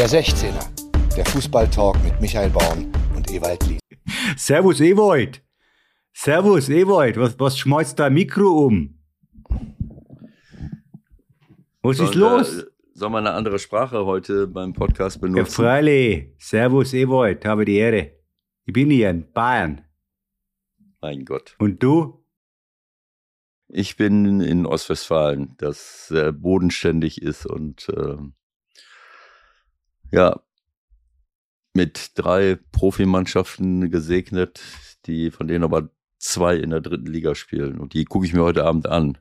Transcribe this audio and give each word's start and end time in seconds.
Der 0.00 0.08
16er, 0.08 1.14
der 1.14 1.26
Fußballtalk 1.26 2.02
mit 2.02 2.18
Michael 2.22 2.48
Baum 2.48 2.90
und 3.14 3.30
Ewald 3.30 3.66
Lies. 3.66 3.80
Servus 4.34 4.80
Ewald. 4.80 5.42
Servus 6.14 6.70
Ewald, 6.70 7.18
was, 7.18 7.38
was 7.38 7.58
schmeißt 7.58 7.98
da 7.98 8.08
Mikro 8.08 8.64
um? 8.64 8.98
Was 11.82 12.00
ist 12.00 12.14
los? 12.14 12.56
Wir, 12.56 12.66
soll 12.94 13.10
man 13.10 13.26
eine 13.26 13.36
andere 13.36 13.58
Sprache 13.58 14.06
heute 14.06 14.46
beim 14.46 14.72
Podcast 14.72 15.20
benutzen? 15.20 15.36
Ja, 15.36 15.44
freilich. 15.44 16.32
Servus 16.38 16.94
Ewald, 16.94 17.44
habe 17.44 17.66
die 17.66 17.76
Ehre. 17.76 18.12
Ich 18.64 18.72
bin 18.72 18.88
hier 18.88 19.10
in 19.10 19.30
Bayern. 19.30 19.82
Mein 21.02 21.26
Gott. 21.26 21.56
Und 21.58 21.82
du? 21.82 22.24
Ich 23.68 23.98
bin 23.98 24.40
in 24.40 24.64
Ostwestfalen, 24.64 25.56
das 25.58 26.08
sehr 26.08 26.32
bodenständig 26.32 27.20
ist 27.20 27.44
und 27.44 27.90
äh, 27.90 28.16
ja, 30.10 30.40
mit 31.74 32.12
drei 32.16 32.58
Profimannschaften 32.72 33.90
gesegnet, 33.90 34.60
die 35.06 35.30
von 35.30 35.48
denen 35.48 35.64
aber 35.64 35.90
zwei 36.18 36.56
in 36.56 36.70
der 36.70 36.80
dritten 36.80 37.06
Liga 37.06 37.34
spielen. 37.34 37.78
Und 37.78 37.94
die 37.94 38.04
gucke 38.04 38.26
ich 38.26 38.32
mir 38.32 38.42
heute 38.42 38.64
Abend 38.64 38.86
an. 38.86 39.18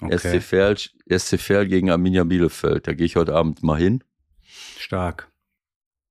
Okay. 0.00 0.40
SC, 0.40 0.42
Verl, 0.42 0.76
SC 0.76 1.38
Verl 1.38 1.68
gegen 1.68 1.90
Arminia 1.90 2.24
Bielefeld. 2.24 2.86
Da 2.86 2.92
gehe 2.94 3.06
ich 3.06 3.16
heute 3.16 3.34
Abend 3.34 3.62
mal 3.62 3.78
hin. 3.78 4.02
Stark. 4.78 5.30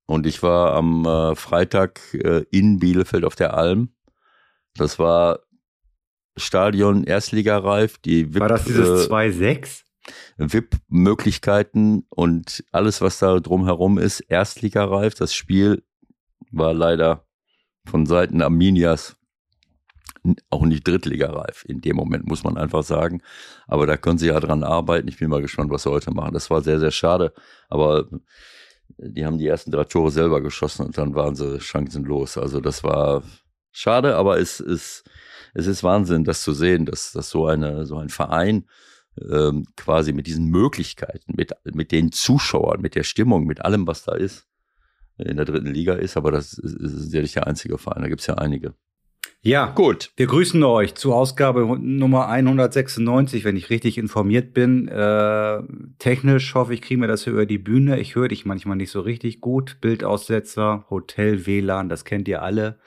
Und 0.05 0.25
ich 0.25 0.41
war 0.43 0.73
am 0.73 1.05
äh, 1.05 1.35
Freitag 1.35 2.13
äh, 2.13 2.45
in 2.51 2.79
Bielefeld 2.79 3.25
auf 3.25 3.35
der 3.35 3.55
Alm. 3.55 3.93
Das 4.75 4.99
war 4.99 5.39
Stadion 6.37 7.03
Erstligareif. 7.03 7.97
Die 7.97 8.33
war 8.39 8.47
das 8.47 8.65
dieses 8.65 9.07
äh, 9.07 9.11
2-6? 9.11 9.83
VIP-Möglichkeiten 10.37 12.05
und 12.09 12.63
alles, 12.71 13.01
was 13.01 13.19
da 13.19 13.39
drumherum 13.39 13.97
ist, 13.97 14.21
Erstligareif. 14.21 15.13
Das 15.15 15.33
Spiel 15.33 15.83
war 16.51 16.73
leider 16.73 17.25
von 17.85 18.05
Seiten 18.05 18.41
Arminias 18.41 19.15
auch 20.49 20.63
nicht 20.65 20.87
Drittligareif 20.87 21.65
in 21.67 21.81
dem 21.81 21.95
Moment, 21.95 22.27
muss 22.27 22.43
man 22.43 22.57
einfach 22.57 22.83
sagen. 22.83 23.21
Aber 23.67 23.87
da 23.87 23.97
können 23.97 24.17
sie 24.17 24.27
ja 24.27 24.39
dran 24.39 24.63
arbeiten. 24.63 25.07
Ich 25.07 25.17
bin 25.17 25.29
mal 25.29 25.41
gespannt, 25.41 25.71
was 25.71 25.83
sie 25.83 25.91
heute 25.91 26.11
machen. 26.11 26.33
Das 26.33 26.49
war 26.49 26.61
sehr, 26.61 26.79
sehr 26.79 26.91
schade. 26.91 27.33
Aber 27.69 28.07
die 28.97 29.25
haben 29.25 29.37
die 29.37 29.47
ersten 29.47 29.71
drei 29.71 29.85
Tore 29.85 30.11
selber 30.11 30.41
geschossen 30.41 30.85
und 30.85 30.97
dann 30.97 31.15
waren 31.15 31.35
sie 31.35 31.59
chancenlos. 31.59 32.37
Also 32.37 32.59
das 32.59 32.83
war 32.83 33.23
schade, 33.71 34.15
aber 34.15 34.39
es 34.39 34.59
ist, 34.59 35.03
es 35.53 35.67
ist 35.67 35.83
Wahnsinn, 35.83 36.23
das 36.23 36.41
zu 36.41 36.53
sehen, 36.53 36.85
dass, 36.85 37.11
dass 37.13 37.29
so, 37.29 37.47
eine, 37.47 37.85
so 37.85 37.97
ein 37.97 38.09
Verein 38.09 38.65
ähm, 39.29 39.65
quasi 39.75 40.13
mit 40.13 40.27
diesen 40.27 40.47
Möglichkeiten, 40.47 41.33
mit, 41.35 41.51
mit 41.63 41.91
den 41.91 42.11
Zuschauern, 42.11 42.81
mit 42.81 42.95
der 42.95 43.03
Stimmung, 43.03 43.45
mit 43.45 43.63
allem, 43.65 43.87
was 43.87 44.03
da 44.03 44.13
ist, 44.13 44.47
in 45.17 45.37
der 45.37 45.45
dritten 45.45 45.73
Liga 45.73 45.93
ist. 45.93 46.17
Aber 46.17 46.31
das 46.31 46.53
ist, 46.53 46.75
ist 46.75 47.13
ja 47.13 47.21
nicht 47.21 47.35
der 47.35 47.47
einzige 47.47 47.77
Verein, 47.77 48.01
da 48.01 48.09
gibt 48.09 48.21
es 48.21 48.27
ja 48.27 48.35
einige. 48.35 48.73
Ja, 49.43 49.71
gut. 49.71 50.11
Wir 50.17 50.27
grüßen 50.27 50.61
euch 50.63 50.93
zu 50.93 51.13
Ausgabe 51.13 51.61
Nummer 51.79 52.27
196, 52.27 53.43
wenn 53.43 53.57
ich 53.57 53.71
richtig 53.71 53.97
informiert 53.97 54.53
bin. 54.53 54.87
Äh, 54.87 55.63
technisch 55.97 56.53
hoffe 56.53 56.75
ich, 56.75 56.81
kriegen 56.83 57.01
wir 57.01 57.07
das 57.07 57.25
über 57.25 57.47
die 57.47 57.57
Bühne. 57.57 57.99
Ich 57.99 58.13
höre 58.13 58.27
dich 58.27 58.45
manchmal 58.45 58.77
nicht 58.77 58.91
so 58.91 59.01
richtig 59.01 59.41
gut. 59.41 59.77
Bildaussetzer, 59.81 60.85
Hotel, 60.91 61.47
WLAN, 61.47 61.89
das 61.89 62.05
kennt 62.05 62.27
ihr 62.27 62.43
alle. 62.43 62.77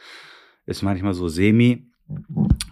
Ist 0.64 0.82
manchmal 0.82 1.14
so 1.14 1.26
semi. 1.26 1.90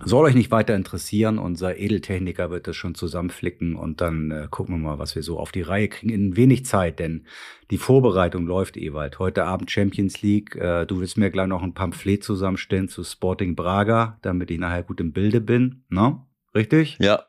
Soll 0.05 0.25
euch 0.25 0.35
nicht 0.35 0.51
weiter 0.51 0.75
interessieren. 0.75 1.39
Unser 1.39 1.77
Edeltechniker 1.77 2.51
wird 2.51 2.67
das 2.67 2.77
schon 2.77 2.95
zusammenflicken 2.95 3.77
und 3.77 4.01
dann 4.01 4.31
äh, 4.31 4.49
gucken 4.51 4.77
wir 4.77 4.91
mal, 4.91 4.99
was 4.99 5.15
wir 5.15 5.23
so 5.23 5.39
auf 5.39 5.53
die 5.53 5.63
Reihe 5.63 5.89
kriegen 5.89 6.13
in 6.13 6.37
wenig 6.37 6.67
Zeit, 6.67 6.99
denn 6.99 7.27
die 7.71 7.79
Vorbereitung 7.79 8.47
läuft, 8.47 8.77
Ewald. 8.77 9.19
Heute 9.19 9.45
Abend 9.45 9.71
Champions 9.71 10.21
League. 10.23 10.57
Äh, 10.57 10.87
du 10.87 11.01
willst 11.01 11.17
mir 11.17 11.31
gleich 11.31 11.47
noch 11.47 11.63
ein 11.63 11.75
Pamphlet 11.75 12.25
zusammenstellen 12.25 12.89
zu 12.89 13.05
Sporting 13.05 13.55
Braga, 13.55 14.19
damit 14.23 14.51
ich 14.51 14.59
nachher 14.59 14.83
gut 14.83 15.01
im 15.01 15.13
Bilde 15.13 15.41
bin. 15.41 15.85
Ne? 15.89 16.19
Richtig? 16.55 16.99
Ja, 17.01 17.23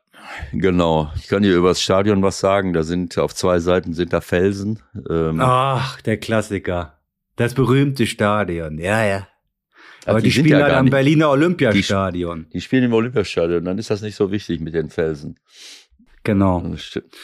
genau. 0.52 1.10
Ich 1.16 1.28
kann 1.28 1.42
dir 1.42 1.56
über 1.56 1.68
das 1.68 1.80
Stadion 1.80 2.22
was 2.22 2.40
sagen. 2.40 2.72
Da 2.72 2.82
sind 2.82 3.16
auf 3.18 3.34
zwei 3.34 3.58
Seiten 3.58 3.94
sind 3.94 4.12
da 4.12 4.20
Felsen. 4.20 4.80
Ähm 5.08 5.40
Ach, 5.40 6.00
der 6.02 6.18
Klassiker. 6.18 6.98
Das 7.36 7.54
berühmte 7.54 8.06
Stadion. 8.06 8.78
Ja, 8.78 9.04
ja. 9.04 9.26
Aber 10.06 10.20
die, 10.20 10.24
die 10.24 10.32
spielen 10.32 10.58
ja 10.58 10.64
halt 10.64 10.74
am 10.74 10.90
Berliner 10.90 11.30
Olympiastadion. 11.30 12.46
Die, 12.46 12.50
die, 12.54 12.60
spielen 12.60 12.84
im 12.84 12.92
Olympiastadion, 12.92 13.64
dann 13.64 13.78
ist 13.78 13.90
das 13.90 14.02
nicht 14.02 14.16
so 14.16 14.30
wichtig 14.30 14.60
mit 14.60 14.74
den 14.74 14.90
Felsen. 14.90 15.38
Genau. 16.22 16.60
Das 16.60 16.82
stimmt. 16.82 17.16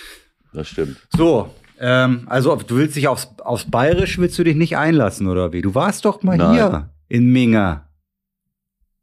Das 0.52 0.68
stimmt. 0.68 0.96
So, 1.16 1.50
ähm, 1.78 2.26
also 2.26 2.54
du 2.56 2.76
willst 2.76 2.96
dich 2.96 3.08
aufs, 3.08 3.28
aufs 3.38 3.70
Bayerisch 3.70 4.18
willst 4.18 4.38
du 4.38 4.44
dich 4.44 4.56
nicht 4.56 4.76
einlassen, 4.76 5.28
oder 5.28 5.52
wie? 5.52 5.62
Du 5.62 5.74
warst 5.74 6.04
doch 6.04 6.22
mal 6.22 6.36
Nein. 6.36 6.52
hier 6.52 6.90
in 7.08 7.26
Minga. 7.26 7.88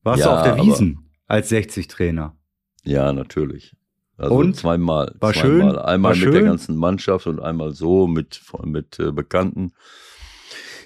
Warst 0.04 0.22
ja, 0.22 0.28
du 0.28 0.32
auf 0.38 0.44
der 0.44 0.64
Wiesen 0.64 1.10
als 1.28 1.52
60-Trainer? 1.52 2.36
Ja, 2.84 3.12
natürlich. 3.12 3.76
Also 4.18 4.36
und? 4.36 4.56
zweimal. 4.56 5.14
War 5.20 5.34
zweimal. 5.34 5.34
schön? 5.34 5.78
Einmal 5.78 6.12
war 6.12 6.16
mit 6.16 6.24
schön? 6.24 6.34
der 6.34 6.44
ganzen 6.44 6.76
Mannschaft 6.76 7.28
und 7.28 7.40
einmal 7.40 7.74
so 7.74 8.08
mit, 8.08 8.42
mit 8.64 9.00
äh, 9.00 9.12
Bekannten. 9.12 9.74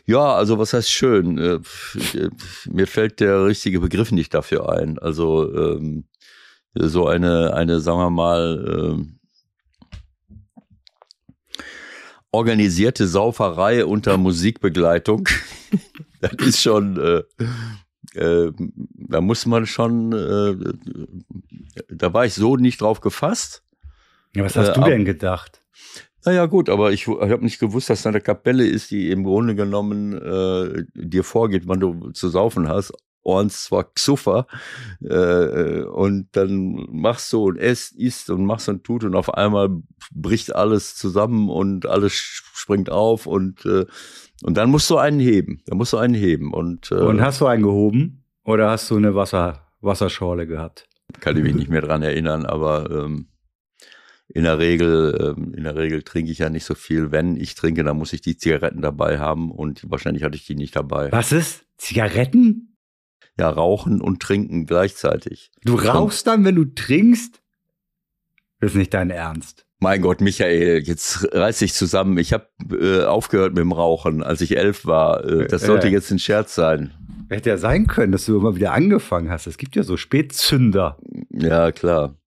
Ja, 0.05 0.35
also 0.35 0.57
was 0.57 0.73
heißt 0.73 0.91
schön? 0.91 1.37
Äh, 1.37 1.59
mir 2.69 2.87
fällt 2.87 3.19
der 3.19 3.45
richtige 3.45 3.79
Begriff 3.79 4.11
nicht 4.11 4.33
dafür 4.33 4.71
ein. 4.71 4.99
Also 4.99 5.53
ähm, 5.53 6.05
so 6.73 7.07
eine, 7.07 7.53
eine, 7.53 7.79
sagen 7.79 7.99
wir 7.99 8.09
mal, 8.09 8.95
ähm, 8.97 9.19
organisierte 12.31 13.07
Sauferei 13.07 13.85
unter 13.85 14.17
Musikbegleitung. 14.17 15.27
das 16.21 16.33
ist 16.47 16.61
schon, 16.61 16.97
äh, 16.97 18.19
äh, 18.19 18.51
da 18.93 19.21
muss 19.21 19.45
man 19.45 19.65
schon, 19.65 20.13
äh, 20.13 21.83
da 21.89 22.13
war 22.13 22.25
ich 22.25 22.33
so 22.33 22.55
nicht 22.55 22.81
drauf 22.81 23.01
gefasst. 23.01 23.63
Ja, 24.35 24.45
was 24.45 24.55
hast 24.55 24.69
äh, 24.69 24.73
du 24.73 24.83
denn 24.83 25.05
gedacht? 25.05 25.60
Naja, 26.25 26.45
gut, 26.45 26.69
aber 26.69 26.91
ich, 26.91 27.07
ich 27.07 27.31
habe 27.31 27.43
nicht 27.43 27.59
gewusst, 27.59 27.89
dass 27.89 28.03
da 28.03 28.09
eine 28.09 28.21
Kapelle 28.21 28.65
ist, 28.65 28.91
die 28.91 29.09
im 29.09 29.23
Grunde 29.23 29.55
genommen 29.55 30.13
äh, 30.13 30.83
dir 30.93 31.23
vorgeht, 31.23 31.63
wann 31.67 31.79
du 31.79 32.11
zu 32.11 32.29
saufen 32.29 32.67
hast. 32.67 32.93
Orns 33.23 33.65
zwar 33.65 33.83
Xuffer 33.93 34.47
äh, 35.01 35.83
und 35.83 36.29
dann 36.31 36.87
machst 36.91 37.31
du 37.33 37.45
und 37.45 37.57
esst, 37.57 37.95
isst 37.95 38.29
und 38.31 38.45
machst 38.45 38.67
und 38.67 38.83
tut 38.83 39.03
und 39.03 39.15
auf 39.15 39.33
einmal 39.35 39.69
bricht 40.11 40.55
alles 40.55 40.95
zusammen 40.95 41.49
und 41.49 41.85
alles 41.85 42.13
springt 42.13 42.89
auf 42.89 43.27
und 43.27 43.65
äh, 43.65 43.85
und 44.43 44.57
dann 44.57 44.71
musst 44.71 44.89
du 44.89 44.97
einen 44.97 45.19
heben. 45.19 45.61
Dann 45.67 45.77
musst 45.77 45.93
du 45.93 45.97
einen 45.97 46.15
heben 46.15 46.51
und 46.51 46.91
äh, 46.91 46.95
und 46.95 47.21
hast 47.21 47.41
du 47.41 47.45
einen 47.45 47.61
gehoben 47.61 48.23
oder 48.43 48.71
hast 48.71 48.89
du 48.89 48.97
eine 48.97 49.13
Wasser 49.13 49.67
Wasserschorle 49.81 50.47
gehabt? 50.47 50.87
Kann 51.19 51.37
ich 51.37 51.43
mich 51.43 51.53
nicht 51.55 51.69
mehr 51.69 51.81
dran 51.81 52.01
erinnern, 52.01 52.45
aber 52.45 52.89
ähm, 52.89 53.27
in 54.33 54.43
der 54.43 54.59
Regel, 54.59 55.35
ähm, 55.37 55.53
in 55.53 55.63
der 55.63 55.75
Regel 55.75 56.03
trinke 56.03 56.31
ich 56.31 56.39
ja 56.39 56.49
nicht 56.49 56.65
so 56.65 56.75
viel. 56.75 57.11
Wenn 57.11 57.35
ich 57.35 57.55
trinke, 57.55 57.83
dann 57.83 57.97
muss 57.97 58.13
ich 58.13 58.21
die 58.21 58.37
Zigaretten 58.37 58.81
dabei 58.81 59.19
haben 59.19 59.51
und 59.51 59.89
wahrscheinlich 59.89 60.23
hatte 60.23 60.35
ich 60.35 60.45
die 60.45 60.55
nicht 60.55 60.75
dabei. 60.75 61.11
Was 61.11 61.31
ist? 61.31 61.65
Zigaretten? 61.77 62.77
Ja, 63.37 63.49
rauchen 63.49 64.01
und 64.01 64.21
trinken 64.21 64.65
gleichzeitig. 64.65 65.51
Du 65.63 65.75
rauchst 65.75 66.27
dann, 66.27 66.45
wenn 66.45 66.55
du 66.55 66.65
trinkst? 66.65 67.41
Das 68.59 68.71
ist 68.71 68.77
nicht 68.77 68.93
dein 68.93 69.09
Ernst. 69.09 69.65
Mein 69.79 70.01
Gott, 70.01 70.21
Michael, 70.21 70.83
jetzt 70.83 71.27
reiß 71.33 71.59
dich 71.59 71.73
zusammen. 71.73 72.17
Ich 72.19 72.33
habe 72.33 72.47
äh, 72.69 73.03
aufgehört 73.05 73.53
mit 73.53 73.61
dem 73.61 73.71
Rauchen, 73.71 74.21
als 74.21 74.41
ich 74.41 74.55
elf 74.55 74.85
war. 74.85 75.25
Äh, 75.25 75.47
das 75.47 75.63
sollte 75.63 75.87
äh, 75.87 75.91
jetzt 75.91 76.11
ein 76.11 76.19
Scherz 76.19 76.53
sein. 76.53 76.91
Hätte 77.29 77.49
ja 77.49 77.57
sein 77.57 77.87
können, 77.87 78.11
dass 78.11 78.25
du 78.25 78.37
immer 78.37 78.55
wieder 78.55 78.73
angefangen 78.73 79.31
hast. 79.31 79.47
Es 79.47 79.57
gibt 79.57 79.75
ja 79.75 79.83
so 79.83 79.97
Spätzünder. 79.97 80.99
Ja, 81.31 81.71
klar 81.71 82.20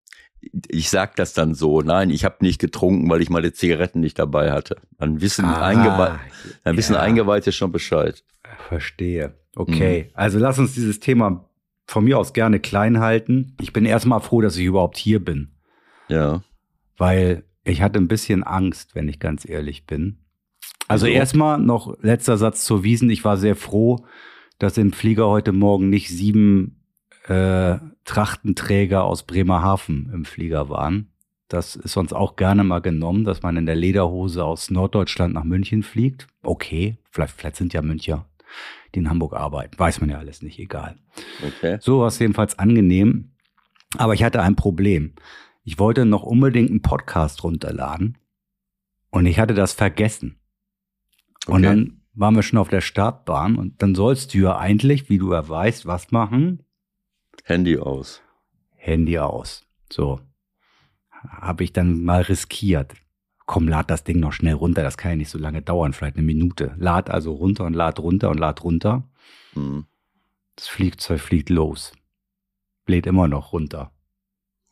ich 0.68 0.90
sag 0.90 1.16
das 1.16 1.32
dann 1.32 1.54
so, 1.54 1.80
nein, 1.80 2.10
ich 2.10 2.24
habe 2.24 2.36
nicht 2.40 2.60
getrunken, 2.60 3.08
weil 3.10 3.20
ich 3.20 3.30
meine 3.30 3.52
Zigaretten 3.52 4.00
nicht 4.00 4.18
dabei 4.18 4.52
hatte. 4.52 4.76
Dann 4.98 5.20
wissen, 5.20 5.44
ah, 5.44 5.64
Eingewe 5.64 6.18
dann 6.64 6.76
wissen 6.76 6.94
ja. 6.94 7.00
Eingeweihte 7.00 7.52
schon 7.52 7.72
Bescheid. 7.72 8.24
Verstehe. 8.68 9.34
Okay, 9.56 10.04
mhm. 10.04 10.10
also 10.14 10.38
lass 10.38 10.58
uns 10.58 10.74
dieses 10.74 11.00
Thema 11.00 11.48
von 11.86 12.04
mir 12.04 12.18
aus 12.18 12.32
gerne 12.32 12.60
klein 12.60 13.00
halten. 13.00 13.56
Ich 13.60 13.72
bin 13.72 13.84
erstmal 13.84 14.20
froh, 14.20 14.40
dass 14.40 14.56
ich 14.56 14.64
überhaupt 14.64 14.96
hier 14.96 15.24
bin. 15.24 15.52
Ja. 16.08 16.42
Weil 16.96 17.44
ich 17.64 17.82
hatte 17.82 17.98
ein 17.98 18.08
bisschen 18.08 18.42
Angst, 18.42 18.94
wenn 18.94 19.08
ich 19.08 19.18
ganz 19.20 19.48
ehrlich 19.48 19.86
bin. 19.86 20.18
Also, 20.86 21.06
also 21.06 21.16
erstmal 21.16 21.58
noch 21.58 21.96
letzter 22.02 22.36
Satz 22.36 22.64
zur 22.64 22.84
Wiesen. 22.84 23.10
Ich 23.10 23.24
war 23.24 23.36
sehr 23.36 23.56
froh, 23.56 24.06
dass 24.58 24.78
im 24.78 24.92
Flieger 24.92 25.28
heute 25.28 25.52
Morgen 25.52 25.88
nicht 25.88 26.08
sieben 26.08 26.82
äh, 27.26 27.76
Trachtenträger 28.04 29.04
aus 29.04 29.22
Bremerhaven 29.24 30.10
im 30.12 30.24
Flieger 30.24 30.68
waren. 30.68 31.08
Das 31.48 31.76
ist 31.76 31.92
sonst 31.92 32.12
auch 32.12 32.36
gerne 32.36 32.64
mal 32.64 32.80
genommen, 32.80 33.24
dass 33.24 33.42
man 33.42 33.56
in 33.56 33.66
der 33.66 33.76
Lederhose 33.76 34.44
aus 34.44 34.70
Norddeutschland 34.70 35.34
nach 35.34 35.44
München 35.44 35.82
fliegt. 35.82 36.26
Okay, 36.42 36.98
vielleicht, 37.10 37.34
vielleicht 37.34 37.56
sind 37.56 37.72
ja 37.72 37.82
Müncher, 37.82 38.26
die 38.94 39.00
in 39.00 39.10
Hamburg 39.10 39.34
arbeiten. 39.34 39.78
Weiß 39.78 40.00
man 40.00 40.10
ja 40.10 40.18
alles 40.18 40.42
nicht, 40.42 40.58
egal. 40.58 40.96
Okay. 41.46 41.78
So 41.80 42.00
war 42.00 42.08
es 42.08 42.18
jedenfalls 42.18 42.58
angenehm. 42.58 43.30
Aber 43.96 44.14
ich 44.14 44.24
hatte 44.24 44.42
ein 44.42 44.56
Problem. 44.56 45.14
Ich 45.62 45.78
wollte 45.78 46.04
noch 46.04 46.22
unbedingt 46.22 46.70
einen 46.70 46.82
Podcast 46.82 47.44
runterladen 47.44 48.18
und 49.10 49.26
ich 49.26 49.38
hatte 49.38 49.54
das 49.54 49.72
vergessen. 49.72 50.40
Und 51.46 51.62
dann 51.62 52.00
waren 52.14 52.34
wir 52.34 52.42
schon 52.42 52.58
auf 52.58 52.68
der 52.68 52.80
Startbahn 52.80 53.56
und 53.56 53.80
dann 53.82 53.94
sollst 53.94 54.34
du 54.34 54.38
ja 54.38 54.58
eigentlich, 54.58 55.08
wie 55.08 55.18
du 55.18 55.32
ja 55.32 55.48
weißt, 55.48 55.86
was 55.86 56.10
machen? 56.10 56.64
Handy 57.44 57.78
aus. 57.78 58.22
Handy 58.76 59.18
aus. 59.18 59.66
So. 59.90 60.20
Habe 61.10 61.64
ich 61.64 61.72
dann 61.72 62.04
mal 62.04 62.22
riskiert. 62.22 62.94
Komm, 63.46 63.68
lad 63.68 63.90
das 63.90 64.04
Ding 64.04 64.20
noch 64.20 64.32
schnell 64.32 64.54
runter, 64.54 64.82
das 64.82 64.96
kann 64.96 65.12
ja 65.12 65.16
nicht 65.16 65.28
so 65.28 65.38
lange 65.38 65.60
dauern, 65.60 65.92
vielleicht 65.92 66.16
eine 66.16 66.24
Minute. 66.24 66.74
Lad 66.78 67.10
also 67.10 67.32
runter 67.32 67.64
und 67.64 67.74
lad 67.74 67.98
runter 67.98 68.30
und 68.30 68.38
lad 68.38 68.64
runter. 68.64 69.08
Mhm. 69.54 69.84
Das 70.56 70.68
Flugzeug 70.68 71.20
fliegt 71.20 71.50
los. 71.50 71.92
Lädt 72.86 73.06
immer 73.06 73.28
noch 73.28 73.52
runter. 73.52 73.92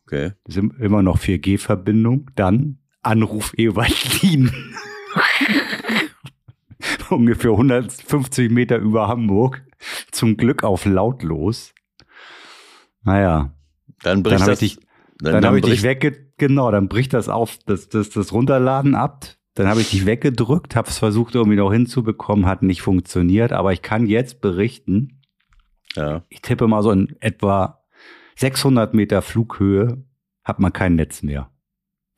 Okay. 0.06 0.32
Das 0.44 0.56
ist 0.56 0.64
immer 0.78 1.02
noch 1.02 1.18
4G-Verbindung. 1.18 2.30
Dann 2.34 2.78
Anruf 3.02 3.54
Ewaldin. 3.56 4.52
Ungefähr 7.10 7.50
150 7.50 8.50
Meter 8.50 8.78
über 8.78 9.08
Hamburg. 9.08 9.64
Zum 10.10 10.36
Glück 10.36 10.64
auf 10.64 10.84
lautlos. 10.84 11.74
Naja. 13.04 13.52
Dann 14.02 14.22
Dann 14.22 14.22
bricht 14.22 14.40
habe 14.40 14.50
das. 14.52 14.62
ich 14.62 14.76
dich, 14.76 14.86
dann, 15.18 15.32
dann 15.34 15.42
dann 15.42 15.50
hab 15.52 15.56
ich 15.56 15.62
dich 15.64 15.82
wegge 15.82 16.32
genau, 16.38 16.70
dann 16.70 16.88
bricht 16.88 17.12
das 17.12 17.28
auf, 17.28 17.58
das, 17.66 17.88
das, 17.88 18.10
das 18.10 18.32
Runterladen 18.32 18.94
ab. 18.94 19.26
Dann 19.54 19.68
habe 19.68 19.80
ich 19.82 19.90
dich 19.90 20.06
weggedrückt, 20.06 20.74
habe 20.76 20.88
es 20.88 20.98
versucht 20.98 21.34
irgendwie 21.34 21.58
noch 21.58 21.70
hinzubekommen, 21.72 22.46
hat 22.46 22.62
nicht 22.62 22.80
funktioniert. 22.82 23.52
Aber 23.52 23.72
ich 23.72 23.82
kann 23.82 24.06
jetzt 24.06 24.40
berichten, 24.40 25.20
Ja. 25.94 26.24
ich 26.30 26.40
tippe 26.40 26.66
mal 26.66 26.82
so 26.82 26.90
in 26.90 27.14
etwa 27.20 27.82
600 28.36 28.94
Meter 28.94 29.20
Flughöhe 29.20 30.04
hat 30.42 30.58
man 30.58 30.72
kein 30.72 30.94
Netz 30.94 31.22
mehr. 31.22 31.50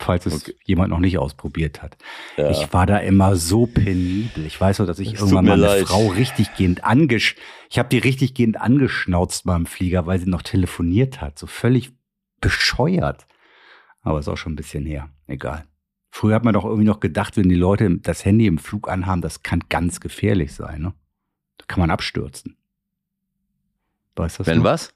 Falls 0.00 0.26
es 0.26 0.43
Okay. 0.43 0.55
jemand 0.64 0.91
noch 0.91 0.99
nicht 0.99 1.19
ausprobiert 1.19 1.81
hat. 1.82 1.96
ja. 2.37 2.50
Ich 2.50 2.73
war 2.73 2.85
da 2.87 2.99
immer 2.99 3.37
so 3.37 3.67
penibel. 3.67 4.44
Ich 4.44 4.61
weiß 4.61 4.81
noch, 4.81 4.87
dass 4.87 4.99
ich 4.99 5.14
Es 5.14 5.20
irgendwann 5.20 5.44
tut 5.44 5.49
mal 5.50 5.56
mir 5.58 5.64
eine 5.69 5.79
leid. 5.81 5.87
Frau 5.88 6.08
richtig 6.08 6.55
gehend 6.56 6.85
angesch... 6.85 7.37
Ich 7.70 7.79
habe 7.79 7.88
die 7.88 7.99
richtig 7.99 8.35
gehend 8.35 8.61
angeschnauzt 8.61 9.44
beim 9.44 9.67
Flieger, 9.67 10.06
weil 10.06 10.19
sie 10.20 10.29
noch 10.29 10.43
telefoniert 10.43 11.20
hat. 11.20 11.38
So 11.38 11.46
völlig 11.46 11.93
bescheuert. 12.41 13.26
Aber 14.02 14.19
ist 14.19 14.29
auch 14.29 14.37
schon 14.37 14.52
ein 14.52 14.56
bisschen 14.56 14.85
her. 14.85 15.08
Egal. 15.26 15.64
Früher 16.11 16.35
hat 16.35 16.44
man 16.44 16.55
doch 16.55 16.64
irgendwie 16.64 16.85
noch 16.85 17.00
gedacht, 17.00 17.37
wenn 17.37 17.49
die 17.49 17.55
Leute 17.55 17.99
das 17.99 18.25
Handy 18.25 18.47
im 18.47 18.58
Flug 18.58 18.88
anhaben, 18.88 19.23
das 19.23 19.43
kann 19.43 19.61
ganz 19.69 20.00
gefährlich 20.00 20.52
sein. 20.55 20.82
Ne? 20.82 20.93
Da 21.58 21.64
kann 21.67 21.81
man 21.81 21.90
abstürzen. 21.90 22.56
Weißt 24.17 24.38
du 24.38 24.40
das 24.43 24.47
Wenn 24.49 24.58
noch? 24.58 24.64
was? 24.64 24.93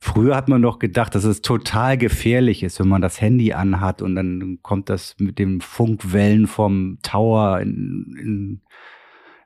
Früher 0.00 0.36
hat 0.36 0.48
man 0.48 0.62
doch 0.62 0.78
gedacht, 0.78 1.14
dass 1.14 1.24
es 1.24 1.42
total 1.42 1.98
gefährlich 1.98 2.62
ist, 2.62 2.78
wenn 2.78 2.88
man 2.88 3.02
das 3.02 3.20
Handy 3.20 3.52
anhat 3.52 4.00
und 4.00 4.14
dann 4.14 4.58
kommt 4.62 4.88
das 4.88 5.16
mit 5.18 5.38
den 5.38 5.60
Funkwellen 5.60 6.46
vom 6.46 6.98
Tower 7.02 7.60
in, 7.60 8.16
in 8.20 8.62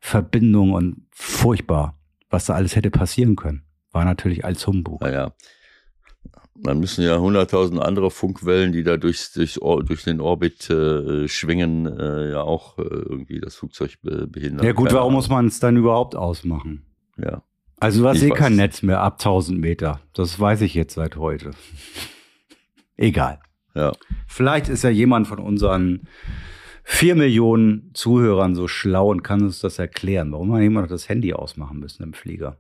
Verbindung 0.00 0.72
und 0.72 1.06
furchtbar, 1.10 1.98
was 2.28 2.46
da 2.46 2.54
alles 2.54 2.76
hätte 2.76 2.90
passieren 2.90 3.34
können. 3.36 3.62
War 3.92 4.04
natürlich 4.04 4.44
als 4.44 4.66
Humbug. 4.66 5.00
Naja. 5.00 5.32
Dann 6.54 6.80
müssen 6.80 7.02
ja 7.02 7.18
hunderttausend 7.18 7.80
andere 7.80 8.10
Funkwellen, 8.10 8.72
die 8.72 8.84
da 8.84 8.96
durchs 8.96 9.60
Or 9.60 9.82
durch 9.82 10.04
den 10.04 10.20
Orbit 10.20 10.68
äh, 10.70 11.26
schwingen, 11.26 11.86
äh, 11.86 12.30
ja 12.30 12.42
auch 12.42 12.78
äh, 12.78 12.82
irgendwie 12.82 13.40
das 13.40 13.56
Flugzeug 13.56 13.96
be 14.02 14.26
behindern. 14.26 14.66
Ja 14.66 14.72
gut, 14.72 14.92
warum 14.92 15.14
muss 15.14 15.28
man 15.28 15.46
es 15.46 15.60
dann 15.60 15.76
überhaupt 15.76 16.14
ausmachen? 16.14 16.84
Ja. 17.16 17.42
Also 17.82 18.02
du 18.02 18.08
hast 18.08 18.18
Ich 18.18 18.22
eh 18.22 18.30
weiß 18.30 18.38
kein 18.38 18.54
Netz 18.54 18.82
mehr 18.82 19.00
ab 19.00 19.14
1000 19.14 19.58
Meter. 19.58 20.00
Das 20.12 20.38
weiß 20.38 20.60
ich 20.60 20.72
jetzt 20.74 20.94
seit 20.94 21.16
heute. 21.16 21.50
Egal. 22.96 23.40
Ja. 23.74 23.90
Vielleicht 24.28 24.68
ist 24.68 24.84
ja 24.84 24.90
jemand 24.90 25.26
von 25.26 25.40
unseren 25.40 26.06
vier 26.84 27.16
Millionen 27.16 27.90
Zuhörern 27.92 28.54
so 28.54 28.68
schlau 28.68 29.10
und 29.10 29.24
kann 29.24 29.42
uns 29.42 29.58
das 29.58 29.80
erklären, 29.80 30.30
warum 30.30 30.50
wir 30.50 30.60
immer 30.60 30.82
noch 30.82 30.88
das 30.88 31.08
Handy 31.08 31.32
ausmachen 31.32 31.80
müssen 31.80 32.04
im 32.04 32.12
Flieger. 32.12 32.56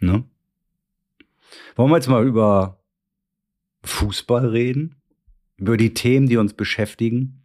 Ne? 0.00 0.24
Wollen 1.76 1.90
wir 1.90 1.96
jetzt 1.96 2.08
mal 2.08 2.26
über 2.26 2.80
Fußball 3.84 4.48
reden? 4.48 4.96
Über 5.56 5.76
die 5.76 5.94
Themen, 5.94 6.26
die 6.26 6.36
uns 6.36 6.54
beschäftigen? 6.54 7.44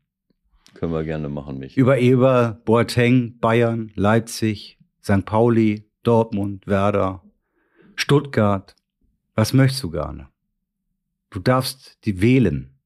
Können 0.74 0.94
wir 0.94 1.04
gerne 1.04 1.30
machen, 1.30 1.60
mich. 1.60 1.78
Über 1.78 2.00
Eber, 2.00 2.60
Boateng, 2.66 3.38
Bayern, 3.38 3.92
Leipzig, 3.94 4.80
St. 5.04 5.26
Pauli, 5.26 5.86
Dortmund, 6.08 6.68
Werder, 6.68 7.24
Stuttgart. 7.96 8.76
Was 9.36 9.54
möchtest 9.54 9.84
du 9.84 9.92
gerne? 9.92 10.30
Du 11.30 11.40
darfst 11.40 11.98
die 12.06 12.22
wählen. 12.22 12.78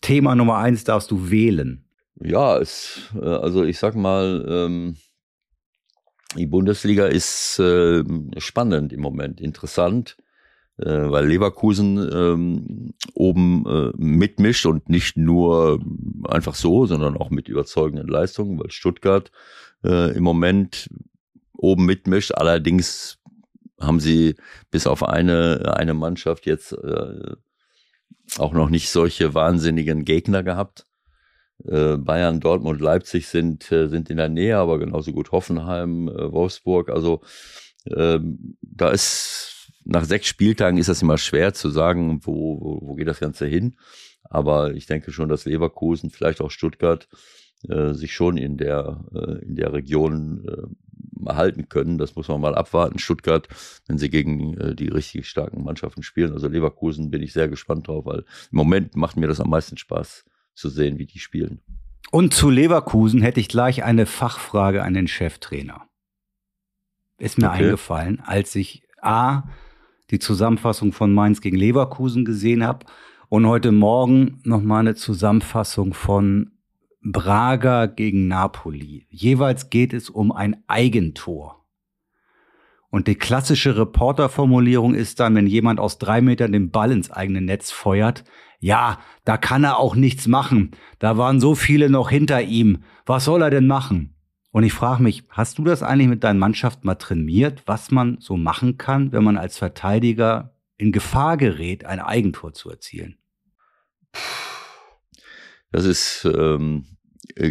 Thema 0.00 0.34
Nummer 0.34 0.58
eins 0.58 0.84
darfst 0.84 1.10
du 1.10 1.30
wählen. 1.30 1.84
Ja, 2.20 2.58
es, 2.58 3.00
äh, 3.14 3.24
also 3.24 3.64
ich 3.64 3.78
sag 3.78 3.94
mal, 3.94 4.44
ähm, 4.48 4.96
die 6.36 6.46
Bundesliga 6.46 7.06
ist 7.06 7.58
äh, 7.58 8.04
spannend 8.38 8.92
im 8.92 9.00
Moment, 9.00 9.40
interessant, 9.40 10.16
äh, 10.76 10.84
weil 10.86 11.26
Leverkusen 11.26 11.98
ähm, 12.12 12.94
oben 13.14 13.64
äh, 13.66 13.92
mitmischt 13.96 14.66
und 14.66 14.88
nicht 14.88 15.16
nur 15.16 15.80
einfach 16.28 16.54
so, 16.54 16.86
sondern 16.86 17.16
auch 17.16 17.30
mit 17.30 17.48
überzeugenden 17.48 18.08
Leistungen, 18.08 18.58
weil 18.58 18.70
Stuttgart 18.70 19.30
im 19.80 20.24
Moment 20.24 20.90
oben 21.58 21.84
mitmischt. 21.84 22.32
Allerdings 22.32 23.18
haben 23.80 24.00
sie 24.00 24.36
bis 24.70 24.86
auf 24.86 25.02
eine, 25.02 25.74
eine 25.76 25.94
Mannschaft 25.94 26.46
jetzt 26.46 26.72
äh, 26.72 27.34
auch 28.38 28.52
noch 28.52 28.70
nicht 28.70 28.90
solche 28.90 29.34
wahnsinnigen 29.34 30.04
Gegner 30.04 30.42
gehabt. 30.42 30.86
Äh, 31.64 31.96
Bayern, 31.96 32.40
Dortmund, 32.40 32.80
Leipzig 32.80 33.26
sind, 33.26 33.70
äh, 33.72 33.88
sind 33.88 34.10
in 34.10 34.16
der 34.16 34.28
Nähe, 34.28 34.56
aber 34.58 34.78
genauso 34.78 35.12
gut 35.12 35.32
Hoffenheim, 35.32 36.08
äh, 36.08 36.32
Wolfsburg. 36.32 36.90
Also 36.90 37.22
ähm, 37.86 38.56
da 38.62 38.90
ist 38.90 39.72
nach 39.84 40.04
sechs 40.04 40.28
Spieltagen 40.28 40.78
ist 40.78 40.88
das 40.88 41.02
immer 41.02 41.18
schwer 41.18 41.54
zu 41.54 41.70
sagen, 41.70 42.20
wo, 42.22 42.60
wo, 42.60 42.88
wo 42.88 42.94
geht 42.94 43.08
das 43.08 43.20
Ganze 43.20 43.46
hin. 43.46 43.76
Aber 44.24 44.74
ich 44.74 44.86
denke 44.86 45.12
schon, 45.12 45.28
dass 45.28 45.46
Leverkusen, 45.46 46.10
vielleicht 46.10 46.40
auch 46.40 46.50
Stuttgart, 46.50 47.08
äh, 47.68 47.94
sich 47.94 48.12
schon 48.12 48.36
in 48.36 48.56
der, 48.56 49.04
äh, 49.14 49.44
in 49.44 49.56
der 49.56 49.72
Region 49.72 50.44
äh, 50.46 50.87
halten 51.26 51.68
können. 51.68 51.98
Das 51.98 52.14
muss 52.16 52.28
man 52.28 52.40
mal 52.40 52.54
abwarten. 52.54 52.98
Stuttgart, 52.98 53.48
wenn 53.86 53.98
sie 53.98 54.10
gegen 54.10 54.56
äh, 54.58 54.74
die 54.74 54.88
richtig 54.88 55.28
starken 55.28 55.64
Mannschaften 55.64 56.02
spielen. 56.02 56.32
Also 56.32 56.48
Leverkusen 56.48 57.10
bin 57.10 57.22
ich 57.22 57.32
sehr 57.32 57.48
gespannt 57.48 57.88
drauf, 57.88 58.06
weil 58.06 58.18
im 58.18 58.56
Moment 58.56 58.96
macht 58.96 59.16
mir 59.16 59.26
das 59.28 59.40
am 59.40 59.50
meisten 59.50 59.76
Spaß 59.76 60.24
zu 60.54 60.68
sehen, 60.68 60.98
wie 60.98 61.06
die 61.06 61.18
spielen. 61.18 61.60
Und 62.10 62.32
zu 62.34 62.48
Leverkusen 62.50 63.20
hätte 63.20 63.40
ich 63.40 63.48
gleich 63.48 63.84
eine 63.84 64.06
Fachfrage 64.06 64.82
an 64.82 64.94
den 64.94 65.08
Cheftrainer. 65.08 65.82
Ist 67.18 67.38
mir 67.38 67.48
Okay. 67.50 67.64
eingefallen, 67.64 68.20
als 68.24 68.54
ich 68.54 68.82
A, 69.02 69.42
die 70.10 70.18
Zusammenfassung 70.18 70.92
von 70.92 71.12
Mainz 71.12 71.40
gegen 71.40 71.56
Leverkusen 71.56 72.24
gesehen 72.24 72.64
habe 72.64 72.86
und 73.28 73.46
heute 73.46 73.72
Morgen 73.72 74.40
nochmal 74.44 74.80
eine 74.80 74.94
Zusammenfassung 74.94 75.92
von 75.94 76.52
Braga 77.02 77.86
gegen 77.86 78.28
Napoli. 78.28 79.06
Jeweils 79.08 79.70
geht 79.70 79.92
es 79.92 80.10
um 80.10 80.32
ein 80.32 80.62
Eigentor. 80.66 81.64
Und 82.90 83.06
die 83.06 83.14
klassische 83.14 83.76
Reporterformulierung 83.76 84.94
ist 84.94 85.20
dann, 85.20 85.34
wenn 85.34 85.46
jemand 85.46 85.78
aus 85.78 85.98
drei 85.98 86.20
Metern 86.20 86.52
den 86.52 86.70
Ball 86.70 86.90
ins 86.90 87.10
eigene 87.10 87.40
Netz 87.40 87.70
feuert, 87.70 88.24
ja, 88.60 88.98
da 89.24 89.36
kann 89.36 89.64
er 89.64 89.78
auch 89.78 89.94
nichts 89.94 90.26
machen. 90.26 90.72
Da 90.98 91.16
waren 91.16 91.38
so 91.38 91.54
viele 91.54 91.90
noch 91.90 92.10
hinter 92.10 92.42
ihm. 92.42 92.82
Was 93.06 93.24
soll 93.26 93.42
er 93.42 93.50
denn 93.50 93.66
machen? 93.66 94.14
Und 94.50 94.64
ich 94.64 94.72
frage 94.72 95.02
mich, 95.02 95.24
hast 95.30 95.58
du 95.58 95.64
das 95.64 95.82
eigentlich 95.82 96.08
mit 96.08 96.24
deinen 96.24 96.38
Mannschaften 96.38 96.86
mal 96.86 96.94
trainiert, 96.94 97.62
was 97.66 97.90
man 97.90 98.16
so 98.18 98.36
machen 98.36 98.78
kann, 98.78 99.12
wenn 99.12 99.22
man 99.22 99.36
als 99.36 99.58
Verteidiger 99.58 100.54
in 100.76 100.90
Gefahr 100.90 101.36
gerät, 101.36 101.84
ein 101.84 102.00
Eigentor 102.00 102.54
zu 102.54 102.70
erzielen? 102.70 103.18
Das 105.70 105.84
ist, 105.84 106.24
ähm, 106.24 106.86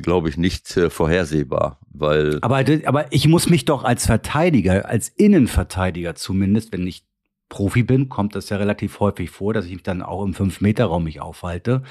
glaube 0.02 0.30
ich, 0.30 0.38
nicht 0.38 0.76
äh, 0.78 0.90
vorhersehbar, 0.90 1.80
weil 1.90 2.40
Aber, 2.42 2.58
aber 2.86 3.12
ich 3.12 3.28
muss 3.28 3.50
mich 3.50 3.66
doch 3.66 3.84
als 3.84 4.06
Verteidiger, 4.06 4.88
als 4.90 5.10
Innenverteidiger 5.10 6.16
zumindest, 6.16 6.72
wenn 6.72 6.88
ich 6.88 7.06
Profi 7.50 7.84
bin, 7.84 8.10
kommt 8.10 8.36
das 8.36 8.50
ja 8.50 8.58
relativ 8.58 9.00
häufig 9.00 9.30
vor, 9.30 9.54
dass 9.54 9.66
ich 9.66 9.74
mich 9.74 9.84
dann 9.84 10.02
auch 10.02 10.24
im 10.24 10.34
Fünf-Meter-Raum 10.34 11.06
mich 11.06 11.22
aufhalte, 11.22 11.84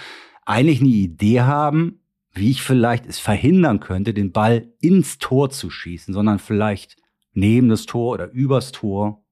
eigentlich 0.45 0.81
eine 0.81 0.91
Idee 0.91 1.41
haben, 1.41 2.01
wie 2.33 2.51
ich 2.51 2.63
vielleicht 2.63 3.07
es 3.07 3.19
verhindern 3.19 3.81
könnte, 3.81 4.13
den 4.13 4.33
Ball 4.33 4.69
ins 4.81 5.19
Tor 5.19 5.51
zu 5.51 5.71
schießen, 5.71 6.13
sondern 6.13 6.39
vielleicht 6.39 6.97
neben 7.33 7.69
das 7.69 7.87
Tor 7.87 8.13
oder 8.13 8.31
übers 8.31 8.73
Tor 8.73 9.25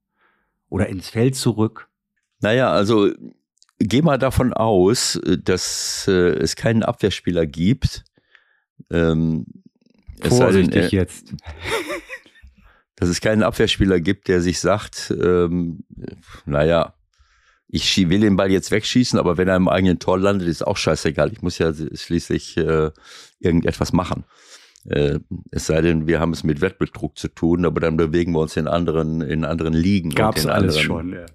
oder 0.68 0.88
ins 0.88 1.10
Feld 1.10 1.36
zurück. 1.36 1.88
Naja, 2.40 2.70
also 2.70 3.10
geh 3.84 4.02
mal 4.02 4.18
davon 4.18 4.52
aus, 4.52 5.16
äh, 5.16 5.38
dass 5.38 6.06
äh, 6.08 6.12
es 6.12 6.56
keinen 6.56 6.82
Abwehrspieler 6.82 7.46
gibt. 7.46 8.04
Ähm, 8.90 9.46
sei 10.16 10.28
denn, 10.28 10.38
Vorsichtig 10.38 10.92
äh, 10.92 10.96
jetzt. 10.96 11.34
dass 12.96 13.08
es 13.08 13.20
keinen 13.20 13.42
Abwehrspieler 13.42 14.00
gibt, 14.00 14.28
der 14.28 14.40
sich 14.40 14.60
sagt, 14.60 15.12
ähm, 15.20 15.84
naja, 16.46 16.94
ich 17.66 18.08
will 18.08 18.20
den 18.20 18.36
Ball 18.36 18.52
jetzt 18.52 18.70
wegschießen, 18.70 19.18
aber 19.18 19.36
wenn 19.36 19.48
er 19.48 19.56
im 19.56 19.68
eigenen 19.68 19.98
Tor 19.98 20.18
landet, 20.18 20.46
ist 20.46 20.64
auch 20.64 20.76
scheißegal. 20.76 21.32
Ich 21.32 21.42
muss 21.42 21.58
ja 21.58 21.72
schließlich 21.72 22.56
äh, 22.56 22.90
irgendetwas 23.40 23.92
machen. 23.92 24.24
Äh, 24.84 25.18
es 25.50 25.66
sei 25.66 25.80
denn, 25.80 26.06
wir 26.06 26.20
haben 26.20 26.32
es 26.32 26.44
mit 26.44 26.60
Wettbetrug 26.60 27.18
zu 27.18 27.28
tun, 27.28 27.64
aber 27.64 27.80
dann 27.80 27.96
bewegen 27.96 28.32
wir 28.32 28.40
uns 28.40 28.56
in 28.56 28.68
anderen, 28.68 29.22
in 29.22 29.44
anderen 29.44 29.74
Ligen. 29.74 30.10
Gab 30.10 30.36
es 30.36 30.46
alles 30.46 30.78
schon, 30.78 31.14
ja. 31.14 31.26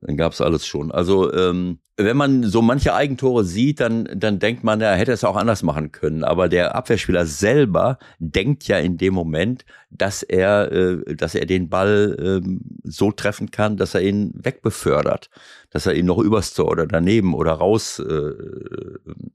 Dann 0.00 0.16
gab 0.16 0.32
es 0.32 0.40
alles 0.40 0.66
schon. 0.66 0.90
Also 0.90 1.32
ähm, 1.32 1.78
wenn 1.96 2.16
man 2.16 2.42
so 2.42 2.60
manche 2.60 2.94
Eigentore 2.94 3.44
sieht, 3.44 3.78
dann, 3.78 4.08
dann 4.14 4.40
denkt 4.40 4.64
man, 4.64 4.80
er 4.80 4.96
hätte 4.96 5.12
es 5.12 5.22
auch 5.22 5.36
anders 5.36 5.62
machen 5.62 5.92
können. 5.92 6.24
Aber 6.24 6.48
der 6.48 6.74
Abwehrspieler 6.74 7.24
selber 7.24 7.98
denkt 8.18 8.66
ja 8.66 8.78
in 8.78 8.98
dem 8.98 9.14
Moment, 9.14 9.64
dass 9.90 10.22
er, 10.24 10.72
äh, 10.72 11.14
dass 11.14 11.36
er 11.36 11.46
den 11.46 11.68
Ball 11.68 12.42
äh, 12.44 12.48
so 12.82 13.12
treffen 13.12 13.50
kann, 13.52 13.76
dass 13.76 13.94
er 13.94 14.02
ihn 14.02 14.32
wegbefördert, 14.34 15.30
dass 15.70 15.86
er 15.86 15.94
ihn 15.94 16.06
noch 16.06 16.18
übers 16.18 16.52
Tor 16.54 16.68
oder 16.68 16.86
daneben 16.86 17.32
oder 17.32 17.52
raus 17.52 18.00
äh, 18.00 18.32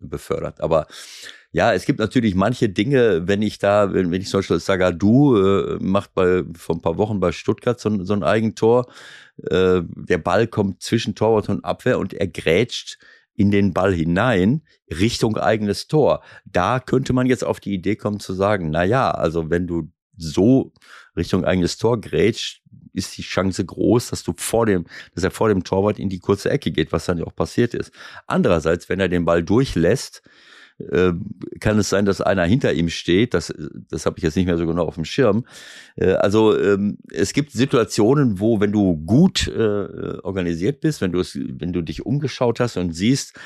befördert. 0.02 0.60
Aber 0.60 0.88
ja, 1.52 1.74
es 1.74 1.86
gibt 1.86 2.00
natürlich 2.00 2.36
manche 2.36 2.70
Dinge, 2.70 3.28
wenn 3.28 3.42
ich 3.42 3.58
da, 3.58 3.94
wenn, 3.94 4.12
wenn 4.12 4.22
ich 4.22 4.28
zum 4.28 4.40
Beispiel 4.40 4.60
sage, 4.60 4.94
du 4.94 5.36
äh, 5.38 5.78
macht 5.82 6.14
bei 6.14 6.44
vor 6.54 6.76
ein 6.76 6.82
paar 6.82 6.98
Wochen 6.98 7.20
bei 7.20 7.32
Stuttgart 7.32 7.80
so, 7.80 8.04
so 8.04 8.14
ein 8.14 8.24
Eigentor, 8.24 8.86
äh, 9.50 9.82
der 9.84 10.18
Ball 10.18 10.48
kommt 10.48 10.82
zwischen 10.82 11.16
Torwart 11.16 11.50
und 11.50 11.66
Abwehr 11.66 12.00
und 12.00 12.14
er 12.14 12.28
grätscht 12.28 12.98
in 13.36 13.52
den 13.52 13.74
Ball 13.74 13.94
hinein 13.94 14.64
Richtung 14.92 15.38
eigenes 15.38 15.88
Tor. 15.88 16.22
Da 16.46 16.80
könnte 16.80 17.14
man 17.14 17.26
jetzt 17.26 17.46
auf 17.46 17.60
die 17.60 17.74
Idee 17.74 17.96
kommen 17.96 18.20
zu 18.20 18.34
sagen, 18.34 18.70
na 18.70 18.84
ja, 18.84 19.12
also 19.12 19.50
wenn 19.50 19.66
du 19.66 19.90
so 20.18 20.74
Richtung 21.16 21.46
eigenes 21.46 21.78
Tor 21.78 22.02
grätscht, 22.02 22.62
ist 22.94 23.18
die 23.18 23.22
Chance 23.22 23.64
groß, 23.64 24.10
dass 24.10 24.24
du 24.24 24.34
vor 24.36 24.66
dem, 24.66 24.86
dass 25.16 25.24
er 25.24 25.32
vor 25.32 25.50
dem 25.50 25.64
Torwart 25.64 26.00
in 26.00 26.10
die 26.10 26.20
kurze 26.20 26.50
Ecke 26.50 26.72
geht, 26.72 26.92
was 26.92 27.06
dann 27.06 27.18
ja 27.18 27.26
auch 27.26 27.36
passiert 27.36 27.74
ist. 27.74 27.92
Andererseits, 28.28 28.90
wenn 28.90 29.00
er 29.00 29.08
den 29.08 29.26
Ball 29.26 29.44
durchlässt, 29.44 30.22
ähm, 30.92 31.26
kann 31.60 31.78
es 31.78 31.90
sein, 31.90 32.06
dass 32.06 32.22
einer 32.22 32.46
hinter 32.46 32.74
ihm 32.74 32.90
steht. 32.90 33.34
Das, 33.34 33.54
das 33.90 34.06
habe 34.06 34.18
ich 34.18 34.24
jetzt 34.24 34.38
nicht 34.38 34.46
mehr 34.46 34.58
so 34.58 34.66
genau 34.66 34.86
auf 34.86 34.96
dem 34.96 35.06
Schirm. 35.06 35.46
Äh, 35.96 36.14
also 36.14 36.58
ähm, 36.58 36.98
es 37.12 37.34
gibt 37.34 37.52
Situationen, 37.52 38.40
wo, 38.40 38.60
wenn 38.62 38.72
du 38.72 38.96
gut 38.96 39.48
äh, 39.48 40.18
organisiert 40.24 40.80
bist, 40.80 41.02
wenn 41.02 41.12
du 41.12 41.20
es, 41.20 41.38
wenn 41.38 41.74
du 41.74 41.82
dich 41.82 42.06
umgeschaut 42.06 42.60
hast 42.60 42.78
und 42.78 42.94
siehst, 42.94 43.38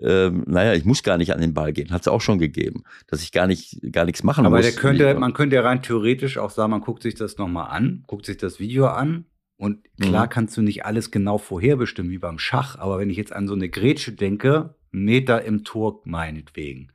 äh, 0.00 0.30
naja, 0.30 0.74
ich 0.74 0.84
muss 0.84 1.02
gar 1.02 1.16
nicht 1.16 1.32
an 1.32 1.40
den 1.40 1.54
Ball 1.54 1.72
gehen, 1.72 1.90
hat 1.90 2.02
es 2.02 2.08
auch 2.08 2.20
schon 2.20 2.38
gegeben, 2.38 2.84
dass 3.06 3.22
ich 3.22 3.32
gar 3.32 3.46
nicht, 3.46 3.80
gar 3.90 4.04
nichts 4.04 4.22
machen 4.22 4.44
Aber 4.44 4.56
muss. 4.56 4.66
der 4.66 4.74
könnte, 4.74 5.14
man 5.14 5.32
könnte 5.32 5.56
ja 5.56 5.62
rein 5.62 5.82
theoretisch 5.82 6.36
auch 6.38 6.50
sagen, 6.50 6.70
man 6.70 6.80
guckt 6.82 7.02
sich 7.02 7.14
das 7.14 7.38
nochmal 7.38 7.70
an, 7.70 8.04
guckt 8.06 8.26
sich 8.26 8.36
das 8.36 8.60
Video 8.60 8.86
an 8.86 9.24
und 9.56 9.78
klar 10.00 10.26
mhm. 10.26 10.30
kannst 10.30 10.56
du 10.56 10.62
nicht 10.62 10.84
alles 10.84 11.10
genau 11.10 11.38
vorherbestimmen 11.38 12.12
wie 12.12 12.18
beim 12.18 12.38
Schach, 12.38 12.78
aber 12.78 12.98
wenn 12.98 13.08
ich 13.08 13.16
jetzt 13.16 13.32
an 13.32 13.48
so 13.48 13.54
eine 13.54 13.68
Grätsche 13.68 14.12
denke, 14.12 14.74
Meter 14.92 15.42
im 15.42 15.64
Tor 15.64 16.00
meinetwegen. 16.04 16.92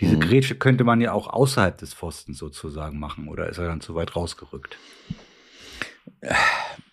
Diese 0.00 0.16
mhm. 0.16 0.20
Grätsche 0.20 0.54
könnte 0.56 0.84
man 0.84 1.00
ja 1.00 1.12
auch 1.12 1.28
außerhalb 1.28 1.76
des 1.78 1.94
Pfostens 1.94 2.38
sozusagen 2.38 2.98
machen, 2.98 3.28
oder 3.28 3.48
ist 3.48 3.58
er 3.58 3.66
dann 3.66 3.80
zu 3.80 3.94
weit 3.94 4.16
rausgerückt? 4.16 4.78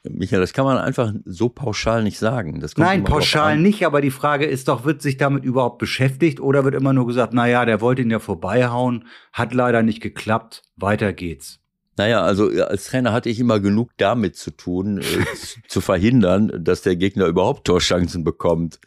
Michael, 0.04 0.42
das 0.42 0.54
kann 0.54 0.66
man 0.66 0.78
einfach 0.78 1.14
so 1.26 1.50
pauschal 1.50 2.04
nicht 2.04 2.18
sagen. 2.18 2.62
Nein, 2.78 3.04
pauschal 3.04 3.58
nicht, 3.58 3.86
aber 3.86 4.02
die 4.02 4.12
Frage 4.12 4.46
ist 4.46 4.68
doch, 4.68 4.84
wird 4.84 5.02
sich 5.02 5.18
damit 5.18 5.44
überhaupt 5.44 5.78
beschäftigt 5.78 6.40
oder 6.40 6.64
wird 6.64 6.76
immer 6.76 6.94
nur 6.94 7.08
gesagt, 7.08 7.34
na 7.34 7.48
ja, 7.48 7.66
der 7.66 7.82
wollte 7.82 8.02
ihn 8.02 8.10
ja 8.10 8.20
vorbeihauen, 8.20 9.08
hat 9.32 9.54
leider 9.54 9.84
nicht 9.84 10.02
geklappt, 10.02 10.64
weiter 10.76 11.14
geht's. 11.14 11.61
Naja, 12.02 12.24
also 12.24 12.50
als 12.50 12.86
Trainer 12.86 13.14
hatte 13.14 13.30
ich 13.30 13.40
immer 13.40 13.60
genug 13.60 13.92
damit 13.98 14.36
zu 14.36 14.50
tun, 14.50 14.98
äh, 14.98 15.04
zu 15.68 15.82
verhindern, 15.82 16.52
dass 16.58 16.82
der 16.82 16.96
Gegner 16.96 17.28
überhaupt 17.28 17.68
Torchancen 17.68 18.24
bekommt. 18.24 18.80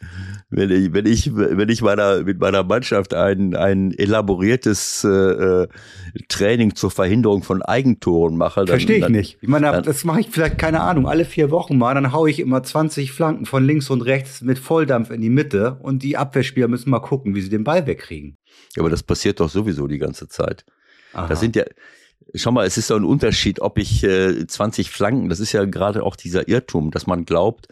Wenn 0.49 0.69
ich, 0.69 0.91
wenn 0.91 1.05
ich, 1.05 1.33
wenn 1.33 1.69
ich 1.69 1.81
meiner, 1.81 2.23
mit 2.23 2.41
meiner 2.41 2.65
Mannschaft 2.65 3.13
ein, 3.13 3.55
ein 3.55 3.93
elaboriertes 3.93 5.05
äh, 5.05 5.07
äh 5.07 5.67
Training 6.27 6.75
zur 6.75 6.91
Verhinderung 6.91 7.41
von 7.41 7.61
Eigentoren 7.61 8.35
mache, 8.35 8.59
dann. 8.65 8.67
Verstehe 8.67 8.97
ich 8.97 9.03
dann, 9.03 9.13
nicht. 9.13 9.37
Ich 9.39 9.47
meine, 9.47 9.71
dann, 9.71 9.83
das 9.83 10.03
mache 10.03 10.19
ich 10.19 10.27
vielleicht, 10.29 10.57
keine 10.57 10.81
Ahnung, 10.81 11.07
alle 11.07 11.23
vier 11.23 11.51
Wochen 11.51 11.77
mal, 11.77 11.93
dann 11.93 12.11
haue 12.11 12.29
ich 12.29 12.41
immer 12.41 12.63
20 12.63 13.13
Flanken 13.13 13.45
von 13.45 13.65
links 13.65 13.89
und 13.89 14.01
rechts 14.01 14.41
mit 14.41 14.59
Volldampf 14.59 15.09
in 15.09 15.21
die 15.21 15.29
Mitte 15.29 15.77
und 15.81 16.03
die 16.03 16.17
Abwehrspieler 16.17 16.67
müssen 16.67 16.89
mal 16.89 16.99
gucken, 16.99 17.33
wie 17.33 17.39
sie 17.39 17.49
den 17.49 17.63
Ball 17.63 17.87
wegkriegen. 17.87 18.35
Ja, 18.75 18.81
aber 18.81 18.89
das 18.89 19.03
passiert 19.03 19.39
doch 19.39 19.49
sowieso 19.49 19.87
die 19.87 19.99
ganze 19.99 20.27
Zeit. 20.27 20.65
Aha. 21.13 21.27
Das 21.27 21.39
sind 21.39 21.55
ja, 21.55 21.63
Schau 22.33 22.51
mal, 22.51 22.65
es 22.65 22.77
ist 22.77 22.87
so 22.87 22.95
ein 22.95 23.05
Unterschied, 23.05 23.61
ob 23.61 23.77
ich 23.77 24.03
äh, 24.03 24.45
20 24.45 24.89
Flanken, 24.89 25.29
das 25.29 25.39
ist 25.39 25.53
ja 25.53 25.63
gerade 25.65 26.03
auch 26.03 26.15
dieser 26.15 26.49
Irrtum, 26.49 26.91
dass 26.91 27.07
man 27.07 27.23
glaubt, 27.23 27.67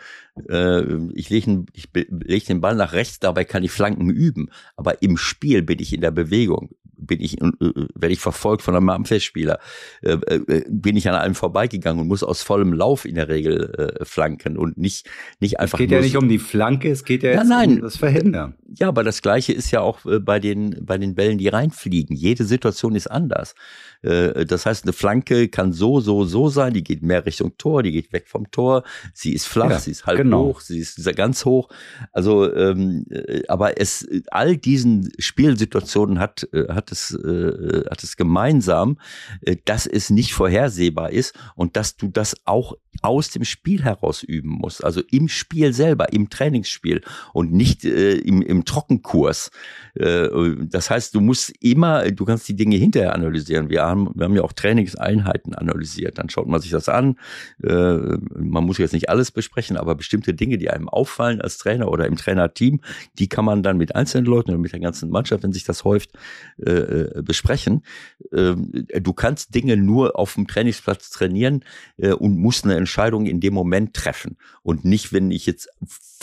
äh, 0.50 0.82
ich 1.14 1.30
lege 1.30 1.66
leg 1.94 2.46
den 2.46 2.62
Ball 2.62 2.76
nach 2.76 2.94
rechts, 2.94 3.20
dabei 3.20 3.44
kann 3.44 3.64
ich 3.64 3.72
Flanken 3.72 4.10
üben. 4.10 4.50
Aber 4.78 5.02
im 5.02 5.18
Spiel 5.18 5.64
bin 5.64 5.80
ich 5.80 5.94
in 5.94 6.02
der 6.02 6.12
Bewegung 6.12 6.70
bin 7.06 7.22
ich, 7.22 7.42
äh, 7.42 7.52
werde 7.96 8.14
ich 8.14 8.20
verfolgt 8.20 8.62
von 8.62 8.76
einem 8.76 8.90
Abwehrspieler, 8.90 9.60
äh, 10.02 10.14
äh, 10.14 10.64
bin 10.70 10.98
ich 10.98 11.08
an 11.10 11.16
einem 11.16 11.36
vorbeigegangen 11.36 12.02
und 12.02 12.08
muss 12.08 12.24
aus 12.24 12.42
vollem 12.42 12.74
Lauf 12.74 13.06
in 13.06 13.16
der 13.16 13.30
Regel 13.30 13.98
flanken 14.04 14.58
und 14.58 14.78
nicht, 14.78 15.10
nicht 15.40 15.60
einfach. 15.60 15.80
Es 15.80 15.84
geht 15.84 15.92
ja 15.92 16.02
nicht 16.02 16.18
um 16.18 16.30
die 16.30 16.40
Flanke, 16.40 16.92
es 16.92 17.04
geht 17.04 17.24
ja 17.24 17.32
jetzt 17.32 17.38
nein, 17.40 17.48
nein. 17.48 17.76
um 17.76 17.82
das 17.82 17.98
Verhindern. 17.98 18.56
Ja, 18.76 18.88
aber 18.88 19.04
das 19.04 19.22
Gleiche 19.22 19.54
ist 19.54 19.72
ja 19.72 19.82
auch 19.82 20.00
bei 20.22 20.40
den, 20.40 20.86
bei 20.86 20.98
den 20.98 21.16
Bällen, 21.16 21.38
die 21.38 21.48
reinfliegen. 21.48 22.16
Jede 22.16 22.44
Situation 22.46 22.96
ist 22.96 23.08
anders. 23.08 23.56
Das 24.02 24.66
heißt, 24.66 24.84
eine 24.84 24.94
Flanke 24.94 25.48
kann 25.48 25.72
so, 25.72 26.02
so, 26.02 26.26
so 26.26 26.50
sein, 26.50 26.74
die 26.74 26.84
geht 26.84 27.04
mehr 27.04 27.26
Richtung 27.26 27.58
Tor, 27.58 27.84
die 27.84 27.92
geht 27.92 28.12
weg 28.12 28.28
vom 28.28 28.52
Tor, 28.52 28.84
sie 29.14 29.34
ist 29.34 29.48
flach, 29.48 29.70
ja, 29.70 29.80
sie 29.80 29.92
ist 29.92 30.06
halb 30.06 30.18
genau. 30.18 30.48
hoch, 30.48 30.62
sie 30.62 30.80
ist 30.80 31.04
ganz 31.16 31.46
hoch. 31.46 31.70
Also, 32.12 32.54
ähm, 32.54 33.06
aber 33.48 33.80
es, 33.80 34.08
all 34.30 34.58
diesen 34.58 35.12
Spielsituationen 35.20 36.20
hat, 36.20 36.48
hat 36.70 36.92
es, 36.94 37.12
äh, 37.12 37.84
hat 37.90 38.04
es 38.04 38.16
gemeinsam, 38.16 38.98
äh, 39.42 39.58
dass 39.66 39.86
es 39.86 40.10
nicht 40.10 40.34
vorhersehbar 40.34 41.12
ist 41.12 41.36
und 41.56 41.76
dass 41.76 41.98
du 41.98 42.08
das 42.08 42.36
auch 42.46 42.76
aus 43.02 43.32
dem 43.32 43.44
Spiel 43.44 43.84
heraus 43.84 44.24
üben 44.24 44.50
musst. 44.50 44.84
Also 44.84 45.02
im 45.12 45.28
Spiel 45.28 45.74
selber, 45.74 46.14
im 46.14 46.30
Trainingsspiel 46.30 47.02
und 47.34 47.52
nicht 47.52 47.84
äh, 47.86 48.14
im, 48.14 48.42
im 48.42 48.66
Trockenkurs. 48.66 49.52
Äh, 49.96 50.30
das 50.62 50.90
heißt, 50.90 51.16
du 51.16 51.22
musst 51.22 51.54
immer, 51.60 52.10
du 52.12 52.26
kannst 52.26 52.48
die 52.48 52.56
Dinge 52.56 52.76
hinterher 52.76 53.16
analysieren. 53.16 53.70
Wir 53.70 53.84
haben, 53.84 54.10
wir 54.14 54.26
haben 54.26 54.36
ja 54.36 54.44
auch 54.44 54.54
Trainingseinheiten 54.54 55.56
analysiert. 55.56 56.18
Dann 56.18 56.30
schaut 56.30 56.48
man 56.48 56.62
sich 56.62 56.72
das 56.72 56.88
an. 56.88 57.18
Äh, 57.64 57.98
man 58.36 58.64
muss 58.64 58.78
jetzt 58.78 58.94
nicht 58.94 59.10
alles 59.10 59.32
besprechen, 59.32 59.76
aber 59.76 59.96
bestimmte 59.96 60.34
Dinge, 60.34 60.58
die 60.58 60.70
einem 60.70 60.88
auffallen 60.88 61.42
als 61.42 61.58
Trainer 61.58 61.90
oder 61.90 62.06
im 62.06 62.16
Trainerteam, 62.16 62.82
die 63.18 63.28
kann 63.28 63.46
man 63.46 63.64
dann 63.64 63.78
mit 63.78 63.96
einzelnen 63.96 64.26
Leuten 64.26 64.52
oder 64.52 64.60
mit 64.60 64.72
der 64.72 64.80
ganzen 64.80 65.10
Mannschaft, 65.10 65.44
wenn 65.44 65.54
sich 65.54 65.64
das 65.64 65.84
häuft, 65.84 66.12
äh, 66.58 66.73
äh 66.74 67.22
besprechen. 67.22 67.84
Äh, 68.32 68.56
du 68.56 69.14
kannst 69.14 69.56
Dinge 69.56 69.78
nur 69.78 70.18
auf 70.18 70.36
dem 70.36 70.48
Trainingsplatz 70.48 71.10
trainieren 71.10 71.64
äh, 71.98 72.12
und 72.12 72.38
musst 72.38 72.66
eine 72.66 72.76
Entscheidung 72.76 73.26
in 73.26 73.40
dem 73.40 73.54
Moment 73.54 73.94
treffen 73.94 74.38
und 74.62 74.86
nicht, 74.86 75.14
wenn 75.14 75.32
ich 75.32 75.46
jetzt 75.46 75.70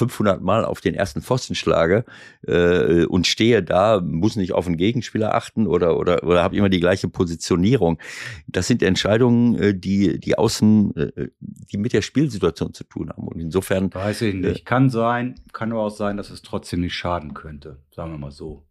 500 0.01 0.41
Mal 0.41 0.65
auf 0.65 0.81
den 0.81 0.95
ersten 0.95 1.21
Pfosten 1.21 1.55
schlage 1.55 2.05
äh, 2.47 3.05
und 3.05 3.27
stehe 3.27 3.63
da, 3.63 4.01
muss 4.01 4.37
nicht 4.37 4.53
auf 4.53 4.65
den 4.65 4.77
Gegenspieler 4.77 5.35
achten 5.35 5.67
oder 5.67 5.99
oder 5.99 6.25
oder 6.25 6.43
habe 6.43 6.57
immer 6.57 6.71
die 6.71 6.81
gleiche 6.81 7.09
Positionierung. 7.09 7.99
Das 8.47 8.67
sind 8.67 8.83
Entscheidungen, 8.83 9.55
äh, 9.57 9.75
die 9.75 10.19
die 10.19 10.39
außen, 10.39 10.97
äh, 10.97 11.29
die 11.39 11.77
mit 11.77 11.93
der 11.93 12.03
Spielsituation 12.03 12.73
zu 12.73 12.85
tun 12.85 13.11
haben 13.11 13.29
und 13.29 13.39
insofern 13.41 13.93
weiß 13.93 14.23
ich 14.23 14.35
nicht. 14.35 14.61
Äh, 14.61 14.65
kann 14.65 14.89
sein, 14.89 15.35
kann 15.53 15.73
aber 15.73 15.83
auch 15.83 15.91
sein, 15.91 16.17
dass 16.17 16.31
es 16.31 16.43
trotzdem 16.43 16.81
nicht 16.81 16.95
schaden 16.95 17.35
könnte, 17.35 17.79
sagen 17.91 18.13
wir 18.13 18.19
mal 18.19 18.33
so. 18.33 18.65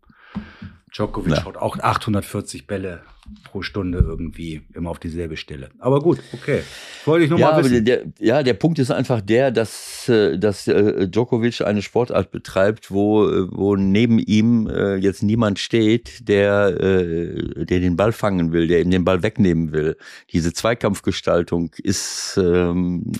Djokovic 0.91 1.33
ja. 1.33 1.45
haut 1.45 1.57
auch 1.57 1.77
840 1.77 2.67
Bälle 2.67 3.01
pro 3.43 3.61
Stunde 3.61 3.99
irgendwie 3.99 4.61
immer 4.73 4.89
auf 4.89 4.99
dieselbe 4.99 5.37
Stelle. 5.37 5.69
Aber 5.79 5.99
gut, 5.99 6.19
okay. 6.33 6.63
Wollte 7.05 7.25
ich 7.25 7.29
nur 7.29 7.39
ja, 7.39 7.51
mal 7.51 7.63
wissen. 7.63 7.85
Der, 7.85 8.03
ja, 8.19 8.43
der 8.43 8.53
Punkt 8.53 8.79
ist 8.79 8.91
einfach 8.91 9.21
der, 9.21 9.51
dass, 9.51 10.09
äh, 10.09 10.37
dass 10.37 10.67
äh, 10.67 11.07
Djokovic 11.07 11.61
eine 11.61 11.81
Sportart 11.81 12.31
betreibt, 12.31 12.91
wo, 12.91 13.27
wo 13.51 13.75
neben 13.75 14.19
ihm 14.19 14.67
äh, 14.67 14.95
jetzt 14.95 15.23
niemand 15.23 15.59
steht, 15.59 16.27
der, 16.27 16.71
der 16.71 17.79
den 17.79 17.95
Ball 17.95 18.11
fangen 18.11 18.51
will, 18.51 18.67
der 18.67 18.81
ihm 18.81 18.91
den 18.91 19.05
Ball 19.05 19.23
wegnehmen 19.23 19.71
will. 19.71 19.97
Diese 20.31 20.53
Zweikampfgestaltung 20.53 21.71
ist 21.77 22.39
ähm, 22.41 23.11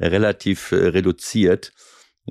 relativ 0.00 0.72
reduziert. 0.72 1.72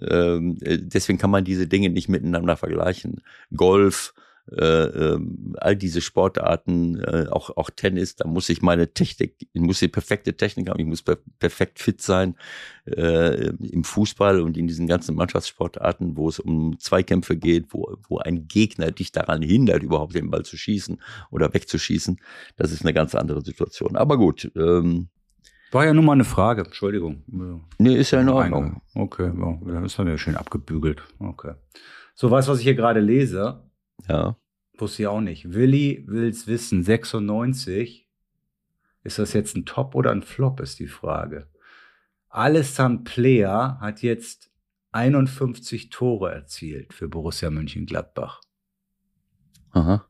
Ähm, 0.02 0.58
deswegen 0.62 1.20
kann 1.20 1.32
man 1.32 1.44
diese 1.44 1.68
Dinge 1.68 1.90
nicht 1.90 2.10
miteinander 2.10 2.58
vergleichen. 2.58 3.22
Golf, 3.56 4.14
äh, 4.52 4.64
äh, 4.66 5.20
all 5.58 5.76
diese 5.76 6.02
Sportarten, 6.02 7.00
äh, 7.00 7.28
auch, 7.30 7.56
auch 7.56 7.70
Tennis, 7.70 8.18
da 8.18 8.28
muss 8.28 8.50
ich 8.50 8.62
meine 8.62 8.94
Technik, 8.94 9.36
ich 9.40 9.62
muss 9.62 9.80
die 9.80 9.88
perfekte 9.88 10.36
Technik 10.36 10.70
haben, 10.70 10.80
ich 10.80 10.86
muss 10.86 11.02
per 11.02 11.18
perfekt 11.40 11.80
fit 11.80 12.02
sein. 12.02 12.36
Äh, 12.86 13.48
Im 13.48 13.84
Fußball 13.84 14.42
und 14.42 14.58
in 14.58 14.68
diesen 14.68 14.88
ganzen 14.88 15.16
Mannschaftssportarten, 15.16 16.18
wo 16.18 16.28
es 16.28 16.40
um 16.40 16.78
Zweikämpfe 16.80 17.38
geht, 17.38 17.68
wo, 17.74 17.96
wo 18.10 18.18
ein 18.18 18.48
Gegner 18.48 18.92
dich 18.92 19.12
daran 19.12 19.42
hindert, 19.42 19.84
überhaupt 19.84 20.16
den 20.16 20.30
Ball 20.30 20.44
zu 20.44 20.58
schießen 20.58 21.02
oder 21.30 21.54
wegzuschießen, 21.54 22.20
das 22.58 22.72
ist 22.72 22.82
eine 22.82 22.94
ganz 22.94 23.16
andere 23.16 23.42
Situation. 23.42 23.96
Aber 23.96 24.18
gut. 24.18 24.52
Ähm, 24.56 25.10
war 25.72 25.86
ja 25.86 25.94
nur 25.94 26.04
mal 26.04 26.14
eine 26.14 26.26
Frage, 26.26 26.64
Entschuldigung. 26.66 27.24
Nee, 27.78 27.96
ist 27.96 28.12
ja 28.12 28.20
in 28.20 28.28
Ordnung. 28.28 28.82
Okay, 28.94 29.32
ja, 29.68 29.82
das 29.82 29.98
haben 29.98 30.08
wir 30.08 30.14
ja 30.14 30.18
schön 30.18 30.36
abgebügelt. 30.36 31.02
Okay. 31.20 31.54
So, 32.14 32.30
weißt 32.30 32.50
du, 32.50 32.52
was 32.52 32.60
ich 32.60 32.66
hier 32.66 32.76
gerade 32.76 33.00
lese? 33.00 33.64
Ja. 34.10 34.36
Wusste 34.82 35.04
ich 35.04 35.08
auch 35.08 35.22
nicht. 35.22 35.54
Willi 35.54 36.04
will's 36.08 36.48
wissen, 36.48 36.84
96. 36.84 38.08
Ist 39.04 39.20
das 39.20 39.34
jetzt 39.34 39.56
ein 39.56 39.66
Top 39.66 39.96
oder 39.96 40.12
ein 40.12 40.22
Flop, 40.22 40.60
ist 40.60 40.80
die 40.80 40.88
Frage. 40.88 41.48
Alessandro 42.30 43.04
Player 43.04 43.78
hat 43.80 44.02
jetzt 44.02 44.52
51 44.92 45.90
Tore 45.90 46.34
erzielt 46.34 46.94
für 46.94 47.08
Borussia 47.08 47.50
Mönchengladbach. 47.50 48.42
Aha. 49.72 50.06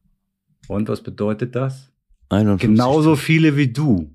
Und 0.68 0.90
was 0.90 1.02
bedeutet 1.02 1.56
das? 1.56 1.92
51. 2.30 2.70
Genauso 2.70 3.16
viele 3.16 3.56
wie 3.58 3.72
du. 3.72 4.14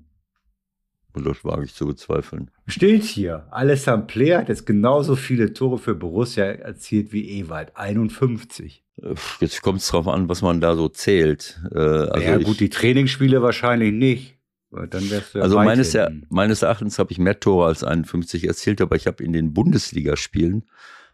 Und 1.17 1.25
das 1.25 1.43
wage 1.43 1.65
ich 1.65 1.73
zu 1.73 1.87
bezweifeln. 1.87 2.51
Steht 2.67 3.03
hier. 3.03 3.47
Alessandro 3.51 4.05
Player 4.07 4.39
hat 4.39 4.49
jetzt 4.49 4.65
genauso 4.65 5.15
viele 5.15 5.51
Tore 5.53 5.79
für 5.79 5.95
Borussia 5.95 6.45
erzielt 6.45 7.11
wie 7.11 7.39
Ewald. 7.39 7.71
51. 7.75 8.83
Äh, 9.01 9.15
Jetzt 9.39 9.61
kommt 9.63 9.79
es 9.81 9.87
drauf 9.87 10.07
an, 10.07 10.29
was 10.29 10.41
man 10.41 10.61
da 10.61 10.75
so 10.75 10.87
zählt. 10.89 11.59
Äh, 11.71 11.77
also 11.79 12.19
ja, 12.27 12.37
ich, 12.37 12.45
gut, 12.45 12.59
die 12.59 12.69
Trainingsspiele 12.69 13.41
wahrscheinlich 13.41 13.93
nicht. 13.93 14.35
Dann 14.69 15.09
wärst 15.09 15.33
du 15.33 15.39
ja 15.39 15.43
Also 15.43 15.55
meines, 15.55 15.95
Er- 15.95 16.11
meines 16.29 16.61
Erachtens 16.61 16.99
habe 16.99 17.11
ich 17.11 17.17
mehr 17.19 17.39
Tore 17.39 17.65
als 17.67 17.83
51 17.83 18.45
erzielt, 18.47 18.79
aber 18.81 18.95
ich 18.95 19.07
habe 19.07 19.23
in 19.23 19.33
den 19.33 19.53
Bundesligaspielen, 19.53 20.65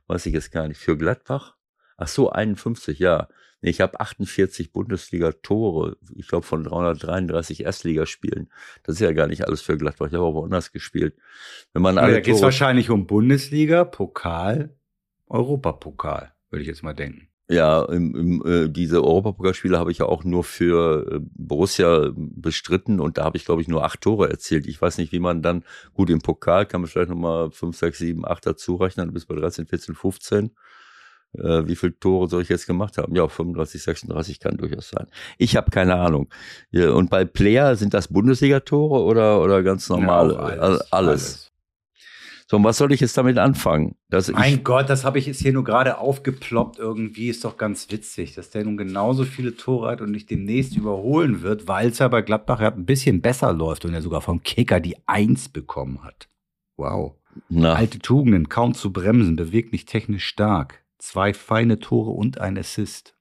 weiß 0.07 0.25
ich 0.25 0.33
jetzt 0.33 0.51
gar 0.51 0.67
nicht, 0.67 0.79
für 0.79 0.97
Gladbach, 0.97 1.55
ach 1.95 2.07
so, 2.07 2.29
51, 2.31 2.99
ja. 2.99 3.27
Ich 3.63 3.79
habe 3.79 3.99
48 3.99 4.73
Bundesliga-Tore, 4.73 5.97
ich 6.15 6.27
glaube 6.27 6.45
von 6.45 6.63
333 6.63 7.63
Erstligaspielen. 7.63 8.49
Das 8.83 8.95
ist 8.95 9.01
ja 9.01 9.13
gar 9.13 9.27
nicht 9.27 9.45
alles 9.45 9.61
für 9.61 9.77
Gladbach, 9.77 10.07
ich 10.07 10.13
habe 10.13 10.23
auch 10.23 10.35
woanders 10.35 10.73
gespielt. 10.73 11.15
Wenn 11.71 11.81
man 11.81 11.97
alle 11.97 12.15
da 12.15 12.19
geht 12.19 12.35
es 12.35 12.41
wahrscheinlich 12.41 12.89
um 12.89 13.07
Bundesliga, 13.07 13.85
Pokal, 13.85 14.75
Europapokal, 15.27 16.33
würde 16.49 16.61
ich 16.61 16.67
jetzt 16.67 16.83
mal 16.83 16.93
denken. 16.93 17.29
ja, 17.49 17.83
im, 17.85 18.15
im, 18.15 18.43
äh, 18.45 18.69
diese 18.69 19.01
Europapokalspiele 19.03 19.77
habe 19.79 19.91
ich 19.91 19.99
ja 19.99 20.05
auch 20.07 20.25
nur 20.25 20.43
für 20.43 21.09
äh, 21.09 21.19
Borussia 21.21 22.11
bestritten 22.15 22.99
und 22.99 23.17
da 23.17 23.23
habe 23.23 23.37
ich, 23.37 23.45
glaube 23.45 23.61
ich, 23.61 23.69
nur 23.69 23.85
acht 23.85 24.01
Tore 24.01 24.29
erzielt. 24.29 24.67
Ich 24.67 24.81
weiß 24.81 24.97
nicht, 24.97 25.13
wie 25.13 25.19
man 25.19 25.41
dann, 25.41 25.63
gut, 25.93 26.09
im 26.09 26.19
Pokal 26.19 26.65
kann 26.65 26.81
man 26.81 26.89
vielleicht 26.89 27.09
nochmal 27.09 27.51
fünf, 27.51 27.77
sechs, 27.77 27.99
sieben, 27.99 28.25
acht 28.25 28.45
dazu 28.45 28.75
rechnen, 28.75 29.07
dann 29.07 29.13
bis 29.13 29.25
bei 29.25 29.35
13, 29.35 29.67
14, 29.67 29.95
15. 29.95 30.51
Äh, 31.37 31.67
wie 31.67 31.75
viele 31.75 31.97
Tore 31.99 32.27
soll 32.27 32.41
ich 32.43 32.49
jetzt 32.49 32.67
gemacht 32.67 32.97
haben? 32.97 33.15
Ja, 33.15 33.27
35, 33.27 33.81
36 33.81 34.39
kann 34.39 34.57
durchaus 34.57 34.89
sein. 34.89 35.07
Ich 35.37 35.55
habe 35.55 35.71
keine 35.71 35.95
Ahnung. 35.95 36.29
Und 36.71 37.09
bei 37.09 37.25
Player 37.25 37.75
sind 37.75 37.93
das 37.93 38.07
Bundesligatore 38.07 39.03
oder, 39.03 39.41
oder 39.41 39.63
ganz 39.63 39.89
normal? 39.89 40.31
Ja, 40.31 40.39
auch 40.39 40.43
alles. 40.43 40.91
alles. 40.91 41.53
So, 42.53 42.57
und 42.57 42.65
was 42.65 42.77
soll 42.77 42.91
ich 42.91 42.99
jetzt 42.99 43.17
damit 43.17 43.37
anfangen? 43.37 43.95
Dass 44.09 44.31
Mein 44.31 44.63
Gott, 44.63 44.89
das 44.89 45.05
habe 45.05 45.17
ich 45.17 45.25
jetzt 45.25 45.41
hier 45.41 45.53
nur 45.53 45.63
gerade 45.63 45.97
aufgeploppt. 45.97 46.77
Irgendwie 46.77 47.29
ist 47.29 47.45
doch 47.45 47.57
ganz 47.57 47.89
witzig, 47.89 48.35
dass 48.35 48.51
der 48.51 48.63
nun 48.65 48.77
genauso 48.77 49.23
viele 49.23 49.55
Tore 49.55 49.89
hat 49.89 50.01
und 50.01 50.11
nicht 50.11 50.29
demnächst 50.29 50.75
überholen 50.75 51.41
wird, 51.41 51.67
weil 51.67 51.89
es 51.89 51.99
ja 51.99 52.07
bei 52.09 52.21
Gladbach 52.21 52.61
ja 52.61 52.71
ein 52.71 52.85
bisschen 52.85 53.21
besser 53.21 53.53
läuft 53.53 53.85
und 53.85 53.93
er 53.95 54.03
sogar 54.03 54.21
vom 54.21 54.43
Kicker 54.43 54.79
die 54.79 54.97
Eins 55.07 55.49
bekommen 55.49 56.03
hat. 56.03 56.27
Wow. 56.77 57.15
na, 57.49 57.73
Alte 57.73 57.97
Tugenden, 57.97 58.49
kaum 58.49 58.75
zu 58.75 58.93
bremsen, 58.93 59.35
beweglich 59.35 59.85
technisch 59.85 60.25
stark. 60.25 60.82
Zwei 61.03 61.33
feine 61.33 61.79
Tore 61.79 62.11
und 62.11 62.37
ein 62.37 62.57
Assist. 62.57 63.13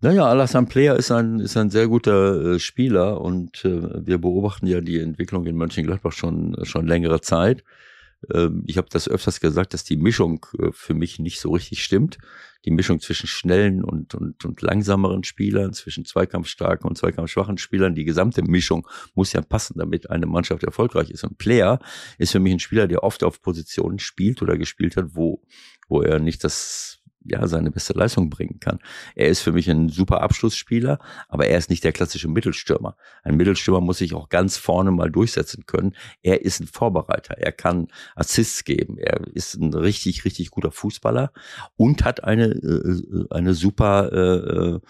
Naja, 0.00 0.26
Alassane 0.26 0.66
Player 0.66 0.96
ist 0.96 1.12
ein, 1.12 1.38
ist 1.38 1.56
ein 1.56 1.70
sehr 1.70 1.86
guter 1.86 2.54
äh, 2.54 2.58
Spieler 2.58 3.20
und 3.20 3.64
äh, 3.64 4.04
wir 4.04 4.18
beobachten 4.18 4.66
ja 4.66 4.80
die 4.80 4.98
Entwicklung 4.98 5.46
in 5.46 5.56
Mönchengladbach 5.56 6.10
schon, 6.10 6.56
schon 6.64 6.88
längere 6.88 7.20
Zeit. 7.20 7.62
Ähm, 8.32 8.64
ich 8.66 8.78
habe 8.78 8.88
das 8.90 9.08
öfters 9.08 9.40
gesagt, 9.40 9.74
dass 9.74 9.84
die 9.84 9.96
Mischung 9.96 10.44
äh, 10.58 10.72
für 10.72 10.94
mich 10.94 11.18
nicht 11.18 11.40
so 11.40 11.52
richtig 11.52 11.82
stimmt. 11.82 12.18
Die 12.64 12.70
Mischung 12.70 12.98
zwischen 12.98 13.28
schnellen 13.28 13.84
und, 13.84 14.14
und, 14.14 14.44
und 14.44 14.60
langsameren 14.60 15.22
Spielern, 15.22 15.72
zwischen 15.72 16.04
zweikampfstarken 16.04 16.88
und 16.88 16.98
zweikampfschwachen 16.98 17.58
Spielern, 17.58 17.94
die 17.94 18.04
gesamte 18.04 18.42
Mischung 18.42 18.88
muss 19.14 19.32
ja 19.32 19.40
passen, 19.40 19.78
damit 19.78 20.10
eine 20.10 20.26
Mannschaft 20.26 20.64
erfolgreich 20.64 21.10
ist. 21.10 21.22
Und 21.22 21.38
Player 21.38 21.78
ist 22.18 22.32
für 22.32 22.40
mich 22.40 22.54
ein 22.54 22.58
Spieler, 22.58 22.88
der 22.88 23.04
oft 23.04 23.22
auf 23.22 23.40
Positionen 23.40 24.00
spielt 24.00 24.42
oder 24.42 24.58
gespielt 24.58 24.96
hat, 24.96 25.14
wo, 25.14 25.42
wo 25.88 26.02
er 26.02 26.18
nicht 26.18 26.44
das 26.44 26.96
ja, 27.28 27.46
seine 27.46 27.70
beste 27.70 27.92
Leistung 27.92 28.30
bringen 28.30 28.60
kann. 28.60 28.78
Er 29.14 29.28
ist 29.28 29.40
für 29.40 29.52
mich 29.52 29.68
ein 29.70 29.88
super 29.88 30.20
Abschlussspieler, 30.20 30.98
aber 31.28 31.46
er 31.46 31.58
ist 31.58 31.70
nicht 31.70 31.84
der 31.84 31.92
klassische 31.92 32.28
Mittelstürmer. 32.28 32.96
Ein 33.22 33.36
Mittelstürmer 33.36 33.80
muss 33.80 33.98
sich 33.98 34.14
auch 34.14 34.28
ganz 34.28 34.56
vorne 34.56 34.90
mal 34.90 35.10
durchsetzen 35.10 35.66
können. 35.66 35.94
Er 36.22 36.42
ist 36.42 36.60
ein 36.60 36.66
Vorbereiter. 36.66 37.38
Er 37.38 37.52
kann 37.52 37.88
Assists 38.14 38.64
geben. 38.64 38.98
Er 38.98 39.26
ist 39.34 39.54
ein 39.54 39.74
richtig, 39.74 40.24
richtig 40.24 40.50
guter 40.50 40.70
Fußballer 40.70 41.32
und 41.76 42.04
hat 42.04 42.24
eine, 42.24 42.46
äh, 42.46 43.24
eine 43.30 43.54
super 43.54 44.12
äh, 44.12 44.76
äh, 44.76 44.80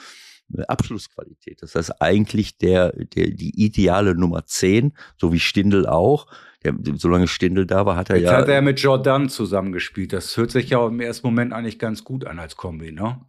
Abschlussqualität. 0.69 1.63
Das 1.63 1.75
heißt 1.75 2.01
eigentlich 2.01 2.59
der, 2.59 2.93
der, 2.93 3.31
die 3.31 3.65
ideale 3.65 4.15
Nummer 4.15 4.47
10, 4.47 4.97
so 5.17 5.33
wie 5.33 5.41
Stindl 5.41 5.87
auch. 5.87 6.27
Der, 6.67 6.97
solange 6.97 7.29
Stindl 7.29 7.67
da 7.67 7.87
war, 7.87 7.97
hat 7.97 8.11
er 8.11 8.17
Jetzt 8.17 8.31
ja. 8.31 8.37
hat 8.37 8.49
er 8.49 8.61
mit 8.61 8.81
Jordan 8.81 9.29
zusammengespielt. 9.29 10.13
Das 10.13 10.37
hört 10.37 10.51
sich 10.51 10.71
ja 10.71 10.85
im 10.87 11.01
ersten 11.01 11.27
Moment 11.27 11.53
eigentlich 11.53 11.79
ganz 11.79 12.03
gut 12.03 12.27
an 12.27 12.39
als 12.39 12.57
Kombi, 12.57 12.91
ne? 12.93 13.21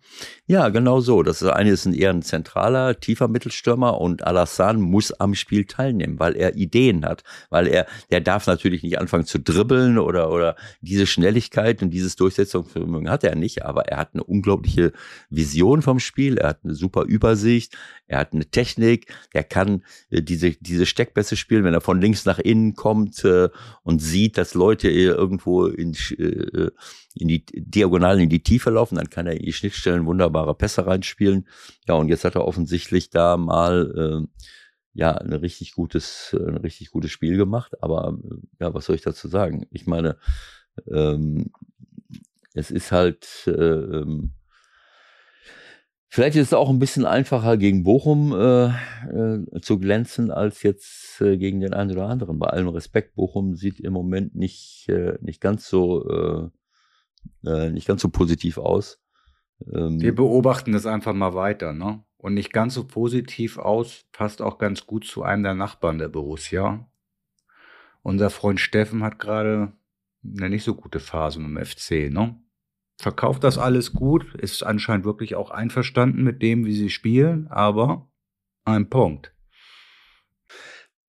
Ja, 0.47 0.69
genau 0.69 1.01
so. 1.01 1.23
Das 1.23 1.41
ist 1.41 1.49
eine 1.49 1.69
ist 1.69 1.85
ein 1.85 1.93
eher 1.93 2.09
ein 2.09 2.21
zentraler, 2.21 2.99
tiefer 2.99 3.27
Mittelstürmer 3.27 3.99
und 3.99 4.25
Alassane 4.25 4.79
muss 4.79 5.11
am 5.11 5.35
Spiel 5.35 5.65
teilnehmen, 5.65 6.19
weil 6.19 6.35
er 6.35 6.55
Ideen 6.55 7.05
hat, 7.05 7.23
weil 7.49 7.67
er, 7.67 7.85
der 8.11 8.21
darf 8.21 8.47
natürlich 8.47 8.81
nicht 8.81 8.97
anfangen 8.99 9.25
zu 9.25 9.39
dribbeln 9.39 9.97
oder 9.99 10.31
oder 10.31 10.55
diese 10.81 11.05
Schnelligkeit 11.05 11.81
und 11.83 11.91
dieses 11.91 12.15
Durchsetzungsvermögen 12.15 13.09
hat 13.09 13.23
er 13.23 13.35
nicht, 13.35 13.65
aber 13.65 13.87
er 13.87 13.97
hat 13.97 14.11
eine 14.13 14.23
unglaubliche 14.23 14.93
Vision 15.29 15.81
vom 15.81 15.99
Spiel, 15.99 16.37
er 16.37 16.49
hat 16.49 16.59
eine 16.63 16.75
super 16.75 17.03
Übersicht, 17.03 17.77
er 18.07 18.19
hat 18.19 18.33
eine 18.33 18.45
Technik, 18.45 19.13
er 19.33 19.43
kann 19.43 19.83
äh, 20.09 20.21
diese 20.21 20.51
diese 20.51 20.85
Steckpässe 20.85 21.35
spielen, 21.35 21.63
wenn 21.63 21.73
er 21.73 21.81
von 21.81 22.01
links 22.01 22.25
nach 22.25 22.39
innen 22.39 22.73
kommt 22.73 23.15
äh, 23.27 23.49
und 23.83 24.01
sieht, 24.01 24.37
dass 24.37 24.53
Leute 24.53 24.89
äh, 24.89 25.05
irgendwo 25.05 25.65
in 25.65 25.93
äh, 26.17 26.71
in 27.15 27.27
die 27.27 27.45
Diagonalen 27.45 28.21
in 28.21 28.29
die 28.29 28.43
Tiefe 28.43 28.69
laufen, 28.69 28.95
dann 28.95 29.09
kann 29.09 29.27
er 29.27 29.33
in 29.33 29.45
die 29.45 29.53
Schnittstellen 29.53 30.05
wunderbare 30.05 30.55
Pässe 30.55 30.85
reinspielen. 30.85 31.47
Ja, 31.87 31.95
und 31.95 32.09
jetzt 32.09 32.23
hat 32.23 32.35
er 32.35 32.45
offensichtlich 32.45 33.09
da 33.09 33.37
mal 33.37 34.27
äh, 34.27 34.43
ja 34.93 35.11
ein 35.11 35.33
richtig 35.33 35.73
gutes, 35.73 36.35
äh, 36.37 36.47
ein 36.47 36.57
richtig 36.57 36.91
gutes 36.91 37.11
Spiel 37.11 37.37
gemacht. 37.37 37.81
Aber 37.81 38.17
äh, 38.23 38.35
ja, 38.59 38.73
was 38.73 38.85
soll 38.85 38.95
ich 38.95 39.01
dazu 39.01 39.27
sagen? 39.27 39.65
Ich 39.71 39.87
meine, 39.87 40.17
ähm, 40.91 41.51
es 42.53 42.71
ist 42.71 42.91
halt 42.91 43.27
äh, 43.47 43.51
ähm, 43.51 44.31
Vielleicht 46.09 46.37
ist 46.37 46.47
es 46.47 46.53
auch 46.53 46.69
ein 46.69 46.79
bisschen 46.79 47.05
einfacher 47.05 47.57
gegen 47.57 47.83
Bochum 47.83 48.33
äh, 48.33 48.67
äh, 48.67 49.61
zu 49.61 49.77
glänzen 49.77 50.31
als 50.31 50.63
jetzt 50.63 51.19
äh, 51.21 51.37
gegen 51.37 51.59
den 51.59 51.73
einen 51.73 51.91
oder 51.91 52.07
anderen. 52.07 52.39
Bei 52.39 52.47
allem 52.47 52.69
Respekt, 52.69 53.15
Bochum 53.15 53.55
sieht 53.55 53.79
im 53.81 53.93
Moment 53.93 54.33
nicht 54.33 54.87
äh, 54.87 55.17
nicht 55.21 55.41
ganz 55.41 55.67
so 55.67 56.51
äh, 57.43 57.49
äh, 57.49 57.69
nicht 57.71 57.87
ganz 57.87 58.01
so 58.01 58.09
positiv 58.09 58.57
aus. 58.57 59.01
Ähm, 59.73 59.99
Wir 59.99 60.15
beobachten 60.15 60.71
das 60.71 60.85
einfach 60.85 61.13
mal 61.13 61.33
weiter, 61.33 61.73
ne? 61.73 62.03
Und 62.17 62.33
nicht 62.33 62.51
ganz 62.51 62.73
so 62.73 62.85
positiv 62.85 63.57
aus, 63.57 64.05
passt 64.11 64.41
auch 64.41 64.57
ganz 64.57 64.87
gut 64.87 65.05
zu 65.05 65.23
einem 65.23 65.43
der 65.43 65.53
Nachbarn 65.53 65.99
der 65.99 66.09
Borussia. 66.09 66.89
Unser 68.01 68.29
Freund 68.29 68.59
Steffen 68.59 69.03
hat 69.03 69.19
gerade 69.19 69.73
eine 70.23 70.49
nicht 70.49 70.63
so 70.63 70.73
gute 70.73 70.99
Phase 70.99 71.39
mit 71.39 71.49
dem 71.49 71.65
FC, 71.65 72.11
ne? 72.11 72.39
Verkauft 72.99 73.43
das 73.43 73.59
alles 73.59 73.93
gut, 73.93 74.33
ist 74.35 74.63
anscheinend 74.63 75.05
wirklich 75.05 75.35
auch 75.35 75.51
einverstanden 75.51 76.23
mit 76.23 76.41
dem, 76.41 76.65
wie 76.65 76.75
sie 76.75 76.89
spielen, 76.89 77.47
aber 77.47 78.09
ein 78.65 78.89
Punkt. 78.89 79.33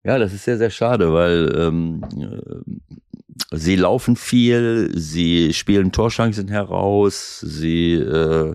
Ja, 0.04 0.18
das 0.18 0.32
ist 0.34 0.44
sehr, 0.44 0.58
sehr 0.58 0.70
schade, 0.70 1.12
weil 1.12 1.54
ähm, 1.56 2.02
äh, 2.20 3.56
sie 3.56 3.76
laufen 3.76 4.16
viel, 4.16 4.90
sie 4.94 5.52
spielen 5.54 5.90
Torchancen 5.90 6.48
heraus, 6.48 7.40
sie 7.40 7.94
äh, 7.94 8.54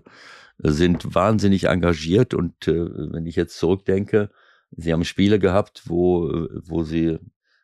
sind 0.60 1.16
wahnsinnig 1.16 1.66
engagiert 1.66 2.34
und 2.34 2.68
äh, 2.68 2.86
wenn 3.12 3.26
ich 3.26 3.36
jetzt 3.36 3.58
zurückdenke, 3.58 4.30
sie 4.72 4.94
haben 4.94 5.06
Spiele 5.06 5.40
gehabt, 5.40 5.84
wo, 5.86 6.48
wo 6.66 6.84
sie, 6.84 7.20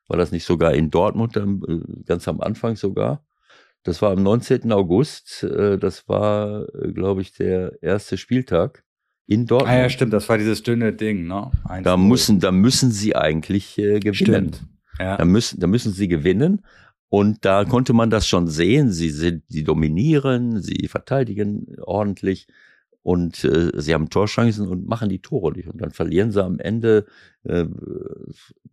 war 0.07 0.17
das 0.17 0.31
nicht 0.31 0.45
sogar 0.45 0.73
in 0.73 0.89
Dortmund, 0.89 1.37
äh, 1.37 1.45
ganz 2.05 2.27
am 2.27 2.41
Anfang 2.41 2.75
sogar? 2.75 3.23
Das 3.83 4.01
war 4.01 4.11
am 4.11 4.23
19. 4.23 4.71
August, 4.71 5.43
äh, 5.43 5.77
das 5.77 6.07
war, 6.07 6.65
äh, 6.75 6.91
glaube 6.91 7.21
ich, 7.21 7.33
der 7.33 7.81
erste 7.81 8.17
Spieltag 8.17 8.83
in 9.25 9.45
Dortmund. 9.45 9.71
Ah 9.71 9.81
ja, 9.81 9.89
stimmt, 9.89 10.11
das 10.13 10.27
war 10.27 10.37
dieses 10.37 10.63
dünne 10.63 10.91
Ding, 10.91 11.27
ne? 11.27 11.51
1-0. 11.65 11.83
Da 11.83 11.97
müssen, 11.97 12.39
da 12.39 12.51
müssen 12.51 12.91
sie 12.91 13.15
eigentlich 13.15 13.77
äh, 13.77 13.99
gewinnen. 13.99 14.13
Stimmt. 14.53 14.63
Ja. 14.99 15.17
Da 15.17 15.25
müssen, 15.25 15.59
da 15.59 15.67
müssen 15.67 15.93
sie 15.93 16.07
gewinnen. 16.07 16.65
Und 17.09 17.43
da 17.43 17.65
konnte 17.65 17.93
man 17.93 18.09
das 18.11 18.27
schon 18.27 18.47
sehen. 18.47 18.91
Sie 18.91 19.09
sind, 19.09 19.43
sie 19.47 19.63
dominieren, 19.63 20.61
sie 20.61 20.87
verteidigen 20.87 21.75
ordentlich 21.81 22.47
und 23.01 23.43
äh, 23.43 23.71
sie 23.75 23.93
haben 23.93 24.09
Torchancen 24.09 24.67
und 24.67 24.87
machen 24.87 25.09
die 25.09 25.21
Tore 25.21 25.53
nicht. 25.53 25.67
Und 25.67 25.81
dann 25.81 25.91
verlieren 25.91 26.31
sie 26.31 26.43
am 26.43 26.59
Ende 26.59 27.05
äh, 27.43 27.65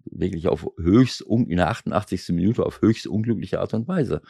wirklich 0.05 0.49
auf 0.49 0.67
höchst 0.79 1.23
in 1.23 1.57
der 1.57 1.71
88. 1.71 2.29
Minute 2.31 2.67
auf 2.67 2.83
höchst 2.83 3.07
unglückliche 3.07 3.61
Art 3.61 3.73
und 3.73 3.89
Weise. 3.89 4.21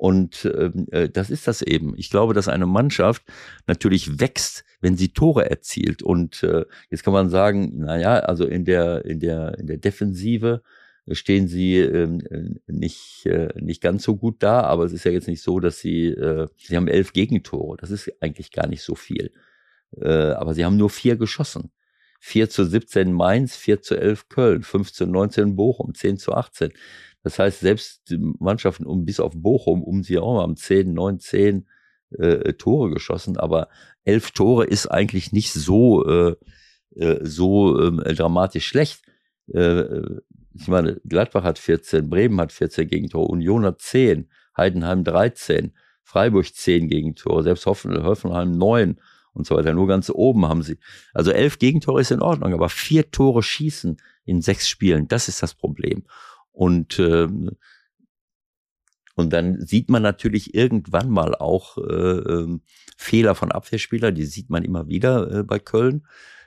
Und 0.00 0.50
ähm, 0.56 0.86
äh, 0.92 1.10
das 1.10 1.28
ist 1.28 1.46
das 1.46 1.60
eben. 1.60 1.92
Ich 1.98 2.08
glaube, 2.08 2.32
dass 2.32 2.48
eine 2.48 2.64
Mannschaft 2.64 3.22
natürlich 3.66 4.18
wächst, 4.18 4.64
wenn 4.80 4.96
sie 4.96 5.12
Tore 5.12 5.50
erzielt. 5.50 6.02
Und 6.02 6.42
äh, 6.42 6.64
jetzt 6.88 7.04
kann 7.04 7.12
man 7.12 7.28
sagen, 7.28 7.80
naja, 7.80 8.20
also 8.20 8.46
in 8.46 8.64
der, 8.64 9.04
in 9.04 9.20
der, 9.20 9.58
in 9.58 9.66
der 9.66 9.76
Defensive 9.76 10.62
stehen 11.10 11.48
sie 11.48 11.76
ähm, 11.80 12.22
nicht, 12.66 13.26
äh, 13.26 13.48
nicht 13.60 13.82
ganz 13.82 14.02
so 14.02 14.16
gut 14.16 14.36
da, 14.42 14.62
aber 14.62 14.84
es 14.84 14.94
ist 14.94 15.04
ja 15.04 15.10
jetzt 15.10 15.28
nicht 15.28 15.42
so, 15.42 15.60
dass 15.60 15.80
sie, 15.80 16.06
äh, 16.06 16.48
sie 16.56 16.78
haben 16.78 16.88
elf 16.88 17.12
Gegentore. 17.12 17.76
Das 17.76 17.90
ist 17.90 18.10
eigentlich 18.22 18.52
gar 18.52 18.68
nicht 18.68 18.82
so 18.82 18.94
viel. 18.94 19.34
Äh, 20.00 20.08
aber 20.08 20.54
sie 20.54 20.64
haben 20.64 20.78
nur 20.78 20.88
vier 20.88 21.16
geschossen. 21.16 21.72
4 22.20 22.48
zu 22.48 22.64
17 22.64 23.12
Mainz, 23.12 23.54
4 23.54 23.82
zu 23.82 23.96
11 23.96 24.30
Köln, 24.30 24.62
5 24.62 24.92
zu 24.92 25.06
19 25.06 25.56
Bochum, 25.56 25.94
10 25.94 26.16
zu 26.16 26.32
18. 26.32 26.72
Das 27.22 27.38
heißt, 27.38 27.60
selbst 27.60 28.10
die 28.10 28.18
Mannschaften 28.38 28.86
um 28.86 29.04
bis 29.04 29.20
auf 29.20 29.32
Bochum, 29.34 29.82
um 29.82 30.02
sie 30.02 30.18
auch 30.18 30.40
haben 30.40 30.56
10, 30.56 30.92
9, 30.92 31.18
10 31.18 31.68
äh, 32.18 32.52
Tore 32.54 32.90
geschossen, 32.90 33.36
aber 33.36 33.68
elf 34.04 34.30
Tore 34.30 34.64
ist 34.64 34.86
eigentlich 34.86 35.32
nicht 35.32 35.52
so, 35.52 36.06
äh, 36.06 36.34
äh, 36.96 37.24
so 37.24 37.78
äh, 37.78 38.14
dramatisch 38.14 38.66
schlecht. 38.66 39.02
Äh, 39.52 39.84
ich 40.54 40.68
meine, 40.68 41.00
Gladbach 41.04 41.44
hat 41.44 41.58
14, 41.58 42.08
Bremen 42.08 42.40
hat 42.40 42.52
14 42.52 42.88
Gegentore, 42.88 43.28
Union 43.28 43.64
hat 43.64 43.80
10, 43.80 44.28
Heidenheim 44.56 45.04
13, 45.04 45.72
Freiburg 46.02 46.52
10 46.52 46.88
Gegentore, 46.88 47.42
selbst 47.42 47.66
Hoffenheim 47.66 48.50
9 48.52 48.98
und 49.32 49.46
so 49.46 49.56
weiter. 49.56 49.72
Nur 49.72 49.86
ganz 49.86 50.10
oben 50.10 50.46
haben 50.46 50.62
sie. 50.62 50.78
Also 51.14 51.30
elf 51.30 51.58
Gegentore 51.58 52.00
ist 52.00 52.10
in 52.10 52.20
Ordnung, 52.20 52.52
aber 52.52 52.68
vier 52.68 53.10
Tore 53.10 53.42
schießen 53.42 53.96
in 54.24 54.42
sechs 54.42 54.68
Spielen, 54.68 55.06
das 55.08 55.28
ist 55.28 55.42
das 55.42 55.54
Problem. 55.54 56.04
Und, 56.52 56.98
äh, 56.98 57.28
und 59.14 59.32
dann 59.32 59.60
sieht 59.60 59.90
man 59.90 60.02
natürlich 60.02 60.54
irgendwann 60.54 61.10
mal 61.10 61.34
auch 61.34 61.78
äh, 61.78 61.82
äh, 61.82 62.58
Fehler 62.96 63.34
von 63.34 63.52
Abwehrspielern, 63.52 64.14
die 64.14 64.26
sieht 64.26 64.50
man 64.50 64.64
immer 64.64 64.88
wieder 64.88 65.30
äh, 65.30 65.42
bei 65.42 65.58
Köln. 65.58 66.06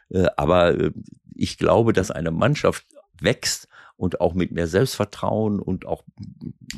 Äh, 0.10 0.28
aber 0.38 0.80
äh, 0.80 0.92
ich 1.36 1.58
glaube, 1.58 1.94
dass 1.94 2.12
eine 2.12 2.32
Mannschaft 2.32 2.86
wächst 3.20 3.68
und 3.96 4.22
auch 4.22 4.34
mit 4.34 4.52
mehr 4.52 4.68
Selbstvertrauen 4.68 5.60
und 5.60 5.86
auch 5.86 6.04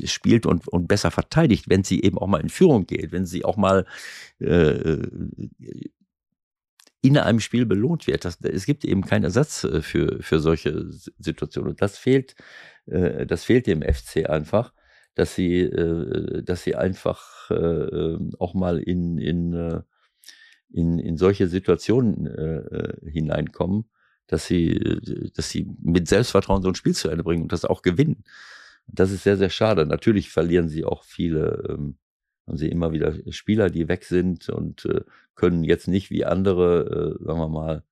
spielt 0.04 0.46
und, 0.46 0.68
und 0.68 0.86
besser 0.86 1.10
verteidigt, 1.10 1.68
wenn 1.68 1.84
sie 1.84 2.02
eben 2.02 2.18
auch 2.18 2.26
mal 2.26 2.40
in 2.40 2.48
Führung 2.48 2.86
geht, 2.86 3.12
wenn 3.12 3.26
sie 3.26 3.44
auch 3.44 3.56
mal 3.56 3.86
äh, 4.38 4.98
in 7.02 7.18
einem 7.18 7.40
Spiel 7.40 7.66
belohnt 7.66 8.06
wird. 8.06 8.24
Das, 8.24 8.38
es 8.42 8.66
gibt 8.66 8.84
eben 8.84 9.02
keinen 9.02 9.24
Ersatz 9.24 9.66
für, 9.80 10.22
für 10.22 10.40
solche 10.40 10.90
Situationen. 10.90 11.70
Und 11.70 11.82
das 11.82 11.98
fehlt, 11.98 12.34
äh, 12.86 13.26
das 13.26 13.44
fehlt 13.44 13.66
dem 13.66 13.82
FC 13.82 14.28
einfach, 14.28 14.72
dass 15.14 15.34
sie, 15.34 15.62
äh, 15.62 16.42
dass 16.42 16.62
sie 16.62 16.74
einfach 16.76 17.50
äh, 17.50 18.18
auch 18.38 18.54
mal 18.54 18.78
in, 18.78 19.18
in, 19.18 19.54
äh, 19.54 19.82
in, 20.72 20.98
in 20.98 21.16
solche 21.16 21.48
Situationen 21.48 22.26
äh, 22.26 23.10
hineinkommen, 23.10 23.90
dass 24.26 24.46
sie, 24.46 24.78
dass 25.34 25.50
sie 25.50 25.68
mit 25.80 26.08
Selbstvertrauen 26.08 26.62
so 26.62 26.68
ein 26.68 26.74
Spiel 26.74 26.94
zu 26.94 27.08
Ende 27.08 27.24
bringen 27.24 27.44
und 27.44 27.52
das 27.52 27.64
auch 27.64 27.82
gewinnen. 27.82 28.24
Das 28.88 29.10
ist 29.10 29.24
sehr, 29.24 29.36
sehr 29.36 29.50
schade. 29.50 29.86
Natürlich 29.86 30.30
verlieren 30.30 30.68
sie 30.68 30.84
auch 30.84 31.04
viele 31.04 31.64
ähm, 31.68 31.98
haben 32.46 32.58
sie 32.58 32.68
immer 32.68 32.92
wieder 32.92 33.12
Spieler, 33.32 33.70
die 33.70 33.88
weg 33.88 34.04
sind 34.04 34.48
und 34.48 34.88
können 35.34 35.64
jetzt 35.64 35.88
nicht 35.88 36.10
wie 36.10 36.24
andere, 36.24 37.18
sagen 37.20 37.40
wir 37.40 37.48
mal, 37.48 37.82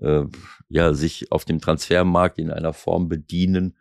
äh, 0.00 0.24
ja, 0.68 0.94
sich 0.94 1.32
auf 1.32 1.44
dem 1.44 1.60
Transfermarkt 1.60 2.38
in 2.38 2.50
einer 2.50 2.72
Form 2.72 3.08
bedienen, 3.08 3.76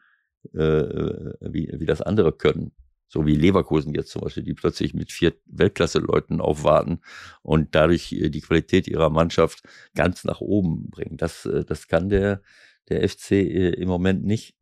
äh, 0.53 0.61
äh, 0.61 1.33
wie, 1.41 1.71
wie 1.77 1.85
das 1.85 2.01
andere 2.01 2.31
können. 2.31 2.71
So 3.07 3.25
wie 3.25 3.35
Leverkusen 3.35 3.93
jetzt 3.95 4.11
zum 4.11 4.21
Beispiel, 4.21 4.43
die 4.43 4.53
plötzlich 4.53 4.93
mit 4.93 5.11
vier 5.11 5.33
Weltklasse-Leuten 5.47 6.41
aufwarten 6.41 7.01
und 7.41 7.73
dadurch 7.73 8.11
äh, 8.13 8.29
die 8.29 8.41
Qualität 8.41 8.87
ihrer 8.87 9.09
Mannschaft 9.09 9.63
ganz 9.95 10.23
nach 10.23 10.41
oben 10.41 10.89
bringen. 10.89 11.17
Das, 11.17 11.45
äh, 11.45 11.65
das 11.65 11.87
kann 11.87 12.09
der, 12.09 12.41
der 12.87 13.07
FC 13.07 13.31
im 13.31 13.87
Moment 13.87 14.23
nicht. 14.23 14.55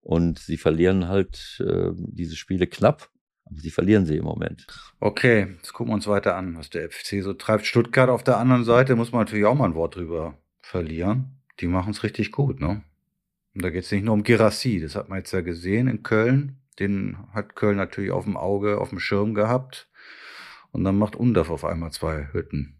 Und 0.00 0.38
sie 0.38 0.56
verlieren 0.56 1.08
halt 1.08 1.60
äh, 1.66 1.90
diese 1.96 2.36
Spiele 2.36 2.66
knapp. 2.66 3.10
Aber 3.44 3.58
sie 3.58 3.70
verlieren 3.70 4.06
sie 4.06 4.16
im 4.16 4.24
Moment. 4.24 4.66
Okay, 5.00 5.54
jetzt 5.56 5.72
gucken 5.72 5.90
wir 5.90 5.96
uns 5.96 6.06
weiter 6.06 6.36
an, 6.36 6.56
was 6.56 6.70
der 6.70 6.90
FC 6.90 7.22
so 7.22 7.32
treibt. 7.32 7.66
Stuttgart 7.66 8.10
auf 8.10 8.22
der 8.22 8.38
anderen 8.38 8.64
Seite 8.64 8.94
muss 8.94 9.12
man 9.12 9.22
natürlich 9.22 9.44
auch 9.44 9.54
mal 9.54 9.66
ein 9.66 9.74
Wort 9.74 9.96
drüber 9.96 10.38
verlieren. 10.66 11.38
Die 11.60 11.66
machen 11.66 11.90
es 11.90 12.02
richtig 12.02 12.32
gut, 12.32 12.60
ne? 12.60 12.82
Und 13.54 13.64
da 13.64 13.70
geht 13.70 13.84
es 13.84 13.92
nicht 13.92 14.04
nur 14.04 14.14
um 14.14 14.22
Girassi, 14.22 14.80
das 14.80 14.96
hat 14.96 15.08
man 15.08 15.18
jetzt 15.18 15.32
ja 15.32 15.40
gesehen 15.40 15.88
in 15.88 16.02
Köln. 16.02 16.56
Den 16.78 17.16
hat 17.32 17.56
Köln 17.56 17.78
natürlich 17.78 18.10
auf 18.10 18.24
dem 18.24 18.36
Auge, 18.36 18.78
auf 18.78 18.90
dem 18.90 18.98
Schirm 18.98 19.32
gehabt. 19.32 19.88
Und 20.72 20.84
dann 20.84 20.98
macht 20.98 21.16
Undorf 21.16 21.48
auf 21.48 21.64
einmal 21.64 21.90
zwei 21.92 22.28
Hütten. 22.32 22.74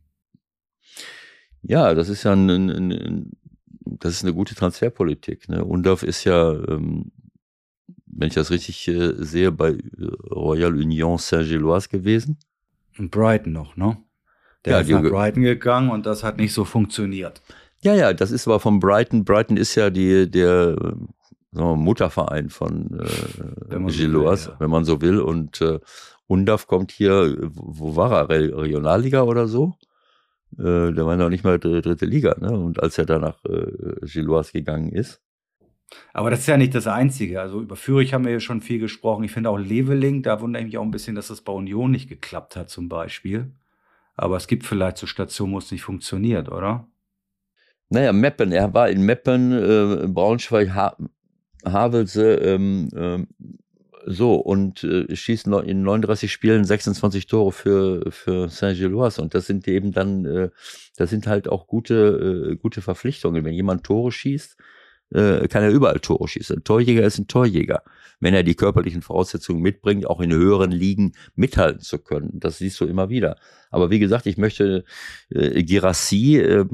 Ja, 1.62 1.94
das 1.94 2.11
ist 2.11 2.25
ja 2.25 2.33
ein, 2.33 2.51
ein, 2.51 2.70
ein 2.70 3.33
das 3.87 4.12
ist 4.12 4.25
eine 4.25 4.35
gute 4.35 4.55
Transferpolitik. 4.55 5.49
Ne? 5.49 5.64
Undorf 5.64 6.03
ist 6.03 6.25
ja 6.25 6.53
ähm, 6.53 7.11
wenn 8.16 8.29
ich 8.29 8.35
das 8.35 8.51
richtig 8.51 8.88
äh, 8.88 9.12
sehe, 9.18 9.53
bei 9.53 9.70
äh, 9.70 10.05
Royal 10.31 10.75
Union 10.75 11.18
Saint-Gilloise 11.18 11.88
gewesen. 11.88 12.38
Und 12.99 13.11
Brighton 13.11 13.53
noch, 13.53 13.77
ne? 13.77 13.99
Der 14.64 14.72
ja, 14.72 14.81
ist 14.81 14.88
nach 14.88 15.03
Brighton 15.03 15.42
gegangen 15.42 15.90
und 15.90 16.07
das 16.07 16.25
hat 16.25 16.38
nicht 16.38 16.53
so 16.53 16.64
funktioniert. 16.64 17.40
Ja, 17.83 17.95
ja, 17.95 18.12
das 18.12 18.31
ist 18.31 18.47
aber 18.47 18.61
von 18.61 18.81
Brighton. 18.81 19.25
Brighton 19.25 19.57
ist 19.57 19.75
ja 19.75 19.91
die, 19.91 20.31
der 20.31 20.77
wir, 21.53 21.77
Mutterverein 21.77 22.51
von 22.51 23.01
äh, 23.01 23.91
Gilloise, 23.91 24.51
ja. 24.51 24.57
wenn 24.61 24.71
man 24.71 24.85
so 24.85 25.01
will. 25.01 25.21
Und 25.21 25.61
äh, 25.61 25.79
Undaf 26.27 26.67
kommt 26.67 26.91
hier, 26.91 27.37
wo 27.55 27.97
war 27.97 28.12
er? 28.12 28.29
Re 28.29 28.62
Regionalliga 28.62 29.23
oder 29.23 29.47
so? 29.47 29.75
Äh, 30.59 30.93
der 30.93 31.07
war 31.07 31.17
noch 31.17 31.29
nicht 31.29 31.45
mal 31.45 31.59
dritte 31.59 32.07
Liga, 32.07 32.37
ne? 32.41 32.51
Und 32.51 32.83
als 32.83 32.99
er 32.99 33.07
da 33.07 33.19
nach 33.19 33.45
äh, 33.45 34.07
Gilloise 34.07 34.53
gegangen 34.53 34.91
ist, 34.91 35.21
aber 36.12 36.31
das 36.31 36.41
ist 36.41 36.47
ja 36.47 36.57
nicht 36.57 36.75
das 36.75 36.87
Einzige. 36.87 37.41
Also 37.41 37.61
über 37.61 37.77
Fürich 37.77 38.12
haben 38.12 38.25
wir 38.25 38.33
ja 38.33 38.41
schon 38.41 38.61
viel 38.61 38.79
gesprochen. 38.79 39.25
Ich 39.25 39.33
finde 39.33 39.51
auch 39.51 39.59
Leveling, 39.59 40.23
da 40.23 40.41
wundere 40.41 40.62
ich 40.62 40.67
mich 40.67 40.79
auch 40.79 40.83
ein 40.83 40.91
bisschen, 40.91 41.15
dass 41.15 41.29
das 41.29 41.43
bei 41.43 41.53
Union 41.53 41.91
nicht 41.91 42.09
geklappt 42.09 42.57
hat 42.57 42.71
zum 42.71 42.89
Beispiel. 42.89 43.53
Aber 44.17 44.37
es 44.37 44.49
gibt 44.49 44.65
vielleicht 44.65 44.97
so 44.97 45.07
Stationen, 45.07 45.53
wo 45.53 45.59
es 45.59 45.71
nicht 45.71 45.83
funktioniert, 45.83 46.51
oder? 46.51 46.89
Naja, 47.88 48.12
Meppen, 48.12 48.53
er 48.53 48.75
war 48.75 48.88
in 48.88 49.03
Meppen, 49.03 49.53
äh, 49.53 50.07
Braunschweig, 50.09 50.75
ha 50.75 50.96
Havelse, 51.64 52.35
ähm, 52.35 52.88
ähm, 52.96 53.29
so 54.07 54.37
und 54.37 54.85
äh, 54.85 55.14
schießt 55.14 55.49
in 55.49 55.83
39 55.83 56.31
Spielen 56.31 56.64
26 56.64 57.27
Tore 57.27 57.51
für, 57.51 58.11
für 58.12 58.49
Saint-Gilloise 58.49 59.20
und 59.20 59.35
das 59.35 59.46
sind 59.46 59.66
eben 59.66 59.92
dann, 59.92 60.25
äh, 60.25 60.51
das 60.96 61.11
sind 61.11 61.27
halt 61.27 61.49
auch 61.49 61.66
gute, 61.66 62.53
äh, 62.53 62.57
gute 62.57 62.83
Verpflichtungen. 62.83 63.44
Wenn 63.44 63.53
jemand 63.53 63.85
Tore 63.85 64.12
schießt, 64.12 64.57
äh, 65.11 65.49
kann 65.49 65.62
er 65.62 65.70
überall 65.70 66.01
Tore 66.01 66.29
schießen. 66.29 66.59
Ein 66.59 66.64
Torjäger 66.64 67.05
ist 67.05 67.18
ein 67.18 67.27
Torjäger. 67.27 67.83
Wenn 68.20 68.35
er 68.35 68.44
die 68.44 68.55
körperlichen 68.55 69.03
Voraussetzungen 69.03 69.61
mitbringt, 69.61 70.07
auch 70.07 70.20
in 70.20 70.33
höheren 70.33 70.70
Ligen 70.70 71.12
mithalten 71.35 71.81
zu 71.81 71.99
können. 71.99 72.31
Das 72.35 72.59
siehst 72.59 72.81
du 72.81 72.87
immer 72.87 73.09
wieder. 73.09 73.37
Aber 73.70 73.90
wie 73.90 73.99
gesagt, 73.99 74.27
ich 74.27 74.38
möchte 74.38 74.85
äh, 75.31 75.62
Girassi, 75.64 76.38
äh, 76.38 76.64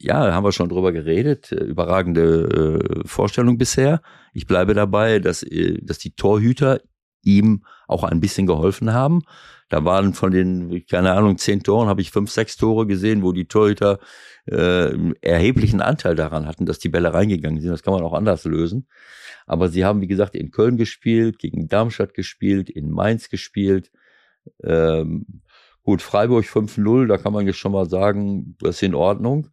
ja, 0.00 0.32
haben 0.32 0.44
wir 0.44 0.52
schon 0.52 0.68
drüber 0.68 0.92
geredet, 0.92 1.52
äh, 1.52 1.56
überragende 1.56 2.80
äh, 3.04 3.06
Vorstellung 3.06 3.58
bisher. 3.58 4.00
Ich 4.32 4.46
bleibe 4.46 4.74
dabei, 4.74 5.18
dass, 5.18 5.42
äh, 5.42 5.78
dass 5.82 5.98
die 5.98 6.14
Torhüter 6.14 6.80
ihm 7.22 7.64
auch 7.86 8.02
ein 8.04 8.20
bisschen 8.20 8.46
geholfen 8.46 8.92
haben. 8.94 9.22
Da 9.68 9.84
waren 9.84 10.14
von 10.14 10.32
den, 10.32 10.84
keine 10.86 11.12
Ahnung, 11.12 11.36
zehn 11.38 11.62
Toren, 11.62 11.88
habe 11.88 12.00
ich 12.00 12.10
fünf, 12.10 12.30
sechs 12.30 12.56
Tore 12.56 12.86
gesehen, 12.86 13.22
wo 13.22 13.32
die 13.32 13.46
Torhüter 13.46 13.98
äh, 14.46 14.90
erheblichen 15.20 15.80
Anteil 15.80 16.16
daran 16.16 16.46
hatten, 16.46 16.66
dass 16.66 16.78
die 16.78 16.88
Bälle 16.88 17.12
reingegangen 17.12 17.60
sind. 17.60 17.70
Das 17.70 17.82
kann 17.82 17.94
man 17.94 18.02
auch 18.02 18.14
anders 18.14 18.44
lösen. 18.44 18.88
Aber 19.46 19.68
sie 19.68 19.84
haben, 19.84 20.00
wie 20.00 20.06
gesagt, 20.06 20.34
in 20.34 20.50
Köln 20.50 20.76
gespielt, 20.76 21.38
gegen 21.38 21.68
Darmstadt 21.68 22.14
gespielt, 22.14 22.70
in 22.70 22.90
Mainz 22.90 23.28
gespielt. 23.28 23.90
Ähm, 24.64 25.42
gut, 25.82 26.02
Freiburg 26.02 26.46
5-0, 26.46 27.06
da 27.06 27.18
kann 27.18 27.32
man 27.32 27.46
jetzt 27.46 27.58
schon 27.58 27.72
mal 27.72 27.88
sagen, 27.88 28.56
das 28.60 28.76
ist 28.76 28.82
in 28.82 28.94
Ordnung. 28.94 29.50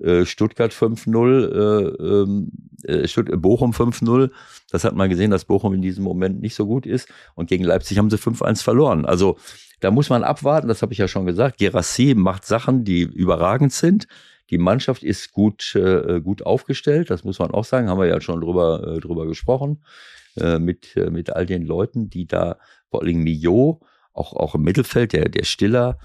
Äh, 0.00 0.24
Stuttgart 0.24 0.72
5-0, 0.72 1.52
äh, 1.52 2.22
ähm, 2.22 2.50
äh, 2.82 3.06
Stutt 3.06 3.30
Bochum 3.40 3.72
5-0. 3.72 4.30
Das 4.70 4.84
hat 4.84 4.94
man 4.94 5.08
gesehen, 5.08 5.30
dass 5.30 5.44
Bochum 5.44 5.72
in 5.74 5.82
diesem 5.82 6.02
Moment 6.02 6.40
nicht 6.40 6.54
so 6.54 6.66
gut 6.66 6.84
ist. 6.84 7.08
Und 7.34 7.48
gegen 7.48 7.64
Leipzig 7.64 7.98
haben 7.98 8.10
sie 8.10 8.18
5-1 8.18 8.62
verloren. 8.62 9.06
Also 9.06 9.38
da 9.80 9.90
muss 9.90 10.10
man 10.10 10.24
abwarten, 10.24 10.66
das 10.66 10.82
habe 10.82 10.92
ich 10.92 10.98
ja 10.98 11.08
schon 11.08 11.26
gesagt. 11.26 11.58
Gerassi 11.58 12.14
macht 12.16 12.44
Sachen, 12.44 12.84
die 12.84 13.02
überragend 13.02 13.72
sind. 13.72 14.08
Die 14.50 14.58
Mannschaft 14.58 15.02
ist 15.02 15.32
gut, 15.32 15.74
äh, 15.74 16.20
gut 16.20 16.44
aufgestellt, 16.44 17.10
das 17.10 17.24
muss 17.24 17.38
man 17.38 17.50
auch 17.50 17.64
sagen, 17.64 17.88
haben 17.88 18.00
wir 18.00 18.06
ja 18.06 18.20
schon 18.20 18.40
drüber, 18.40 18.96
äh, 18.96 19.00
drüber 19.00 19.26
gesprochen, 19.26 19.82
äh, 20.36 20.58
mit, 20.58 20.96
äh, 20.96 21.10
mit 21.10 21.30
all 21.30 21.46
den 21.46 21.64
Leuten, 21.64 22.10
die 22.10 22.26
da, 22.26 22.58
vor 22.90 23.02
allem 23.02 23.22
Mio, 23.22 23.80
auch, 24.12 24.34
auch 24.34 24.54
im 24.54 24.62
Mittelfeld, 24.62 25.12
der, 25.12 25.28
der 25.28 25.44
Stiller, 25.44 25.98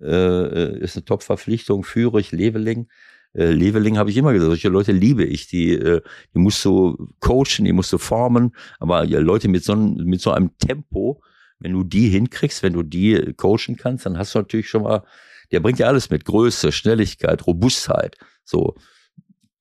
äh, 0.00 0.78
ist 0.78 0.96
eine 0.96 1.04
Top-Verpflichtung, 1.04 1.82
Führig, 1.82 2.30
Leveling 2.30 2.86
äh, 3.34 3.52
Leveling 3.52 3.98
habe 3.98 4.10
ich 4.10 4.16
immer 4.16 4.32
gesagt, 4.32 4.50
solche 4.50 4.68
Leute 4.68 4.92
liebe 4.92 5.24
ich, 5.24 5.46
die, 5.46 5.72
äh, 5.72 6.00
die 6.34 6.38
musst 6.38 6.64
du 6.64 7.08
coachen, 7.20 7.64
die 7.64 7.72
musst 7.72 7.92
du 7.92 7.98
formen, 7.98 8.54
aber 8.78 9.04
ja, 9.04 9.20
Leute 9.20 9.48
mit 9.48 9.64
so, 9.64 9.76
mit 9.76 10.20
so 10.20 10.32
einem 10.32 10.56
Tempo, 10.58 11.22
wenn 11.58 11.72
du 11.72 11.84
die 11.84 12.08
hinkriegst, 12.08 12.62
wenn 12.62 12.72
du 12.72 12.82
die 12.82 13.34
coachen 13.36 13.76
kannst, 13.76 14.06
dann 14.06 14.18
hast 14.18 14.34
du 14.34 14.40
natürlich 14.40 14.68
schon 14.68 14.82
mal, 14.82 15.04
der 15.52 15.60
bringt 15.60 15.78
ja 15.78 15.86
alles 15.86 16.10
mit. 16.10 16.24
Größe, 16.24 16.72
Schnelligkeit, 16.72 17.46
Robustheit. 17.46 18.16
So, 18.44 18.76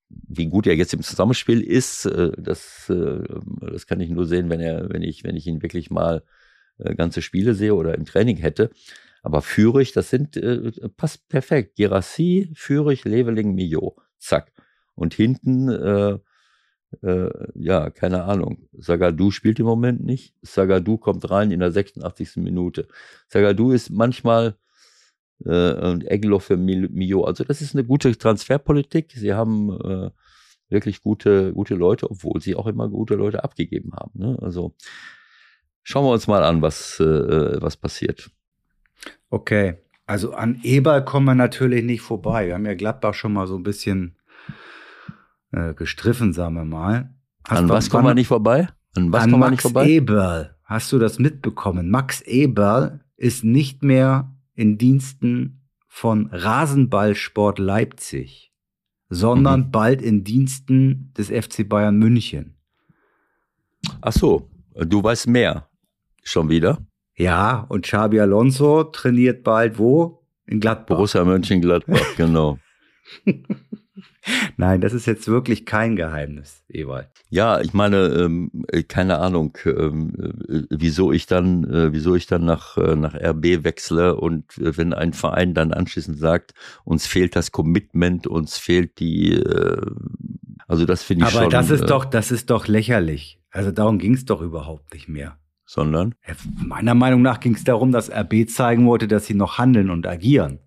wie 0.10 0.48
gut 0.48 0.68
er 0.68 0.76
jetzt 0.76 0.94
im 0.94 1.04
Zusammenspiel 1.04 1.62
ist, 1.62 2.06
äh, 2.06 2.32
das, 2.38 2.90
äh, 2.90 3.24
das 3.62 3.86
kann 3.86 4.00
ich 4.00 4.10
nur 4.10 4.26
sehen, 4.26 4.50
wenn 4.50 4.60
er, 4.60 4.90
wenn 4.90 5.02
ich, 5.02 5.24
wenn 5.24 5.36
ich 5.36 5.46
ihn 5.48 5.62
wirklich 5.62 5.90
mal 5.90 6.24
äh, 6.78 6.96
ganze 6.96 7.22
Spiele 7.22 7.54
sehe 7.54 7.76
oder 7.76 7.96
im 7.96 8.06
Training 8.06 8.38
hätte. 8.38 8.72
Aber 9.22 9.42
Führig, 9.42 9.92
das 9.92 10.10
sind, 10.10 10.40
passt 10.98 11.28
perfekt. 11.30 11.76
Gerassi, 11.76 12.52
Führig, 12.56 13.04
Leveling, 13.06 13.54
Mio. 13.54 13.98
Zack. 14.18 14.52
Und 14.96 15.14
hinten, 15.14 15.70
äh, 15.70 16.20
äh, 17.04 17.30
ja, 17.56 17.90
keine 17.90 18.24
Ahnung. 18.24 18.68
Sagadu 18.74 19.32
spielt 19.32 19.60
im 19.60 19.66
Moment 19.66 20.04
nicht. 20.04 20.36
Sagadu 20.42 20.98
kommt 20.98 21.30
rein 21.30 21.52
in 21.52 21.60
der 21.60 21.72
86. 21.72 22.38
Minute. 22.38 22.88
Sagadu 23.28 23.72
ist 23.72 23.90
manchmal 23.90 24.56
äh, 25.46 25.74
und 25.74 26.06
Eglo 26.10 26.40
für 26.40 26.58
Mio. 26.58 27.24
Also 27.24 27.44
das 27.44 27.62
ist 27.62 27.76
eine 27.76 27.86
gute 27.86 28.18
Transferpolitik. 28.18 29.14
Sie 29.16 29.34
haben 29.34 29.72
äh, 29.82 30.10
wirklich 30.70 31.02
gute, 31.02 31.54
gute 31.54 31.76
Leute, 31.76 32.10
obwohl 32.10 32.42
sie 32.42 32.56
auch 32.56 32.68
immer 32.68 32.90
gute 32.90 33.16
Leute 33.16 33.44
abgegeben 33.44 33.94
haben. 33.94 34.12
Ne? 34.20 34.38
Also 34.42 34.76
schauen 35.84 36.06
wir 36.06 36.12
uns 36.12 36.28
mal 36.28 36.44
an, 36.44 36.62
was, 36.62 37.00
äh, 37.00 37.62
was 37.62 37.78
passiert. 37.78 38.32
Okay, 39.30 39.78
also 40.06 40.34
an 40.34 40.60
Eber 40.64 41.02
kommen 41.02 41.26
wir 41.26 41.36
natürlich 41.36 41.84
nicht 41.84 42.02
vorbei. 42.02 42.48
Wir 42.48 42.56
haben 42.56 42.66
ja 42.66 42.74
Gladbach 42.74 43.14
schon 43.14 43.34
mal 43.34 43.46
so 43.46 43.56
ein 43.56 43.64
bisschen 43.64 44.18
äh, 45.52 45.74
gestriffen, 45.74 46.34
sagen 46.34 46.56
wir 46.56 46.66
mal. 46.66 47.14
Hast 47.48 47.60
an 47.60 47.70
was 47.70 47.90
kommen 47.90 48.06
wir 48.06 48.16
nicht 48.16 48.28
vorbei? 48.28 48.70
An 48.96 49.12
was 49.12 49.24
an 49.24 49.32
kommen 49.32 49.44
wir 49.44 49.52
nicht 49.52 49.62
vorbei? 49.62 49.88
Eberl. 49.88 50.56
Hast 50.64 50.92
du 50.92 51.00
das 51.00 51.20
mitbekommen? 51.20 51.90
Max 51.90 52.22
Eberl 52.22 53.02
ist 53.18 53.44
nicht 53.44 53.84
mehr 53.84 54.34
in 54.56 54.78
Diensten 54.78 55.62
von 55.88 56.28
Rasenballsport 56.32 57.60
Leipzig, 57.60 58.54
sondern 59.10 59.62
mhm. 59.62 59.72
bald 59.72 60.02
in 60.02 60.24
Diensten 60.24 61.14
des 61.18 61.30
FC 61.30 61.68
Bayern 61.68 61.98
München. 61.98 62.56
Ach 64.02 64.14
so, 64.14 64.50
du 64.76 65.04
weißt 65.04 65.28
mehr. 65.28 65.70
Schon 66.24 66.50
wieder? 66.50 66.86
Ja, 67.20 67.66
und 67.68 67.86
Xabi 67.86 68.22
Alonso 68.22 68.86
trainiert 68.86 69.44
bald 69.44 69.78
wo? 69.78 70.24
In 70.46 70.62
Gladbach. 70.62 70.96
Borussia 70.96 71.26
Mönchengladbach, 71.26 72.06
genau. 72.18 72.60
Nein, 74.56 74.80
das 74.80 74.94
ist 74.94 75.06
jetzt 75.06 75.28
wirklich 75.28 75.66
kein 75.66 75.98
Geheimnis, 75.98 76.64
Ewald. 76.70 77.10
Ja, 77.30 77.60
ich 77.60 77.74
meine, 77.74 78.08
ähm, 78.08 78.52
äh, 78.68 78.84
keine 78.84 79.20
Ahnung, 79.20 79.58
ähm, 79.66 80.14
äh, 80.48 80.62
wieso 80.70 81.12
ich 81.12 81.26
dann, 81.26 81.66
äh, 81.66 81.92
wieso 81.92 82.16
ich 82.16 82.26
dann 82.26 82.46
nach, 82.46 82.78
äh, 82.78 82.96
nach 82.96 83.16
RB 83.16 83.66
wechsle 83.66 84.16
und 84.16 84.58
äh, 84.58 84.78
wenn 84.78 84.94
ein 84.94 85.12
Verein 85.12 85.54
dann 85.54 85.74
anschließend 85.74 86.18
sagt, 86.18 86.54
uns 86.86 87.06
fehlt 87.06 87.36
das 87.36 87.52
Commitment, 87.52 88.28
uns 88.28 88.58
fehlt 88.58 89.00
die, 89.00 89.34
äh, 89.34 89.82
also 90.68 90.86
das 90.86 91.04
finde 91.04 91.26
ich 91.26 91.34
Aber 91.34 91.44
schon. 91.44 91.54
Aber 91.54 91.62
das 91.62 91.70
ist 91.70 91.90
doch, 91.90 92.06
das 92.06 92.32
ist 92.32 92.50
doch 92.50 92.68
lächerlich. 92.68 93.42
Also 93.52 93.72
darum 93.72 94.00
ging 94.00 94.14
es 94.14 94.24
doch 94.24 94.42
überhaupt 94.42 94.94
nicht 94.94 95.10
mehr. 95.10 95.38
Sondern? 95.70 96.16
Meiner 96.66 96.96
Meinung 96.96 97.22
nach 97.22 97.40
ging 97.40 97.54
es 97.54 97.64
darum, 97.64 97.92
dass 97.92 98.10
RB 98.10 98.50
zeigen 98.50 98.88
wollte, 98.88 99.08
dass 99.08 99.28
sie 99.28 99.36
noch 99.36 99.60
handeln 99.60 99.92
und 99.92 100.08
agieren. 100.08 100.58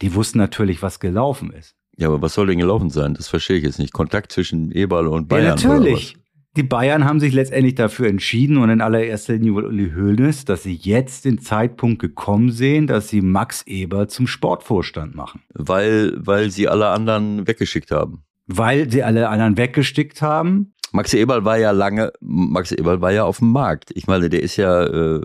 Die 0.00 0.14
wussten 0.14 0.38
natürlich, 0.38 0.80
was 0.80 0.98
gelaufen 0.98 1.52
ist. 1.52 1.76
Ja, 1.94 2.08
aber 2.08 2.22
was 2.22 2.32
soll 2.32 2.46
denn 2.46 2.58
gelaufen 2.58 2.88
sein? 2.88 3.12
Das 3.12 3.28
verstehe 3.28 3.58
ich 3.58 3.64
jetzt 3.64 3.78
nicht. 3.78 3.92
Kontakt 3.92 4.32
zwischen 4.32 4.72
Eberl 4.72 5.08
und 5.08 5.28
Bayern. 5.28 5.58
Ja, 5.58 5.68
natürlich. 5.68 6.16
Die 6.56 6.62
Bayern 6.62 7.04
haben 7.04 7.20
sich 7.20 7.34
letztendlich 7.34 7.74
dafür 7.74 8.08
entschieden 8.08 8.56
und 8.56 8.70
in 8.70 8.80
allererster 8.80 9.34
Linie 9.34 9.52
Uli 9.52 9.92
Hoeneß, 9.94 10.46
dass 10.46 10.62
sie 10.62 10.74
jetzt 10.74 11.26
den 11.26 11.38
Zeitpunkt 11.38 12.00
gekommen 12.00 12.52
sehen, 12.52 12.86
dass 12.86 13.08
sie 13.08 13.20
Max 13.20 13.62
Eber 13.66 14.08
zum 14.08 14.26
Sportvorstand 14.26 15.14
machen. 15.14 15.42
Weil, 15.52 16.14
weil 16.16 16.50
sie 16.50 16.66
alle 16.66 16.88
anderen 16.88 17.46
weggeschickt 17.46 17.90
haben. 17.90 18.24
Weil 18.46 18.90
sie 18.90 19.02
alle 19.02 19.28
anderen 19.28 19.58
weggestickt 19.58 20.22
haben. 20.22 20.72
Max 20.92 21.14
Eberl 21.14 21.44
war 21.44 21.58
ja 21.58 21.70
lange, 21.70 22.12
Max 22.20 22.72
Eberl 22.72 23.00
war 23.00 23.12
ja 23.12 23.24
auf 23.24 23.38
dem 23.38 23.52
Markt. 23.52 23.90
Ich 23.94 24.06
meine, 24.06 24.28
der 24.28 24.42
ist 24.42 24.56
ja. 24.56 24.84
Äh, 24.84 25.20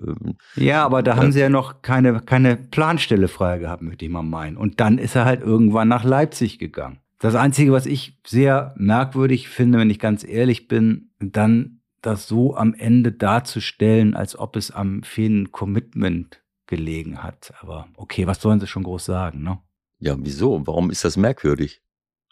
ja, 0.55 0.85
aber 0.85 1.03
da 1.03 1.13
äh, 1.13 1.15
haben 1.17 1.31
sie 1.31 1.39
ja 1.39 1.49
noch 1.49 1.81
keine, 1.81 2.21
keine 2.21 2.55
Planstelle 2.55 3.27
frei 3.27 3.57
gehabt, 3.59 3.81
möchte 3.81 4.05
ich 4.05 4.11
mal 4.11 4.23
meinen. 4.23 4.57
Und 4.57 4.79
dann 4.79 4.97
ist 4.97 5.15
er 5.15 5.25
halt 5.25 5.41
irgendwann 5.41 5.87
nach 5.87 6.03
Leipzig 6.03 6.59
gegangen. 6.59 6.99
Das 7.19 7.35
Einzige, 7.35 7.71
was 7.71 7.85
ich 7.85 8.19
sehr 8.25 8.75
merkwürdig 8.77 9.49
finde, 9.49 9.79
wenn 9.79 9.89
ich 9.89 9.99
ganz 9.99 10.23
ehrlich 10.23 10.67
bin, 10.67 11.11
dann 11.19 11.81
das 12.01 12.27
so 12.27 12.55
am 12.55 12.73
Ende 12.73 13.11
darzustellen, 13.11 14.13
als 14.13 14.37
ob 14.37 14.55
es 14.55 14.69
am 14.71 15.01
fehlenden 15.01 15.51
Commitment 15.51 16.43
gelegen 16.67 17.23
hat. 17.23 17.53
Aber 17.61 17.87
okay, 17.95 18.27
was 18.27 18.41
sollen 18.41 18.59
sie 18.59 18.67
schon 18.67 18.83
groß 18.83 19.05
sagen, 19.05 19.43
ne? 19.43 19.59
Ja, 19.99 20.15
wieso? 20.19 20.67
Warum 20.67 20.91
ist 20.91 21.05
das 21.05 21.17
merkwürdig? 21.17 21.81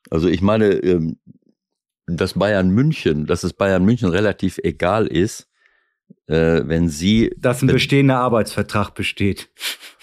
Also 0.09 0.27
ich 0.27 0.41
meine, 0.41 0.65
ähm, 0.65 1.17
dass 2.07 2.33
Bayern 2.33 2.69
München, 2.69 3.25
dass 3.25 3.43
es 3.43 3.53
Bayern 3.53 3.85
München 3.85 4.09
relativ 4.09 4.59
egal 4.63 5.07
ist, 5.07 5.47
äh, 6.27 6.61
wenn 6.65 6.89
sie. 6.89 7.33
Dass 7.37 7.61
ein 7.61 7.67
bestehender 7.67 8.17
Arbeitsvertrag 8.17 8.93
besteht. 8.93 9.49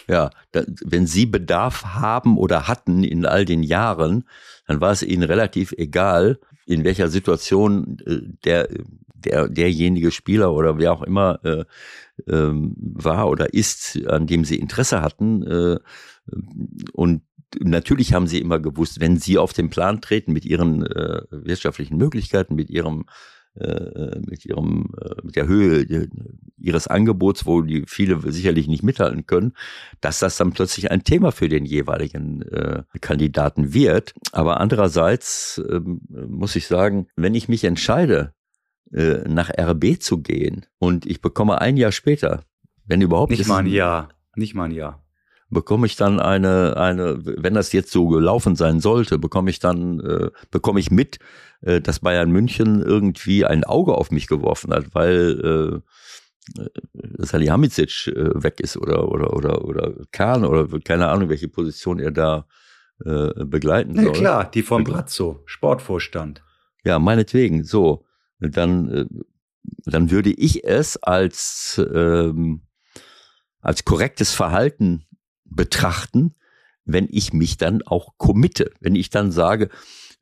Ja, 0.08 0.30
da, 0.52 0.64
wenn 0.84 1.06
sie 1.06 1.26
Bedarf 1.26 1.84
haben 1.84 2.36
oder 2.36 2.66
hatten 2.66 3.04
in 3.04 3.26
all 3.26 3.44
den 3.44 3.62
Jahren, 3.62 4.24
dann 4.66 4.80
war 4.80 4.90
es 4.90 5.02
ihnen 5.02 5.22
relativ 5.22 5.72
egal, 5.72 6.40
in 6.66 6.84
welcher 6.84 7.08
Situation 7.08 7.98
äh, 8.06 8.18
der, 8.44 8.68
der, 9.14 9.48
derjenige 9.48 10.10
Spieler 10.10 10.52
oder 10.52 10.78
wer 10.78 10.92
auch 10.92 11.02
immer 11.02 11.38
äh, 11.44 11.64
ähm, 12.28 12.74
war 12.76 13.28
oder 13.28 13.54
ist, 13.54 14.04
an 14.06 14.26
dem 14.26 14.44
sie 14.44 14.58
Interesse 14.58 15.02
hatten. 15.02 15.42
Äh, 15.42 15.78
und 16.92 17.22
natürlich 17.58 18.12
haben 18.12 18.26
sie 18.26 18.40
immer 18.40 18.60
gewusst, 18.60 19.00
wenn 19.00 19.16
sie 19.16 19.38
auf 19.38 19.52
den 19.52 19.70
Plan 19.70 20.00
treten 20.00 20.32
mit 20.32 20.44
ihren 20.44 20.86
äh, 20.86 21.22
wirtschaftlichen 21.30 21.96
Möglichkeiten, 21.96 22.54
mit 22.54 22.70
ihrem 22.70 23.06
äh, 23.56 24.20
mit 24.20 24.44
ihrem 24.44 24.92
äh, 25.00 25.14
mit 25.24 25.34
der 25.34 25.48
Höhe 25.48 26.08
ihres 26.56 26.86
Angebots, 26.86 27.46
wo 27.46 27.62
die 27.62 27.84
viele 27.86 28.20
sicherlich 28.30 28.68
nicht 28.68 28.84
mithalten 28.84 29.26
können, 29.26 29.54
dass 30.00 30.20
das 30.20 30.36
dann 30.36 30.52
plötzlich 30.52 30.90
ein 30.90 31.02
Thema 31.02 31.32
für 31.32 31.48
den 31.48 31.64
jeweiligen 31.64 32.42
äh, 32.42 32.84
Kandidaten 33.00 33.74
wird. 33.74 34.14
Aber 34.32 34.60
andererseits 34.60 35.58
äh, 35.68 35.80
muss 35.80 36.54
ich 36.54 36.68
sagen, 36.68 37.08
wenn 37.16 37.34
ich 37.34 37.48
mich 37.48 37.64
entscheide, 37.64 38.34
äh, 38.92 39.28
nach 39.28 39.50
RB 39.50 40.00
zu 40.00 40.22
gehen 40.22 40.66
und 40.78 41.06
ich 41.06 41.20
bekomme 41.20 41.60
ein 41.60 41.76
Jahr 41.76 41.92
später, 41.92 42.44
wenn 42.86 43.00
überhaupt 43.00 43.30
nicht 43.30 43.46
mal 43.46 43.58
ein 43.58 43.66
Jahr, 43.66 44.10
nicht 44.36 44.54
mal 44.54 44.64
ein 44.64 44.72
Jahr 44.72 44.99
bekomme 45.50 45.86
ich 45.86 45.96
dann 45.96 46.20
eine, 46.20 46.76
eine, 46.76 47.18
wenn 47.24 47.54
das 47.54 47.72
jetzt 47.72 47.90
so 47.90 48.08
gelaufen 48.08 48.56
sein 48.56 48.80
sollte, 48.80 49.18
bekomme 49.18 49.50
ich 49.50 49.58
dann, 49.58 50.00
äh, 50.00 50.30
bekomme 50.50 50.80
ich 50.80 50.90
mit, 50.90 51.18
äh, 51.60 51.80
dass 51.80 52.00
Bayern 52.00 52.30
München 52.30 52.82
irgendwie 52.82 53.44
ein 53.44 53.64
Auge 53.64 53.94
auf 53.94 54.10
mich 54.10 54.26
geworfen 54.26 54.72
hat, 54.72 54.94
weil 54.94 55.82
äh, 56.56 56.60
Salihamidzic 57.18 58.08
äh, 58.08 58.42
weg 58.42 58.60
ist 58.60 58.76
oder 58.76 59.08
oder 59.08 59.34
oder 59.34 59.64
oder 59.64 59.94
Kahn 60.10 60.44
oder 60.44 60.66
keine 60.80 61.08
Ahnung, 61.08 61.28
welche 61.28 61.48
Position 61.48 61.98
er 61.98 62.10
da 62.10 62.46
äh, 63.04 63.44
begleiten 63.44 63.94
soll. 63.94 64.06
Ja, 64.06 64.12
klar, 64.12 64.50
die 64.50 64.62
von 64.62 64.84
Brazzo, 64.84 65.42
Sportvorstand. 65.46 66.42
Ja, 66.84 66.98
meinetwegen, 66.98 67.64
so. 67.64 68.04
Dann, 68.40 68.88
äh, 68.90 69.04
dann 69.84 70.10
würde 70.10 70.30
ich 70.30 70.64
es 70.64 70.96
als, 70.96 71.80
ähm, 71.94 72.62
als 73.60 73.84
korrektes 73.84 74.32
Verhalten 74.32 75.06
betrachten, 75.50 76.34
wenn 76.84 77.08
ich 77.10 77.32
mich 77.32 77.56
dann 77.56 77.82
auch 77.82 78.14
committe. 78.16 78.70
Wenn 78.80 78.94
ich 78.94 79.10
dann 79.10 79.32
sage, 79.32 79.68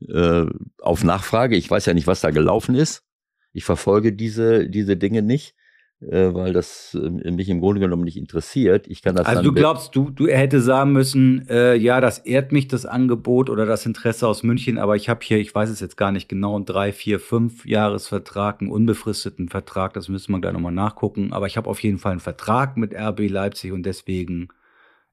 äh, 0.07 0.47
auf 0.81 1.05
Nachfrage, 1.05 1.57
ich 1.57 1.71
weiß 1.71 1.87
ja 1.87 1.95
nicht, 1.95 2.07
was 2.07 2.21
da 2.21 2.31
gelaufen 2.31 2.75
ist, 2.75 3.05
ich 3.53 3.65
verfolge 3.65 4.13
diese, 4.13 4.69
diese 4.69 4.97
Dinge 4.97 5.23
nicht, 5.23 5.55
äh, 6.01 6.33
weil 6.33 6.53
das 6.53 6.95
äh, 6.95 7.31
mich 7.31 7.49
im 7.49 7.61
Grunde 7.61 7.81
genommen 7.81 8.05
nicht 8.05 8.17
interessiert. 8.17 8.87
Ich 8.87 9.03
kann 9.03 9.17
das 9.17 9.27
also 9.27 9.43
du 9.43 9.53
glaubst, 9.53 9.97
du, 9.97 10.11
du 10.11 10.29
hätte 10.29 10.61
sagen 10.61 10.93
müssen, 10.93 11.49
äh, 11.49 11.75
ja, 11.75 12.01
das 12.01 12.19
ehrt 12.19 12.53
mich, 12.53 12.69
das 12.69 12.87
Angebot 12.87 13.51
oder 13.51 13.67
das 13.67 13.85
Interesse 13.85 14.29
aus 14.29 14.45
München, 14.45 14.79
aber 14.79 14.95
ich 14.95 15.09
habe 15.09 15.21
hier, 15.23 15.39
ich 15.39 15.53
weiß 15.53 15.71
es 15.71 15.81
jetzt 15.81 15.97
gar 15.97 16.13
nicht 16.13 16.29
genau, 16.29 16.55
einen 16.55 16.67
drei, 16.67 16.93
vier, 16.93 17.19
fünf 17.19 17.67
Jahresvertrag, 17.67 18.61
einen 18.61 18.71
unbefristeten 18.71 19.49
Vertrag, 19.49 19.95
das 19.95 20.09
müssen 20.09 20.31
wir 20.31 20.41
gleich 20.41 20.53
nochmal 20.53 20.73
nachgucken, 20.73 21.33
aber 21.33 21.47
ich 21.47 21.57
habe 21.57 21.69
auf 21.69 21.83
jeden 21.83 21.99
Fall 21.99 22.13
einen 22.13 22.21
Vertrag 22.21 22.77
mit 22.77 22.95
RB 22.95 23.29
Leipzig 23.29 23.73
und 23.73 23.85
deswegen 23.85 24.49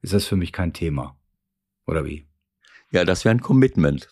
ist 0.02 0.12
das 0.12 0.26
für 0.26 0.36
mich 0.36 0.52
kein 0.52 0.72
Thema. 0.72 1.16
Oder 1.86 2.04
wie? 2.04 2.26
Ja, 2.90 3.04
das 3.04 3.24
wäre 3.24 3.34
ein 3.34 3.40
Commitment. 3.40 4.08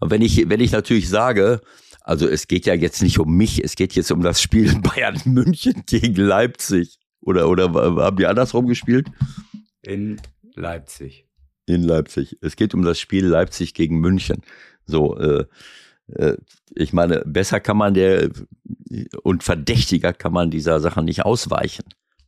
Und 0.00 0.10
wenn 0.10 0.22
ich, 0.22 0.48
wenn 0.48 0.60
ich 0.60 0.72
natürlich 0.72 1.08
sage, 1.08 1.60
also 2.02 2.28
es 2.28 2.48
geht 2.48 2.66
ja 2.66 2.74
jetzt 2.74 3.02
nicht 3.02 3.18
um 3.18 3.36
mich, 3.36 3.64
es 3.64 3.74
geht 3.76 3.94
jetzt 3.94 4.12
um 4.12 4.22
das 4.22 4.40
Spiel 4.40 4.78
Bayern 4.80 5.20
München 5.24 5.82
gegen 5.86 6.16
Leipzig. 6.16 6.98
Oder, 7.20 7.48
oder 7.48 7.72
haben 7.72 8.16
die 8.16 8.26
andersrum 8.26 8.66
gespielt? 8.66 9.08
In 9.82 10.20
Leipzig. 10.54 11.26
In 11.66 11.82
Leipzig. 11.82 12.38
Es 12.40 12.56
geht 12.56 12.74
um 12.74 12.82
das 12.82 13.00
Spiel 13.00 13.26
Leipzig 13.26 13.74
gegen 13.74 13.98
München. 13.98 14.42
So, 14.84 15.18
äh, 15.18 15.46
äh, 16.12 16.36
ich 16.74 16.92
meine, 16.92 17.22
besser 17.26 17.58
kann 17.60 17.76
man 17.76 17.94
der 17.94 18.30
und 19.22 19.42
verdächtiger 19.42 20.12
kann 20.12 20.32
man 20.32 20.50
dieser 20.50 20.80
Sache 20.80 21.02
nicht 21.02 21.24
ausweichen. 21.24 21.84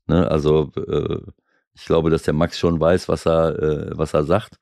Ne? 0.06 0.28
Also 0.28 0.72
äh, 0.74 1.20
ich 1.78 1.86
glaube, 1.86 2.10
dass 2.10 2.24
der 2.24 2.34
Max 2.34 2.58
schon 2.58 2.80
weiß, 2.80 3.08
was 3.08 3.26
er, 3.26 3.58
äh, 3.62 3.90
was 3.96 4.12
er 4.12 4.24
sagt 4.24 4.58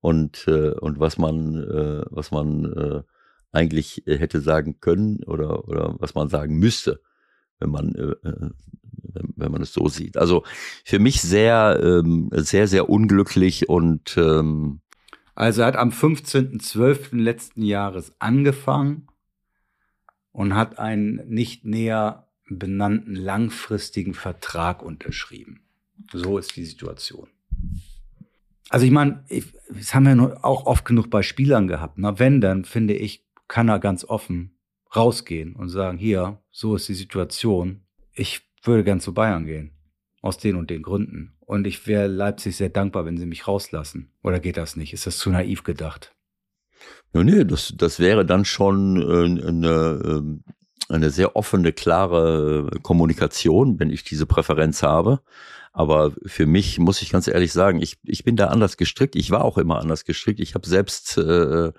und, 0.00 0.46
äh, 0.48 0.70
und 0.70 0.98
was 0.98 1.16
man, 1.16 1.54
äh, 1.54 2.04
was 2.10 2.30
man 2.30 2.64
äh, 2.64 3.02
eigentlich 3.52 4.02
hätte 4.06 4.40
sagen 4.40 4.80
können 4.80 5.22
oder, 5.24 5.68
oder 5.68 5.94
was 5.98 6.14
man 6.14 6.28
sagen 6.28 6.58
müsste, 6.58 7.00
wenn 7.60 7.70
man, 7.70 7.94
äh, 7.94 8.28
äh 8.28 8.50
wenn 9.36 9.52
man 9.52 9.62
es 9.62 9.72
so 9.72 9.88
sieht. 9.88 10.16
Also 10.16 10.44
für 10.84 10.98
mich 10.98 11.22
sehr, 11.22 11.80
ähm, 11.82 12.28
sehr, 12.32 12.66
sehr 12.66 12.90
unglücklich 12.90 13.68
und 13.68 14.16
ähm, 14.16 14.80
also 15.34 15.62
er 15.62 15.68
hat 15.68 15.76
am 15.76 15.90
15.12. 15.90 17.16
letzten 17.16 17.62
Jahres 17.62 18.12
angefangen 18.18 19.06
und 20.32 20.54
hat 20.54 20.78
einen 20.80 21.26
nicht 21.28 21.64
näher 21.64 22.28
benannten 22.48 23.14
langfristigen 23.14 24.14
Vertrag 24.14 24.82
unterschrieben. 24.82 25.67
So 26.12 26.38
ist 26.38 26.56
die 26.56 26.64
Situation. 26.64 27.28
Also 28.70 28.84
ich 28.84 28.92
meine, 28.92 29.24
das 29.70 29.94
haben 29.94 30.04
wir 30.04 30.44
auch 30.44 30.66
oft 30.66 30.84
genug 30.84 31.10
bei 31.10 31.22
Spielern 31.22 31.68
gehabt. 31.68 31.98
Na, 31.98 32.18
wenn, 32.18 32.40
dann 32.40 32.64
finde 32.64 32.94
ich, 32.94 33.24
kann 33.48 33.68
er 33.68 33.78
ganz 33.78 34.04
offen 34.04 34.58
rausgehen 34.94 35.54
und 35.54 35.68
sagen, 35.68 35.98
hier, 35.98 36.40
so 36.50 36.76
ist 36.76 36.88
die 36.88 36.94
Situation. 36.94 37.82
Ich 38.12 38.42
würde 38.62 38.84
gern 38.84 39.00
zu 39.00 39.14
Bayern 39.14 39.46
gehen. 39.46 39.72
Aus 40.20 40.38
den 40.38 40.56
und 40.56 40.68
den 40.70 40.82
Gründen. 40.82 41.36
Und 41.40 41.66
ich 41.66 41.86
wäre 41.86 42.08
Leipzig 42.08 42.56
sehr 42.56 42.68
dankbar, 42.68 43.04
wenn 43.04 43.16
sie 43.16 43.26
mich 43.26 43.46
rauslassen. 43.46 44.10
Oder 44.22 44.40
geht 44.40 44.56
das 44.56 44.76
nicht? 44.76 44.92
Ist 44.92 45.06
das 45.06 45.18
zu 45.18 45.30
naiv 45.30 45.62
gedacht? 45.62 46.14
Ja, 47.14 47.22
nee, 47.22 47.44
das, 47.44 47.72
das 47.76 48.00
wäre 48.00 48.26
dann 48.26 48.44
schon 48.44 49.00
äh, 49.00 49.46
eine, 49.46 50.00
ähm, 50.04 50.44
eine 50.88 51.10
sehr 51.10 51.36
offene, 51.36 51.72
klare 51.72 52.68
Kommunikation, 52.82 53.78
wenn 53.78 53.90
ich 53.90 54.04
diese 54.04 54.26
Präferenz 54.26 54.82
habe. 54.82 55.20
Aber 55.78 56.10
für 56.26 56.46
mich 56.46 56.80
muss 56.80 57.02
ich 57.02 57.10
ganz 57.10 57.28
ehrlich 57.28 57.52
sagen, 57.52 57.80
ich, 57.80 57.98
ich 58.02 58.24
bin 58.24 58.34
da 58.34 58.48
anders 58.48 58.78
gestrickt. 58.78 59.14
Ich 59.14 59.30
war 59.30 59.44
auch 59.44 59.58
immer 59.58 59.78
anders 59.78 60.04
gestrickt. 60.04 60.40
Ich 60.40 60.56
habe 60.56 60.68
selbst 60.68 61.16
äh, 61.18 61.70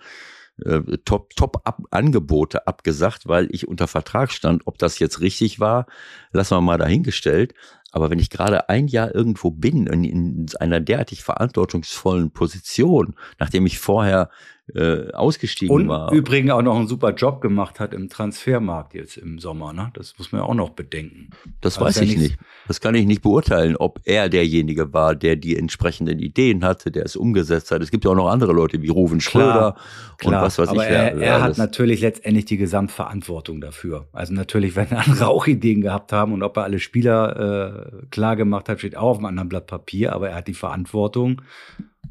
äh, 0.63 0.97
top, 1.03 1.35
top 1.35 1.61
ab 1.65 1.81
Angebote 1.91 2.65
abgesagt, 2.65 3.27
weil 3.27 3.49
ich 3.51 3.67
unter 3.67 3.89
Vertrag 3.89 4.31
stand. 4.31 4.61
Ob 4.67 4.77
das 4.77 4.99
jetzt 4.99 5.19
richtig 5.19 5.59
war, 5.59 5.85
lassen 6.31 6.55
wir 6.55 6.61
mal 6.61 6.77
dahingestellt. 6.77 7.53
Aber 7.91 8.09
wenn 8.09 8.19
ich 8.19 8.29
gerade 8.29 8.69
ein 8.69 8.87
Jahr 8.87 9.13
irgendwo 9.13 9.51
bin, 9.51 9.85
in, 9.87 10.05
in 10.05 10.45
einer 10.61 10.79
derartig 10.79 11.21
verantwortungsvollen 11.21 12.31
Position, 12.31 13.15
nachdem 13.37 13.65
ich 13.65 13.79
vorher 13.79 14.29
äh, 14.75 15.11
ausgestiegen 15.11 15.73
und 15.73 15.87
war. 15.87 16.11
Und 16.11 16.17
übrigens 16.17 16.51
auch 16.51 16.61
noch 16.61 16.75
einen 16.75 16.87
super 16.87 17.13
Job 17.13 17.41
gemacht 17.41 17.79
hat 17.79 17.93
im 17.93 18.09
Transfermarkt 18.09 18.93
jetzt 18.93 19.17
im 19.17 19.39
Sommer. 19.39 19.73
Ne? 19.73 19.91
Das 19.93 20.17
muss 20.17 20.31
man 20.31 20.41
ja 20.41 20.47
auch 20.47 20.53
noch 20.53 20.71
bedenken. 20.71 21.29
Das 21.61 21.77
also 21.77 21.85
weiß 21.85 22.01
ich 22.01 22.17
nicht. 22.17 22.37
Das 22.67 22.81
kann 22.81 22.95
ich 22.95 23.05
nicht 23.05 23.21
beurteilen, 23.21 23.75
ob 23.75 23.99
er 24.05 24.29
derjenige 24.29 24.93
war, 24.93 25.15
der 25.15 25.35
die 25.35 25.57
entsprechenden 25.57 26.19
Ideen 26.19 26.63
hatte, 26.63 26.91
der 26.91 27.05
es 27.05 27.15
umgesetzt 27.15 27.71
hat. 27.71 27.81
Es 27.81 27.91
gibt 27.91 28.05
ja 28.05 28.11
auch 28.11 28.15
noch 28.15 28.29
andere 28.29 28.53
Leute 28.53 28.81
wie 28.81 28.89
Ruven 28.89 29.21
Schröder 29.21 29.75
und 30.23 30.33
was 30.33 30.59
weiß 30.59 30.69
Aber 30.69 30.83
ich. 30.83 30.91
Er, 30.91 31.17
er 31.17 31.41
hat 31.41 31.57
natürlich 31.57 32.01
letztendlich 32.01 32.45
die 32.45 32.57
Gesamtverantwortung 32.57 33.61
dafür. 33.61 34.07
Also 34.11 34.33
natürlich, 34.33 34.75
wenn 34.75 34.87
andere 34.91 35.27
auch 35.27 35.47
Ideen 35.47 35.81
gehabt 35.81 36.11
haben 36.11 36.33
und 36.33 36.43
ob 36.43 36.57
er 36.57 36.63
alle 36.63 36.79
Spieler 36.79 37.91
äh, 38.01 38.05
klar 38.11 38.35
gemacht 38.35 38.69
hat, 38.69 38.79
steht 38.79 38.95
auch 38.95 39.09
auf 39.09 39.17
einem 39.17 39.25
anderen 39.25 39.49
Blatt 39.49 39.67
Papier, 39.67 40.13
aber 40.13 40.29
er 40.29 40.35
hat 40.35 40.47
die 40.47 40.53
Verantwortung 40.53 41.41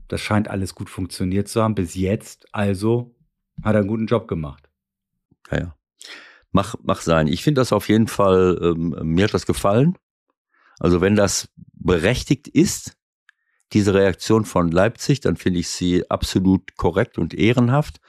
das 0.08 0.20
scheint 0.20 0.48
alles 0.48 0.74
gut 0.74 0.90
funktioniert 0.90 1.48
zu 1.48 1.62
haben 1.62 1.74
bis 1.74 1.94
jetzt. 1.94 2.46
Also 2.52 3.14
hat 3.62 3.74
er 3.74 3.80
einen 3.80 3.88
guten 3.88 4.06
Job 4.06 4.28
gemacht. 4.28 4.68
Ja, 5.50 5.58
ja. 5.58 5.74
Mach, 6.50 6.76
mach 6.82 7.02
sein. 7.02 7.26
Ich 7.26 7.42
finde 7.42 7.60
das 7.60 7.72
auf 7.72 7.88
jeden 7.88 8.08
Fall, 8.08 8.58
ähm, 8.62 8.96
mir 9.02 9.24
hat 9.24 9.34
das 9.34 9.46
gefallen. 9.46 9.98
Also 10.78 11.00
wenn 11.00 11.16
das 11.16 11.50
berechtigt 11.72 12.48
ist, 12.48 12.96
diese 13.74 13.92
Reaktion 13.92 14.46
von 14.46 14.70
Leipzig, 14.70 15.20
dann 15.20 15.36
finde 15.36 15.60
ich 15.60 15.68
sie 15.68 16.08
absolut 16.10 16.76
korrekt 16.76 17.18
und 17.18 17.34
ehrenhaft, 17.34 18.00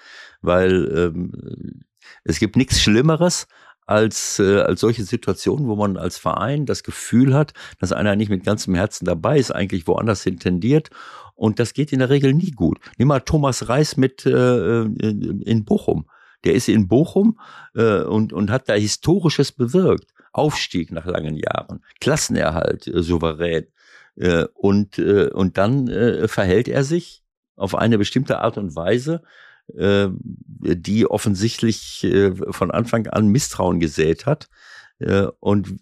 weil 0.42 0.90
ähm, 0.96 1.84
es 2.24 2.40
gibt 2.40 2.56
nichts 2.56 2.80
Schlimmeres, 2.80 3.48
als, 3.90 4.38
äh, 4.38 4.60
als 4.60 4.82
solche 4.82 5.04
Situationen, 5.04 5.68
wo 5.68 5.76
man 5.76 5.98
als 5.98 6.20
Verein 6.20 6.68
das 6.68 6.84
Gefühl 6.84 7.34
hat, 7.34 7.54
dass 7.80 7.92
einer 7.92 8.16
nicht 8.16 8.30
mit 8.30 8.44
ganzem 8.44 8.76
Herzen 8.76 9.06
dabei 9.06 9.40
ist, 9.40 9.50
eigentlich 9.50 9.88
woanders 9.88 10.22
hin 10.22 10.38
tendiert. 10.38 10.92
Und 11.40 11.58
das 11.60 11.74
geht 11.74 11.94
in 11.94 12.00
der 12.00 12.10
Regel 12.10 12.34
nie 12.34 12.52
gut. 12.52 12.80
Nimm 12.98 13.08
mal 13.08 13.22
Thomas 13.22 13.70
Reis 13.70 13.96
mit 13.96 14.26
äh, 14.26 14.82
in 14.82 15.64
Bochum. 15.64 16.06
Der 16.44 16.54
ist 16.54 16.68
in 16.68 16.90
Bochum 16.90 17.40
äh, 17.76 18.02
und, 18.02 18.34
und 18.34 18.52
hat 18.52 18.68
da 18.68 18.74
Historisches 18.74 19.54
bewirkt. 19.54 20.12
Aufstieg 20.34 20.92
nach 20.92 21.06
langen 21.06 21.38
Jahren, 21.38 21.82
Klassenerhalt 22.02 22.88
äh, 22.88 23.02
souverän. 23.02 23.68
Äh, 24.18 24.48
und, 24.54 25.00
äh, 25.00 25.30
und 25.30 25.58
dann 25.58 25.88
äh, 25.88 26.28
verhält 26.28 26.68
er 26.68 26.84
sich 26.84 27.24
auf 27.56 27.74
eine 27.74 27.98
bestimmte 27.98 28.40
Art 28.40 28.58
und 28.58 28.76
Weise, 28.76 29.24
äh, 29.78 30.10
die 30.12 31.08
offensichtlich 31.08 32.04
äh, 32.04 32.34
von 32.52 32.70
Anfang 32.70 33.08
an 33.08 33.30
Misstrauen 33.30 33.80
gesät 33.80 34.26
hat. 34.26 34.50
Äh, 35.00 35.28
und, 35.40 35.76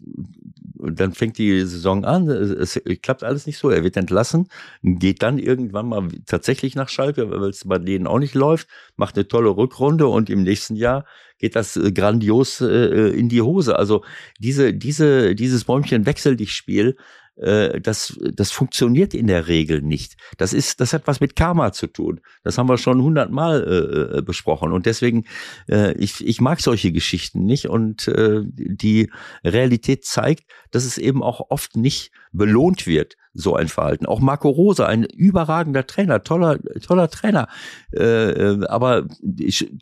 dann 0.80 1.14
fängt 1.14 1.40
die 1.40 1.62
Saison 1.66 2.06
an, 2.06 2.30
es, 2.30 2.76
es, 2.78 3.02
klappt 3.02 3.24
alles 3.24 3.48
nicht 3.48 3.58
so, 3.58 3.72
er 3.72 3.84
wird 3.84 3.98
entlassen, 3.98 4.48
geht 4.84 5.24
dann 5.24 5.40
irgendwann 5.40 5.90
mal 5.90 6.08
tatsächlich 6.28 6.76
nach 6.76 6.90
Schalke, 6.90 7.32
weil 7.32 7.50
es 7.50 7.64
bei 7.66 7.80
denen 7.80 8.06
auch 8.06 8.20
nicht 8.20 8.36
läuft, 8.36 8.68
macht 8.96 9.16
eine 9.16 9.28
tolle 9.28 9.50
Rückrunde 9.50 10.08
und 10.08 10.30
im 10.30 10.44
nächsten 10.44 10.76
Jahr 10.76 11.06
geht 11.40 11.56
das 11.56 11.80
grandios 11.94 12.62
äh, 12.62 13.10
in 13.10 13.30
die 13.30 13.42
Hose. 13.42 13.78
Also 13.78 14.04
diese, 14.40 14.74
diese, 14.74 15.36
dieses 15.36 15.64
Bäumchen 15.66 16.06
wechsel 16.06 16.36
dich 16.36 16.54
Spiel, 16.54 16.96
äh, 17.38 17.80
das, 17.80 18.18
das 18.34 18.52
funktioniert 18.52 19.14
in 19.14 19.28
der 19.28 19.48
Regel 19.48 19.82
nicht. 19.82 20.16
Das 20.38 20.54
ist, 20.54 20.80
das 20.82 20.94
hat 20.94 21.08
was 21.08 21.20
mit 21.20 21.36
Karma 21.36 21.72
zu 21.72 21.88
tun. 21.88 22.20
Das 22.44 22.58
haben 22.58 22.70
wir 22.70 22.78
schon 22.78 23.02
hundertmal 23.02 23.64
äh, 23.64 24.18
äh, 24.18 24.22
besprochen. 24.22 24.72
Und 24.72 24.86
deswegen, 24.86 25.26
äh, 25.70 25.94
ich, 25.94 26.26
ich 26.26 26.42
mag 26.42 26.62
solche 26.62 26.92
Geschichten 26.92 27.46
nicht. 27.46 27.68
Und 27.68 28.08
äh, 28.08 28.42
die 28.46 29.12
Realität 29.44 30.06
zeigt, 30.06 30.50
dass 30.72 30.86
es 30.86 30.98
eben 30.98 31.24
auch 31.24 31.50
oft 31.50 31.76
nicht 31.76 32.12
belohnt 32.32 32.88
wird, 32.88 33.16
so 33.38 33.56
ein 33.56 33.68
Verhalten. 33.68 34.06
Auch 34.08 34.20
Marco 34.20 34.50
Rose, 34.50 34.86
ein 34.86 35.04
überragender 35.04 35.86
Trainer, 35.86 36.24
toller, 36.24 36.60
toller 36.82 37.10
Trainer, 37.10 37.48
äh, 37.94 38.32
äh 38.32 38.66
aber 38.68 39.06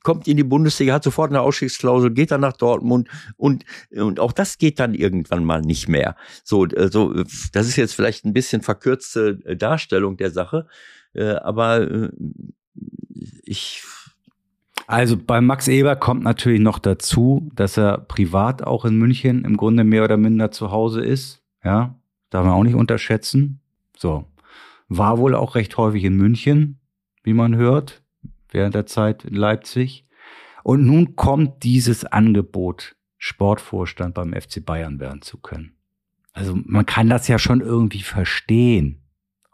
kommt 0.03 0.27
in 0.27 0.37
die 0.37 0.43
Bundesliga, 0.43 0.93
hat 0.93 1.03
sofort 1.03 1.31
eine 1.31 1.41
Ausstiegsklausel, 1.41 2.11
geht 2.11 2.31
dann 2.31 2.41
nach 2.41 2.57
Dortmund 2.57 3.07
und, 3.37 3.63
und 3.91 4.19
auch 4.19 4.33
das 4.33 4.57
geht 4.57 4.79
dann 4.79 4.93
irgendwann 4.93 5.45
mal 5.45 5.61
nicht 5.61 5.87
mehr. 5.87 6.15
So, 6.43 6.67
also, 6.75 7.13
das 7.51 7.67
ist 7.67 7.75
jetzt 7.75 7.93
vielleicht 7.93 8.25
ein 8.25 8.33
bisschen 8.33 8.61
verkürzte 8.61 9.39
äh, 9.45 9.55
Darstellung 9.55 10.17
der 10.17 10.31
Sache, 10.31 10.67
äh, 11.13 11.33
aber 11.35 11.81
äh, 11.81 12.09
ich 13.43 13.83
also 14.87 15.17
bei 15.17 15.41
Max 15.41 15.67
Eber 15.67 15.95
kommt 15.95 16.23
natürlich 16.23 16.59
noch 16.59 16.77
dazu, 16.77 17.49
dass 17.55 17.75
er 17.77 17.97
privat 17.97 18.61
auch 18.61 18.85
in 18.85 18.97
München 18.97 19.43
im 19.43 19.57
Grunde 19.57 19.83
mehr 19.83 20.03
oder 20.03 20.17
minder 20.17 20.51
zu 20.51 20.69
Hause 20.69 21.01
ist. 21.01 21.41
Ja, 21.63 21.95
Darf 22.29 22.43
man 22.45 22.53
auch 22.53 22.63
nicht 22.63 22.75
unterschätzen. 22.75 23.61
So. 23.95 24.25
War 24.87 25.17
wohl 25.17 25.35
auch 25.35 25.55
recht 25.55 25.77
häufig 25.77 26.03
in 26.03 26.17
München, 26.17 26.79
wie 27.23 27.33
man 27.33 27.55
hört, 27.55 28.03
während 28.49 28.75
der 28.75 28.85
Zeit 28.85 29.25
in 29.25 29.35
Leipzig. 29.35 30.05
Und 30.63 30.85
nun 30.85 31.15
kommt 31.15 31.63
dieses 31.63 32.03
Angebot, 32.05 32.95
Sportvorstand 33.17 34.13
beim 34.13 34.33
FC 34.33 34.63
Bayern 34.65 34.99
werden 34.99 35.21
zu 35.21 35.37
können. 35.37 35.74
Also 36.35 36.53
man 36.65 36.85
kann 36.85 37.09
das 37.09 37.27
ja 37.29 37.39
schon 37.39 37.61
irgendwie 37.61 38.01
verstehen. 38.01 39.01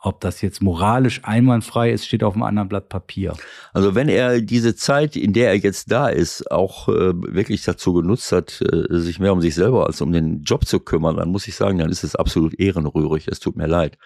Ob 0.03 0.19
das 0.19 0.41
jetzt 0.41 0.63
moralisch 0.63 1.21
einwandfrei 1.23 1.91
ist, 1.91 2.07
steht 2.07 2.23
auf 2.23 2.33
einem 2.33 2.41
anderen 2.41 2.67
Blatt 2.67 2.89
Papier. 2.89 3.37
Also 3.71 3.93
wenn 3.93 4.09
er 4.09 4.41
diese 4.41 4.75
Zeit, 4.75 5.15
in 5.15 5.31
der 5.31 5.49
er 5.49 5.57
jetzt 5.57 5.91
da 5.91 6.09
ist, 6.09 6.49
auch 6.49 6.89
äh, 6.89 7.13
wirklich 7.13 7.61
dazu 7.61 7.93
genutzt 7.93 8.31
hat, 8.31 8.61
äh, 8.61 8.97
sich 8.97 9.19
mehr 9.19 9.31
um 9.31 9.41
sich 9.41 9.53
selber 9.53 9.85
als 9.85 10.01
um 10.01 10.11
den 10.11 10.41
Job 10.41 10.65
zu 10.65 10.79
kümmern, 10.79 11.17
dann 11.17 11.29
muss 11.29 11.47
ich 11.47 11.55
sagen, 11.55 11.77
dann 11.77 11.91
ist 11.91 12.03
es 12.03 12.15
absolut 12.15 12.59
ehrenrührig. 12.59 13.27
Es 13.27 13.39
tut 13.39 13.55
mir 13.55 13.67
leid. 13.67 13.99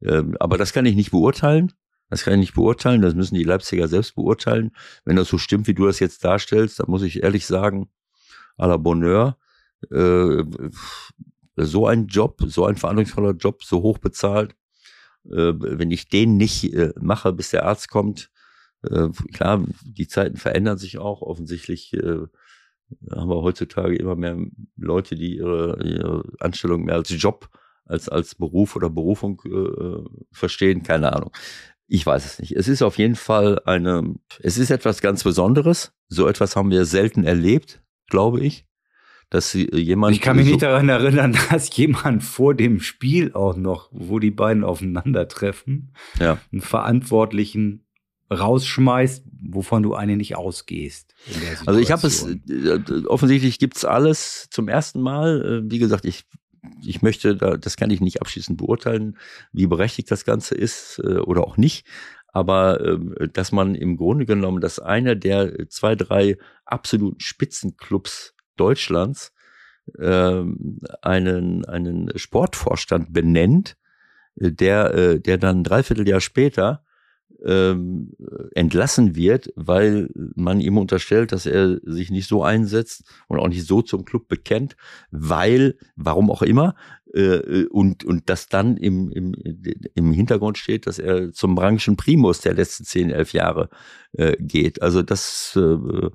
Ähm, 0.00 0.36
aber 0.38 0.56
das 0.56 0.72
kann 0.72 0.86
ich 0.86 0.94
nicht 0.94 1.10
beurteilen. 1.10 1.72
Das 2.10 2.22
kann 2.22 2.34
ich 2.34 2.40
nicht 2.40 2.54
beurteilen. 2.54 3.02
Das 3.02 3.16
müssen 3.16 3.34
die 3.34 3.42
Leipziger 3.42 3.88
selbst 3.88 4.14
beurteilen. 4.14 4.70
Wenn 5.04 5.16
das 5.16 5.26
so 5.26 5.36
stimmt, 5.36 5.66
wie 5.66 5.74
du 5.74 5.84
das 5.84 5.98
jetzt 5.98 6.24
darstellst, 6.24 6.78
dann 6.78 6.88
muss 6.88 7.02
ich 7.02 7.24
ehrlich 7.24 7.44
sagen, 7.46 7.88
à 8.56 8.68
la 8.68 8.76
Bonheur, 8.76 9.36
äh, 9.90 10.44
so 11.66 11.86
ein 11.86 12.06
Job, 12.06 12.40
so 12.46 12.66
ein 12.66 12.76
verantwortungsvoller 12.76 13.32
Job, 13.32 13.62
so 13.64 13.82
hoch 13.82 13.98
bezahlt, 13.98 14.54
äh, 15.24 15.52
wenn 15.56 15.90
ich 15.90 16.08
den 16.08 16.36
nicht 16.36 16.72
äh, 16.72 16.92
mache, 17.00 17.32
bis 17.32 17.50
der 17.50 17.64
Arzt 17.64 17.90
kommt, 17.90 18.30
äh, 18.82 19.08
klar, 19.32 19.64
die 19.84 20.08
Zeiten 20.08 20.36
verändern 20.36 20.78
sich 20.78 20.98
auch. 20.98 21.22
Offensichtlich 21.22 21.92
haben 21.92 23.28
wir 23.28 23.42
heutzutage 23.42 23.96
immer 23.96 24.16
mehr 24.16 24.36
Leute, 24.76 25.14
die 25.14 25.36
ihre, 25.36 25.78
ihre 25.84 26.24
Anstellung 26.40 26.84
mehr 26.84 26.96
als 26.96 27.10
Job 27.10 27.48
als 27.90 28.08
als 28.08 28.34
Beruf 28.34 28.76
oder 28.76 28.88
Berufung 28.88 29.42
äh, 29.44 30.08
verstehen. 30.32 30.82
Keine 30.82 31.12
Ahnung. 31.12 31.32
Ich 31.86 32.06
weiß 32.06 32.24
es 32.24 32.38
nicht. 32.38 32.52
Es 32.52 32.68
ist 32.68 32.82
auf 32.82 32.98
jeden 32.98 33.16
Fall 33.16 33.60
eine, 33.64 34.14
es 34.40 34.58
ist 34.58 34.70
etwas 34.70 35.00
ganz 35.00 35.24
Besonderes. 35.24 35.92
So 36.08 36.28
etwas 36.28 36.54
haben 36.54 36.70
wir 36.70 36.84
selten 36.84 37.24
erlebt, 37.24 37.82
glaube 38.06 38.40
ich. 38.40 38.66
Dass 39.30 39.54
jemand. 39.54 40.14
Ich 40.16 40.20
kann 40.20 40.36
mich 40.36 40.46
so 40.46 40.52
nicht 40.52 40.62
daran 40.62 40.88
erinnern, 40.88 41.36
dass 41.50 41.74
jemand 41.76 42.22
vor 42.24 42.54
dem 42.54 42.80
Spiel 42.80 43.32
auch 43.32 43.56
noch, 43.56 43.88
wo 43.92 44.18
die 44.18 44.32
beiden 44.32 44.64
aufeinandertreffen, 44.64 45.94
Ja. 46.18 46.38
einen 46.52 46.60
Verantwortlichen 46.60 47.84
rausschmeißt, 48.32 49.24
wovon 49.50 49.82
du 49.82 49.94
eine 49.94 50.16
nicht 50.16 50.36
ausgehst. 50.36 51.14
Also 51.66 51.80
ich 51.80 51.90
habe 51.90 52.06
es, 52.06 52.20
Situation. 52.20 53.04
äh, 53.04 53.06
offensichtlich 53.06 53.58
gibt's 53.58 53.84
alles 53.84 54.48
zum 54.50 54.68
ersten 54.68 55.00
Mal. 55.00 55.62
Äh, 55.66 55.70
Wie 55.70 55.78
gesagt, 55.78 56.04
ich, 56.04 56.24
ich 56.84 57.02
möchte, 57.02 57.36
da, 57.36 57.56
das 57.56 57.76
kann 57.76 57.90
ich 57.90 58.00
nicht 58.00 58.20
abschließend 58.20 58.58
beurteilen, 58.58 59.16
wie 59.52 59.66
berechtigt 59.66 60.10
das 60.10 60.24
Ganze 60.24 60.54
ist 60.54 61.00
äh, 61.04 61.18
oder 61.18 61.44
auch 61.46 61.56
nicht. 61.56 61.86
Aber 62.32 62.80
ähm, 62.86 63.16
dass 63.32 63.50
man 63.50 63.74
im 63.74 63.96
Grunde 63.96 64.26
genommen, 64.26 64.60
dass 64.60 64.78
einer 64.78 65.16
der 65.16 65.68
zwei, 65.68 65.96
drei 65.96 66.36
absoluten 66.64 67.18
Spitzenclubs 67.18 68.34
Deutschlands 68.60 69.32
ähm, 69.98 70.78
einen, 71.02 71.64
einen 71.64 72.16
Sportvorstand 72.16 73.12
benennt, 73.12 73.76
äh, 74.36 74.52
der, 74.52 74.94
äh, 74.94 75.20
der 75.20 75.38
dann 75.38 75.60
ein 75.60 75.64
Dreivierteljahr 75.64 76.20
später 76.20 76.84
ähm, 77.44 78.12
entlassen 78.54 79.16
wird, 79.16 79.50
weil 79.56 80.10
man 80.34 80.60
ihm 80.60 80.76
unterstellt, 80.76 81.32
dass 81.32 81.46
er 81.46 81.78
sich 81.82 82.10
nicht 82.10 82.28
so 82.28 82.44
einsetzt 82.44 83.04
und 83.28 83.38
auch 83.38 83.48
nicht 83.48 83.66
so 83.66 83.80
zum 83.82 84.04
Club 84.04 84.28
bekennt, 84.28 84.76
weil, 85.10 85.78
warum 85.96 86.30
auch 86.30 86.42
immer, 86.42 86.74
äh, 87.14 87.64
und, 87.66 88.04
und 88.04 88.28
das 88.28 88.48
dann 88.48 88.76
im, 88.76 89.10
im, 89.10 89.34
im 89.94 90.12
Hintergrund 90.12 90.58
steht, 90.58 90.86
dass 90.86 90.98
er 90.98 91.32
zum 91.32 91.54
Branchen 91.54 91.96
Primus 91.96 92.40
der 92.40 92.54
letzten 92.54 92.84
zehn, 92.84 93.10
elf 93.10 93.32
Jahre 93.32 93.70
äh, 94.12 94.36
geht. 94.38 94.82
Also 94.82 95.02
das, 95.02 95.56
äh, 95.56 96.10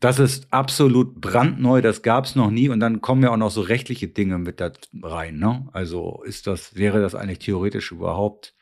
Das 0.00 0.18
ist 0.18 0.52
absolut 0.52 1.20
brandneu, 1.20 1.80
das 1.80 2.02
gab 2.02 2.26
es 2.26 2.36
noch 2.36 2.50
nie 2.50 2.68
und 2.68 2.80
dann 2.80 3.00
kommen 3.00 3.22
ja 3.22 3.30
auch 3.30 3.38
noch 3.38 3.50
so 3.50 3.62
rechtliche 3.62 4.08
Dinge 4.08 4.38
mit 4.38 4.60
da 4.60 4.72
rein. 5.02 5.38
Ne? 5.38 5.68
Also 5.72 6.22
ist 6.24 6.46
das, 6.46 6.74
wäre 6.74 7.00
das 7.00 7.14
eigentlich 7.14 7.38
theoretisch 7.38 7.92
überhaupt 7.92 8.54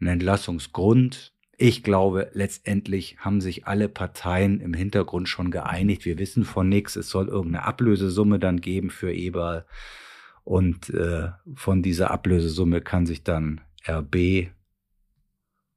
ein 0.00 0.08
Entlassungsgrund? 0.08 1.32
Ich 1.58 1.82
glaube, 1.82 2.30
letztendlich 2.34 3.18
haben 3.18 3.40
sich 3.40 3.66
alle 3.66 3.88
Parteien 3.88 4.60
im 4.60 4.74
Hintergrund 4.74 5.28
schon 5.28 5.50
geeinigt. 5.50 6.04
Wir 6.04 6.18
wissen 6.18 6.44
von 6.44 6.68
nichts. 6.68 6.96
Es 6.96 7.08
soll 7.08 7.28
irgendeine 7.28 7.64
Ablösesumme 7.64 8.38
dann 8.38 8.60
geben 8.60 8.90
für 8.90 9.12
Eberl. 9.12 9.64
Und 10.44 10.90
äh, 10.90 11.30
von 11.54 11.82
dieser 11.82 12.10
Ablösesumme 12.10 12.82
kann 12.82 13.06
sich 13.06 13.24
dann 13.24 13.62
RB 13.88 14.48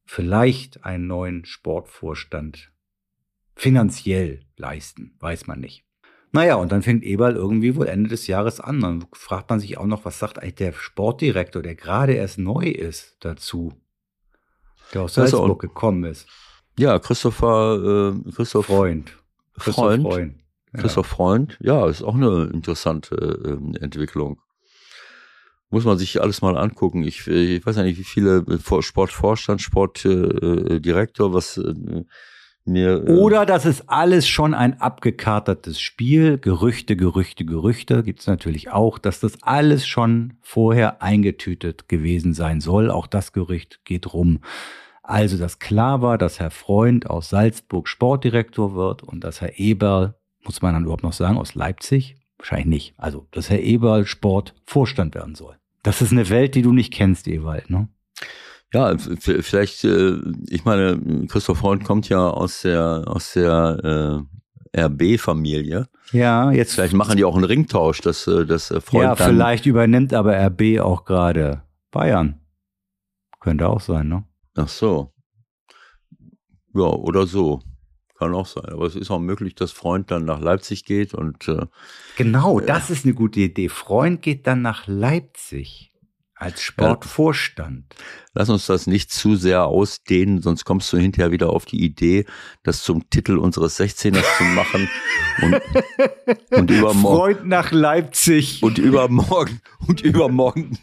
vielleicht 0.06 0.84
einen 0.84 1.08
neuen 1.08 1.46
Sportvorstand 1.46 2.72
finanziell 3.60 4.39
leisten, 4.57 5.16
weiß 5.20 5.47
man 5.47 5.60
nicht. 5.60 5.84
Naja, 6.32 6.55
und 6.55 6.72
dann 6.72 6.82
fängt 6.84 7.03
Eberl 7.03 7.36
irgendwie 7.36 7.76
wohl 7.76 7.88
Ende 7.88 8.10
des 8.10 8.28
Jahres 8.28 8.60
an. 8.60 8.80
Dann 8.82 9.05
fragt 9.14 9.49
man 9.49 9.60
sich 9.60 9.78
auch 9.78 9.86
noch, 9.88 10.05
was 10.05 10.20
sagt 10.20 10.39
eigentlich 10.39 10.55
der 10.55 10.74
Sportdirektor, 10.74 11.62
der 11.62 11.76
gerade 11.76 12.14
erst 12.14 12.38
neu 12.38 12.66
ist, 12.66 13.18
dazu, 13.20 13.74
der 14.93 15.01
aus 15.01 15.12
ist 15.12 15.16
Salzburg 15.16 15.51
auch- 15.51 15.57
gekommen 15.57 16.03
ist. 16.05 16.28
ja, 16.78 16.99
Christopher, 16.99 18.14
äh, 18.26 18.32
Christoph 18.32 18.68
Freund. 18.68 19.18
Christoph 19.55 19.76
Freund. 19.76 20.03
Freund. 20.03 20.36
Ja. 20.74 20.80
Christoph 20.82 21.07
Freund, 21.07 21.57
ja, 21.62 21.88
ist 21.89 22.03
auch 22.03 22.14
eine 22.16 22.49
interessante 22.53 23.16
ähm, 23.45 23.76
Entwicklung. 23.82 24.39
Muss 25.72 25.84
man 25.84 25.97
sich 25.97 26.22
alles 26.22 26.41
mal 26.43 26.57
angucken. 26.57 27.03
Ich, 27.03 27.28
äh, 27.28 27.57
ich 27.57 27.66
weiß 27.66 27.76
ja 27.76 27.84
nicht, 27.84 27.97
wie 27.97 28.03
viele 28.03 28.45
äh, 28.47 28.57
Vor- 28.60 28.84
Sportvorstand, 28.84 29.62
Sportdirektor, 29.64 31.30
äh, 31.32 31.34
was 31.34 31.57
äh, 31.57 31.74
mir. 32.70 33.06
Äh, 33.08 33.12
Oder 33.12 33.46
das 33.46 33.66
ist 33.66 33.90
alles 33.90 34.28
schon 34.28 34.54
ein 34.54 34.80
abgekartetes 34.80 35.82
Spiel. 35.82 36.38
Gerüchte, 36.38 36.96
Gerüchte, 36.96 37.46
Gerüchte 37.46 38.04
gibt's 38.04 38.28
natürlich 38.28 38.72
auch, 38.72 38.98
dass 38.98 39.20
das 39.20 39.44
alles 39.44 39.86
schon 39.86 40.34
vorher 40.42 41.02
eingetütet 41.02 41.90
gewesen 41.90 42.34
sein 42.34 42.62
soll. 42.62 42.90
Auch 42.92 43.08
das 43.08 43.34
Gerücht 43.34 43.82
geht 43.84 44.14
rum. 44.14 44.40
Also, 45.04 45.38
dass 45.38 45.60
klar 45.60 46.02
war, 46.02 46.18
dass 46.18 46.40
Herr 46.40 46.52
Freund 46.52 47.10
aus 47.10 47.30
Salzburg 47.30 47.88
Sportdirektor 47.88 48.76
wird 48.76 49.02
und 49.02 49.24
dass 49.24 49.42
Herr 49.42 49.58
Eberl, 49.60 50.16
muss 50.44 50.62
man 50.62 50.74
dann 50.74 50.84
überhaupt 50.84 51.04
noch 51.04 51.14
sagen, 51.14 51.38
aus 51.38 51.56
Leipzig? 51.56 52.16
Wahrscheinlich 52.38 52.68
nicht. 52.68 52.94
Also, 52.98 53.28
dass 53.32 53.50
Herr 53.50 53.60
Eberl 53.60 54.06
Sportvorstand 54.06 55.16
werden 55.16 55.36
soll. 55.36 55.58
Das 55.84 56.02
ist 56.02 56.12
eine 56.12 56.30
Welt, 56.30 56.56
die 56.56 56.62
du 56.62 56.74
nicht 56.74 56.94
kennst, 56.94 57.28
Ewald, 57.28 57.70
ne? 57.70 57.90
Ja, 58.74 58.96
vielleicht, 58.98 59.84
äh, 59.84 60.18
ich 60.48 60.64
meine, 60.64 61.28
Christoph 61.28 61.60
Freund 61.60 61.84
kommt 61.84 62.08
ja 62.10 62.30
aus 62.30 62.62
der, 62.62 63.04
aus 63.08 63.34
der 63.34 64.26
äh, 64.74 64.82
RB-Familie. 64.82 65.88
Ja, 66.12 66.52
jetzt 66.52 66.74
Vielleicht 66.74 66.94
machen 66.94 67.18
die 67.18 67.26
auch 67.26 67.36
einen 67.36 67.46
Ringtausch, 67.46 68.02
dass, 68.02 68.28
äh, 68.28 68.46
dass 68.46 68.70
äh, 68.70 68.82
Freund 68.82 69.04
ja, 69.04 69.16
dann. 69.16 69.30
vielleicht 69.30 69.66
übernimmt 69.66 70.14
aber 70.14 70.38
RB 70.38 70.80
auch 70.80 71.06
gerade 71.06 71.64
Bayern. 71.92 72.40
Könnte 73.40 73.68
auch 73.68 73.82
sein, 73.82 74.08
ne? 74.08 74.24
Ach 74.56 74.68
so. 74.68 75.14
Ja, 76.76 76.84
oder 76.84 77.26
so. 77.26 77.62
Kann 78.18 78.36
auch 78.36 78.46
sein. 78.46 78.66
Aber 78.66 78.86
es 78.86 78.96
ist 78.96 79.10
auch 79.12 79.20
möglich, 79.20 79.56
dass 79.56 79.72
Freund 79.72 80.12
dann 80.12 80.26
nach 80.26 80.42
Leipzig 80.42 80.84
geht 80.84 81.14
und 81.14 81.48
äh, 81.48 81.66
Genau, 82.18 82.60
das 82.60 82.90
ist 82.90 83.06
eine 83.06 83.14
gute 83.14 83.40
Idee. 83.40 83.70
Freund 83.70 84.22
geht 84.22 84.46
dann 84.46 84.62
nach 84.62 84.88
Leipzig 84.88 85.89
als 86.40 86.62
Sportvorstand. 86.62 87.96
lass 88.34 88.50
uns 88.50 88.66
das 88.66 88.88
nicht 88.88 89.12
zu 89.12 89.36
sehr 89.36 89.66
ausdehnen, 89.66 90.42
sonst 90.42 90.64
kommst 90.66 90.92
du 90.94 90.98
hinterher 90.98 91.32
wieder 91.32 91.50
auf 91.50 91.66
die 91.66 91.84
Idee, 91.84 92.26
das 92.64 92.82
zum 92.84 93.10
Titel 93.10 93.38
unseres 93.38 93.80
16ers 93.80 94.38
zu 94.38 94.44
machen 94.44 94.90
und, 95.42 95.62
und 96.52 96.72
übermorgen 96.72 97.02
Freund 97.02 97.48
nach 97.48 97.72
Leipzig. 97.72 98.64
und 98.64 98.78
übermorgen 98.78 99.62
und 99.88 100.02
übermorgen 100.02 100.78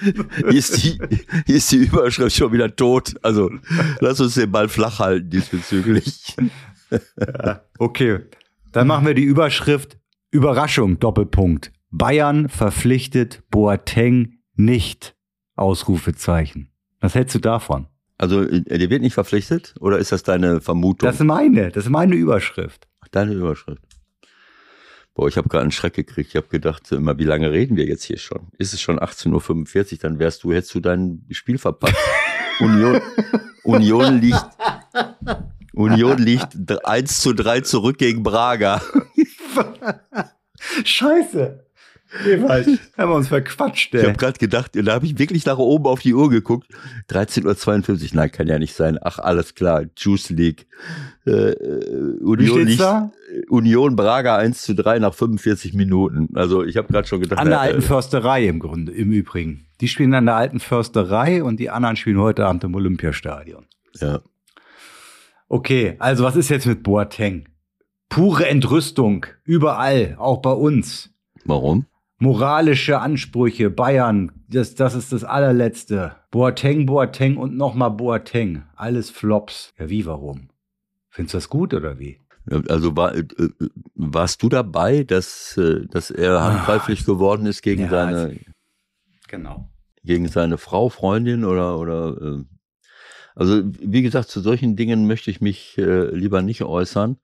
hier 0.00 0.46
ist 0.46 0.82
die 0.82 0.98
hier 1.46 1.56
ist 1.56 1.72
die 1.72 1.76
Überschrift 1.76 2.36
schon 2.36 2.52
wieder 2.52 2.74
tot. 2.74 3.14
Also 3.22 3.50
lass 4.00 4.20
uns 4.20 4.34
den 4.34 4.50
Ball 4.50 4.68
flach 4.68 4.98
halten 4.98 5.30
diesbezüglich. 5.30 6.36
Okay, 7.78 8.20
dann 8.72 8.86
machen 8.86 9.06
wir 9.06 9.14
die 9.14 9.24
Überschrift 9.24 9.98
Überraschung, 10.30 10.98
Doppelpunkt. 10.98 11.72
Bayern 11.90 12.48
verpflichtet 12.48 13.42
Boateng 13.50 14.37
nicht. 14.58 15.14
Ausrufezeichen. 15.56 16.70
Was 17.00 17.14
hältst 17.14 17.34
du 17.34 17.40
davon? 17.40 17.86
Also 18.16 18.42
äh, 18.42 18.62
der 18.62 18.90
wird 18.90 19.02
nicht 19.02 19.14
verpflichtet 19.14 19.74
oder 19.80 19.98
ist 19.98 20.12
das 20.12 20.22
deine 20.22 20.60
Vermutung? 20.60 21.06
Das 21.08 21.16
ist 21.16 21.24
meine, 21.24 21.70
das 21.70 21.84
ist 21.84 21.90
meine 21.90 22.14
Überschrift. 22.14 22.86
Deine 23.10 23.32
Überschrift. 23.32 23.82
Boah, 25.14 25.28
ich 25.28 25.36
habe 25.36 25.48
gerade 25.48 25.62
einen 25.62 25.72
Schreck 25.72 25.94
gekriegt. 25.94 26.28
Ich 26.30 26.36
habe 26.36 26.46
gedacht, 26.48 26.92
immer, 26.92 27.18
wie 27.18 27.24
lange 27.24 27.50
reden 27.50 27.76
wir 27.76 27.86
jetzt 27.86 28.04
hier 28.04 28.18
schon? 28.18 28.48
Ist 28.58 28.72
es 28.72 28.80
schon 28.80 29.00
18.45 29.00 29.92
Uhr, 29.92 29.98
dann 30.00 30.18
wärst 30.18 30.44
du, 30.44 30.52
hättest 30.52 30.74
du 30.74 30.80
dein 30.80 31.24
Spiel 31.30 31.58
verpasst. 31.58 31.96
Union, 32.60 33.00
Union 33.64 34.20
liegt, 34.20 34.46
Union 35.72 36.18
liegt 36.18 36.84
1 36.84 37.20
zu 37.20 37.32
3 37.32 37.62
zurück 37.62 37.98
gegen 37.98 38.22
Braga. 38.22 38.82
Scheiße. 40.84 41.67
Ewald, 42.26 42.66
haben 42.98 43.10
wir 43.10 43.14
uns 43.16 43.28
verquatscht, 43.28 43.94
Ich 43.94 44.00
ey. 44.00 44.06
habe 44.06 44.16
gerade 44.18 44.38
gedacht, 44.38 44.72
da 44.74 44.92
habe 44.92 45.06
ich 45.06 45.18
wirklich 45.18 45.46
nach 45.46 45.58
oben 45.58 45.86
auf 45.86 46.00
die 46.00 46.14
Uhr 46.14 46.30
geguckt. 46.30 46.66
13.52 47.10 47.90
Uhr, 47.90 48.08
nein, 48.14 48.32
kann 48.32 48.46
ja 48.46 48.58
nicht 48.58 48.74
sein. 48.74 48.98
Ach, 49.00 49.18
alles 49.18 49.54
klar, 49.54 49.84
Juice 49.96 50.30
League. 50.30 50.66
Äh, 51.26 51.30
äh, 51.30 52.16
Wie 52.20 52.50
Union 52.50 52.76
da? 52.76 53.10
Union 53.48 53.96
Braga 53.96 54.36
1 54.36 54.62
zu 54.62 54.74
3 54.74 54.98
nach 55.00 55.14
45 55.14 55.74
Minuten. 55.74 56.28
Also 56.34 56.64
ich 56.64 56.76
habe 56.76 56.88
gerade 56.92 57.06
schon 57.06 57.20
gedacht, 57.20 57.38
An 57.38 57.48
der 57.48 57.56
na, 57.58 57.62
alten 57.62 57.78
äh, 57.80 57.82
Försterei 57.82 58.46
im 58.46 58.58
Grunde, 58.58 58.92
im 58.92 59.12
Übrigen. 59.12 59.66
Die 59.80 59.88
spielen 59.88 60.14
an 60.14 60.26
der 60.26 60.36
alten 60.36 60.60
Försterei 60.60 61.42
und 61.42 61.60
die 61.60 61.70
anderen 61.70 61.96
spielen 61.96 62.18
heute 62.18 62.46
Abend 62.46 62.64
im 62.64 62.74
Olympiastadion. 62.74 63.66
ja. 64.00 64.20
Okay, 65.50 65.96
also 65.98 66.24
was 66.24 66.36
ist 66.36 66.50
jetzt 66.50 66.66
mit 66.66 66.82
Boateng? 66.82 67.48
Pure 68.10 68.46
Entrüstung, 68.46 69.24
überall, 69.44 70.14
auch 70.18 70.42
bei 70.42 70.50
uns. 70.52 71.10
Warum? 71.46 71.86
Moralische 72.20 73.00
Ansprüche, 73.00 73.70
Bayern, 73.70 74.32
das, 74.48 74.74
das 74.74 74.94
ist 74.94 75.12
das 75.12 75.22
allerletzte. 75.22 76.16
Boateng, 76.32 76.84
Boateng 76.86 77.36
und 77.36 77.56
nochmal 77.56 77.90
Boateng. 77.92 78.64
Alles 78.74 79.10
Flops. 79.10 79.72
Ja, 79.78 79.88
wie, 79.88 80.04
warum? 80.04 80.48
Findest 81.10 81.34
du 81.34 81.36
das 81.38 81.48
gut 81.48 81.74
oder 81.74 81.98
wie? 81.98 82.20
Also 82.68 82.96
war, 82.96 83.14
äh, 83.14 83.20
äh, 83.20 83.50
warst 83.94 84.42
du 84.42 84.48
dabei, 84.48 85.04
dass, 85.04 85.56
äh, 85.58 85.86
dass 85.86 86.10
er 86.10 86.42
handgreiflich 86.42 87.04
geworden 87.04 87.46
ist 87.46 87.62
gegen 87.62 87.82
Ja, 87.82 87.88
seine 87.90 88.16
also- 88.18 88.36
Genau. 89.28 89.68
gegen 90.02 90.26
seine 90.28 90.56
Frau, 90.58 90.88
Freundin 90.88 91.44
oder 91.44 91.78
oder 91.78 92.42
also 93.34 93.62
wie 93.64 94.00
gesagt, 94.02 94.28
zu 94.30 94.40
solchen 94.40 94.74
Dingen 94.74 95.06
möchte 95.06 95.30
ich 95.30 95.40
mich 95.42 95.74
lieber 95.76 96.40
nicht 96.40 96.62
äußern. 96.62 97.18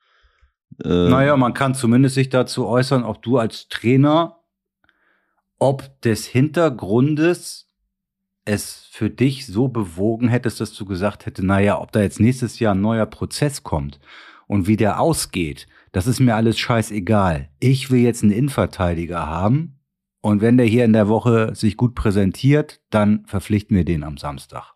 Naja, 0.76 1.36
man 1.38 1.54
kann 1.54 1.74
zumindest 1.74 2.14
sich 2.16 2.28
dazu 2.28 2.66
äußern, 2.66 3.04
ob 3.04 3.22
du 3.22 3.38
als 3.38 3.68
Trainer, 3.68 4.36
ob 5.64 5.98
des 6.02 6.26
Hintergrundes 6.26 7.70
es 8.44 8.86
für 8.90 9.08
dich 9.08 9.46
so 9.46 9.68
bewogen 9.68 10.28
hättest, 10.28 10.60
dass 10.60 10.74
du 10.74 10.84
gesagt 10.84 11.24
hättest, 11.24 11.46
naja, 11.46 11.80
ob 11.80 11.90
da 11.90 12.02
jetzt 12.02 12.20
nächstes 12.20 12.58
Jahr 12.58 12.74
ein 12.74 12.82
neuer 12.82 13.06
Prozess 13.06 13.62
kommt 13.62 13.98
und 14.46 14.66
wie 14.66 14.76
der 14.76 15.00
ausgeht, 15.00 15.66
das 15.92 16.06
ist 16.06 16.20
mir 16.20 16.34
alles 16.34 16.58
scheißegal. 16.58 17.48
Ich 17.60 17.90
will 17.90 18.00
jetzt 18.00 18.22
einen 18.22 18.32
Innenverteidiger 18.32 19.26
haben 19.26 19.78
und 20.20 20.42
wenn 20.42 20.58
der 20.58 20.66
hier 20.66 20.84
in 20.84 20.92
der 20.92 21.08
Woche 21.08 21.54
sich 21.54 21.78
gut 21.78 21.94
präsentiert, 21.94 22.82
dann 22.90 23.24
verpflichten 23.24 23.74
wir 23.74 23.86
den 23.86 24.04
am 24.04 24.18
Samstag. 24.18 24.74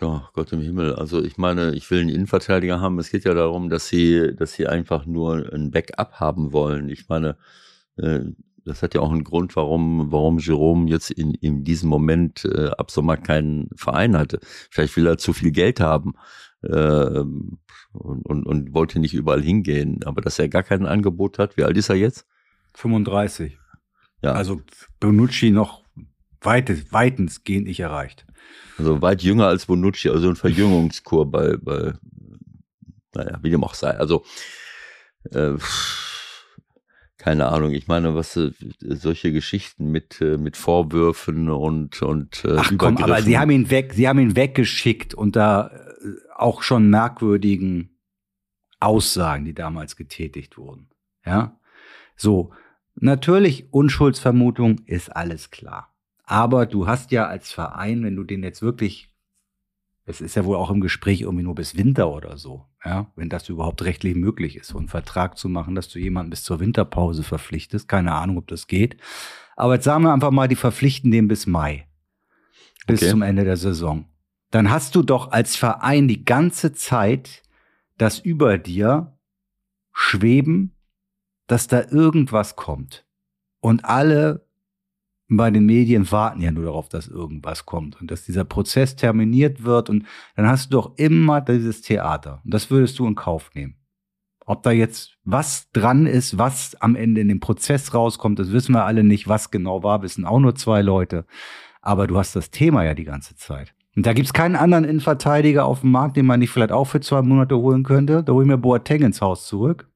Ja, 0.00 0.28
Gott 0.32 0.52
im 0.52 0.60
Himmel. 0.60 0.96
Also 0.96 1.22
ich 1.22 1.38
meine, 1.38 1.72
ich 1.76 1.88
will 1.92 2.00
einen 2.00 2.08
Innenverteidiger 2.08 2.80
haben. 2.80 2.98
Es 2.98 3.10
geht 3.10 3.24
ja 3.24 3.32
darum, 3.32 3.68
dass 3.68 3.86
sie, 3.86 4.34
dass 4.34 4.54
sie 4.54 4.66
einfach 4.66 5.06
nur 5.06 5.52
ein 5.52 5.70
Backup 5.70 6.14
haben 6.14 6.52
wollen. 6.52 6.88
Ich 6.88 7.08
meine, 7.08 7.36
äh, 7.96 8.22
das 8.66 8.82
hat 8.82 8.94
ja 8.94 9.00
auch 9.00 9.12
einen 9.12 9.24
Grund, 9.24 9.56
warum, 9.56 10.10
warum 10.10 10.38
Jerome 10.38 10.90
jetzt 10.90 11.10
in, 11.10 11.34
in 11.34 11.64
diesem 11.64 11.88
Moment 11.88 12.44
äh, 12.44 12.68
ab 12.76 12.90
Sommer 12.90 13.16
keinen 13.16 13.70
Verein 13.76 14.18
hatte. 14.18 14.40
Vielleicht 14.70 14.96
will 14.96 15.06
er 15.06 15.18
zu 15.18 15.32
viel 15.32 15.52
Geld 15.52 15.80
haben 15.80 16.14
äh, 16.62 16.68
und, 16.68 18.26
und, 18.26 18.46
und 18.46 18.74
wollte 18.74 18.98
nicht 18.98 19.14
überall 19.14 19.42
hingehen. 19.42 20.00
Aber 20.04 20.20
dass 20.20 20.38
er 20.38 20.48
gar 20.48 20.64
kein 20.64 20.84
Angebot 20.84 21.38
hat, 21.38 21.56
wie 21.56 21.62
alt 21.62 21.76
ist 21.76 21.88
er 21.88 21.96
jetzt? 21.96 22.26
35. 22.74 23.56
Ja. 24.22 24.32
Also 24.32 24.60
Bonucci 25.00 25.50
noch 25.50 25.84
weit, 26.40 26.92
weitensgehend 26.92 27.66
nicht 27.66 27.80
erreicht. 27.80 28.26
Also 28.78 29.00
weit 29.00 29.22
jünger 29.22 29.46
als 29.46 29.66
Bonucci, 29.66 30.10
also 30.10 30.28
ein 30.28 30.36
Verjüngungskur 30.36 31.30
bei, 31.30 31.56
bei 31.56 31.94
naja, 33.14 33.38
wie 33.42 33.50
dem 33.50 33.64
auch 33.64 33.74
sei. 33.74 33.90
Also 33.90 34.24
äh, 35.30 35.54
keine 37.26 37.48
Ahnung, 37.48 37.72
ich 37.72 37.88
meine, 37.88 38.14
was 38.14 38.36
äh, 38.36 38.52
solche 38.78 39.32
Geschichten 39.32 39.90
mit 39.90 40.20
äh, 40.20 40.38
mit 40.38 40.56
Vorwürfen 40.56 41.50
und 41.50 42.00
und 42.00 42.44
äh, 42.44 42.54
Ach 42.56 42.70
komm, 42.78 42.98
aber 42.98 43.20
sie 43.20 43.36
haben 43.36 43.50
ihn 43.50 43.68
weg, 43.68 43.94
sie 43.94 44.06
haben 44.06 44.20
ihn 44.20 44.36
weggeschickt 44.36 45.12
unter 45.12 45.72
äh, 45.72 46.08
auch 46.36 46.62
schon 46.62 46.88
merkwürdigen 46.88 47.98
Aussagen, 48.78 49.44
die 49.44 49.54
damals 49.54 49.96
getätigt 49.96 50.56
wurden. 50.56 50.88
Ja, 51.24 51.58
so 52.14 52.52
natürlich 52.94 53.72
Unschuldsvermutung 53.72 54.82
ist 54.86 55.08
alles 55.08 55.50
klar. 55.50 55.96
Aber 56.22 56.64
du 56.64 56.86
hast 56.86 57.10
ja 57.10 57.26
als 57.26 57.50
Verein, 57.50 58.04
wenn 58.04 58.14
du 58.14 58.22
den 58.22 58.44
jetzt 58.44 58.62
wirklich, 58.62 59.08
es 60.06 60.20
ist 60.20 60.36
ja 60.36 60.44
wohl 60.44 60.56
auch 60.56 60.70
im 60.70 60.80
Gespräch 60.80 61.22
irgendwie 61.22 61.42
nur 61.42 61.56
bis 61.56 61.76
Winter 61.76 62.08
oder 62.10 62.38
so, 62.38 62.64
ja, 62.84 63.10
wenn 63.16 63.28
das 63.28 63.48
überhaupt 63.48 63.82
rechtlich 63.84 64.14
möglich 64.14 64.56
ist, 64.56 64.68
so 64.68 64.78
einen 64.78 64.88
Vertrag 64.88 65.36
zu 65.36 65.48
machen, 65.48 65.74
dass 65.74 65.88
du 65.88 65.98
jemanden 65.98 66.30
bis 66.30 66.44
zur 66.44 66.60
Winterpause 66.60 67.24
verpflichtest. 67.24 67.88
Keine 67.88 68.12
Ahnung, 68.12 68.38
ob 68.38 68.46
das 68.46 68.68
geht. 68.68 68.96
Aber 69.56 69.74
jetzt 69.74 69.84
sagen 69.84 70.04
wir 70.04 70.12
einfach 70.12 70.30
mal, 70.30 70.46
die 70.46 70.56
verpflichten 70.56 71.10
den 71.10 71.26
bis 71.26 71.46
Mai. 71.46 71.88
Bis 72.86 73.02
okay. 73.02 73.10
zum 73.10 73.22
Ende 73.22 73.44
der 73.44 73.56
Saison. 73.56 74.06
Dann 74.52 74.70
hast 74.70 74.94
du 74.94 75.02
doch 75.02 75.32
als 75.32 75.56
Verein 75.56 76.06
die 76.06 76.24
ganze 76.24 76.72
Zeit 76.72 77.42
das 77.98 78.20
über 78.20 78.58
dir 78.58 79.18
schweben, 79.92 80.76
dass 81.48 81.66
da 81.66 81.82
irgendwas 81.82 82.54
kommt. 82.54 83.04
Und 83.58 83.84
alle 83.84 84.45
bei 85.28 85.50
den 85.50 85.66
Medien 85.66 86.10
warten 86.12 86.40
ja 86.40 86.50
nur 86.52 86.64
darauf, 86.64 86.88
dass 86.88 87.08
irgendwas 87.08 87.66
kommt 87.66 88.00
und 88.00 88.10
dass 88.10 88.24
dieser 88.24 88.44
Prozess 88.44 88.96
terminiert 88.96 89.64
wird 89.64 89.90
und 89.90 90.04
dann 90.36 90.46
hast 90.46 90.72
du 90.72 90.76
doch 90.76 90.96
immer 90.96 91.40
dieses 91.40 91.82
Theater 91.82 92.40
und 92.44 92.54
das 92.54 92.70
würdest 92.70 92.98
du 92.98 93.06
in 93.06 93.14
Kauf 93.14 93.50
nehmen. 93.54 93.76
Ob 94.48 94.62
da 94.62 94.70
jetzt 94.70 95.16
was 95.24 95.70
dran 95.72 96.06
ist, 96.06 96.38
was 96.38 96.76
am 96.80 96.94
Ende 96.94 97.20
in 97.20 97.28
dem 97.28 97.40
Prozess 97.40 97.92
rauskommt, 97.92 98.38
das 98.38 98.52
wissen 98.52 98.72
wir 98.72 98.84
alle 98.84 99.02
nicht. 99.02 99.26
Was 99.26 99.50
genau 99.50 99.82
war, 99.82 100.02
wissen 100.02 100.24
auch 100.24 100.38
nur 100.38 100.54
zwei 100.54 100.82
Leute. 100.82 101.26
Aber 101.82 102.06
du 102.06 102.16
hast 102.16 102.36
das 102.36 102.52
Thema 102.52 102.84
ja 102.84 102.94
die 102.94 103.04
ganze 103.04 103.34
Zeit. 103.34 103.74
Und 103.96 104.06
da 104.06 104.12
gibt's 104.12 104.32
keinen 104.32 104.54
anderen 104.54 104.84
Innenverteidiger 104.84 105.64
auf 105.64 105.80
dem 105.80 105.90
Markt, 105.90 106.16
den 106.16 106.26
man 106.26 106.38
nicht 106.38 106.50
vielleicht 106.50 106.70
auch 106.70 106.84
für 106.84 107.00
zwei 107.00 107.22
Monate 107.22 107.56
holen 107.56 107.82
könnte. 107.82 108.22
Da 108.22 108.32
holen 108.32 108.48
wir 108.48 108.56
Boateng 108.56 109.02
ins 109.02 109.20
Haus 109.20 109.48
zurück. 109.48 109.88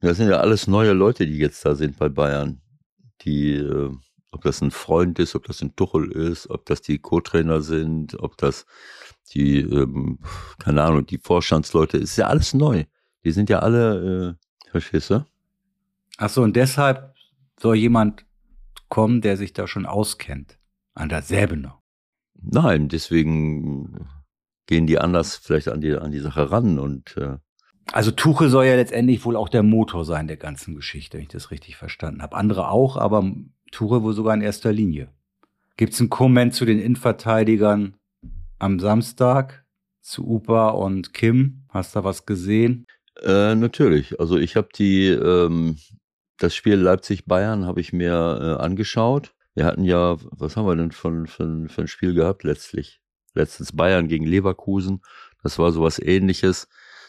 Das 0.00 0.18
sind 0.18 0.28
ja 0.28 0.36
alles 0.36 0.68
neue 0.68 0.92
Leute, 0.92 1.26
die 1.26 1.38
jetzt 1.38 1.64
da 1.64 1.74
sind 1.74 1.98
bei 1.98 2.08
Bayern. 2.08 2.60
Die 3.22 3.54
äh, 3.54 3.90
ob 4.30 4.42
das 4.42 4.60
ein 4.60 4.70
Freund 4.70 5.18
ist, 5.18 5.34
ob 5.34 5.44
das 5.44 5.62
ein 5.62 5.74
Tuchel 5.76 6.10
ist, 6.12 6.50
ob 6.50 6.66
das 6.66 6.82
die 6.82 6.98
Co-Trainer 6.98 7.62
sind, 7.62 8.18
ob 8.20 8.36
das 8.36 8.66
die, 9.32 9.60
ähm, 9.60 10.18
keine 10.58 10.82
Ahnung, 10.82 11.06
die 11.06 11.18
Vorstandsleute, 11.18 11.96
ist 11.96 12.16
ja 12.16 12.26
alles 12.26 12.54
neu. 12.54 12.84
Die 13.24 13.32
sind 13.32 13.50
ja 13.50 13.60
alle, 13.60 14.36
äh, 14.38 14.70
verstehst 14.70 15.10
du? 15.10 15.26
Ach 16.18 16.28
so, 16.28 16.42
und 16.42 16.56
deshalb 16.56 17.14
soll 17.58 17.76
jemand 17.76 18.24
kommen, 18.88 19.20
der 19.20 19.36
sich 19.36 19.52
da 19.52 19.66
schon 19.66 19.86
auskennt, 19.86 20.58
an 20.94 21.08
der 21.08 21.22
Säbener. 21.22 21.82
Nein, 22.34 22.88
deswegen 22.88 24.06
gehen 24.66 24.86
die 24.86 24.98
anders 24.98 25.36
vielleicht 25.36 25.68
an 25.68 25.80
die, 25.80 25.94
an 25.94 26.12
die 26.12 26.20
Sache 26.20 26.50
ran 26.50 26.78
und 26.78 27.16
äh, 27.16 27.38
also 27.92 28.10
Tuchel 28.10 28.50
soll 28.50 28.66
ja 28.66 28.74
letztendlich 28.74 29.24
wohl 29.24 29.36
auch 29.36 29.48
der 29.48 29.62
Motor 29.62 30.04
sein 30.04 30.26
der 30.26 30.36
ganzen 30.36 30.74
Geschichte, 30.74 31.18
wenn 31.18 31.22
ich 31.22 31.28
das 31.28 31.52
richtig 31.52 31.76
verstanden 31.76 32.20
habe. 32.20 32.36
Andere 32.36 32.68
auch, 32.68 32.96
aber 32.96 33.30
Ture 33.76 34.02
wohl 34.02 34.14
sogar 34.14 34.34
in 34.34 34.40
erster 34.40 34.72
Linie. 34.72 35.08
Gibt 35.76 35.92
es 35.92 36.00
einen 36.00 36.08
Comment 36.08 36.54
zu 36.54 36.64
den 36.64 36.78
Innenverteidigern 36.78 37.94
am 38.58 38.80
Samstag 38.80 39.66
zu 40.00 40.26
Upa 40.26 40.70
und 40.70 41.12
Kim? 41.12 41.64
Hast 41.68 41.94
du 41.94 41.98
da 41.98 42.04
was 42.04 42.24
gesehen? 42.24 42.86
Äh, 43.22 43.54
natürlich. 43.54 44.18
Also 44.18 44.38
ich 44.38 44.56
habe 44.56 44.68
die 44.74 45.08
ähm, 45.08 45.76
das 46.38 46.54
Spiel 46.54 46.76
Leipzig-Bayern 46.76 47.66
habe 47.66 47.80
ich 47.80 47.92
mir 47.92 48.12
äh, 48.58 48.62
angeschaut. 48.62 49.34
Wir 49.54 49.64
hatten 49.64 49.84
ja, 49.84 50.16
was 50.30 50.56
haben 50.56 50.66
wir 50.66 50.76
denn 50.76 50.92
von, 50.92 51.26
von, 51.26 51.68
für 51.68 51.82
ein 51.82 51.88
Spiel 51.88 52.14
gehabt 52.14 52.44
letztlich? 52.44 53.00
Letztens 53.34 53.72
Bayern 53.72 54.08
gegen 54.08 54.26
Leverkusen. 54.26 55.02
Das 55.42 55.58
war 55.58 55.72
sowas 55.72 55.98
ähnliches. 55.98 56.68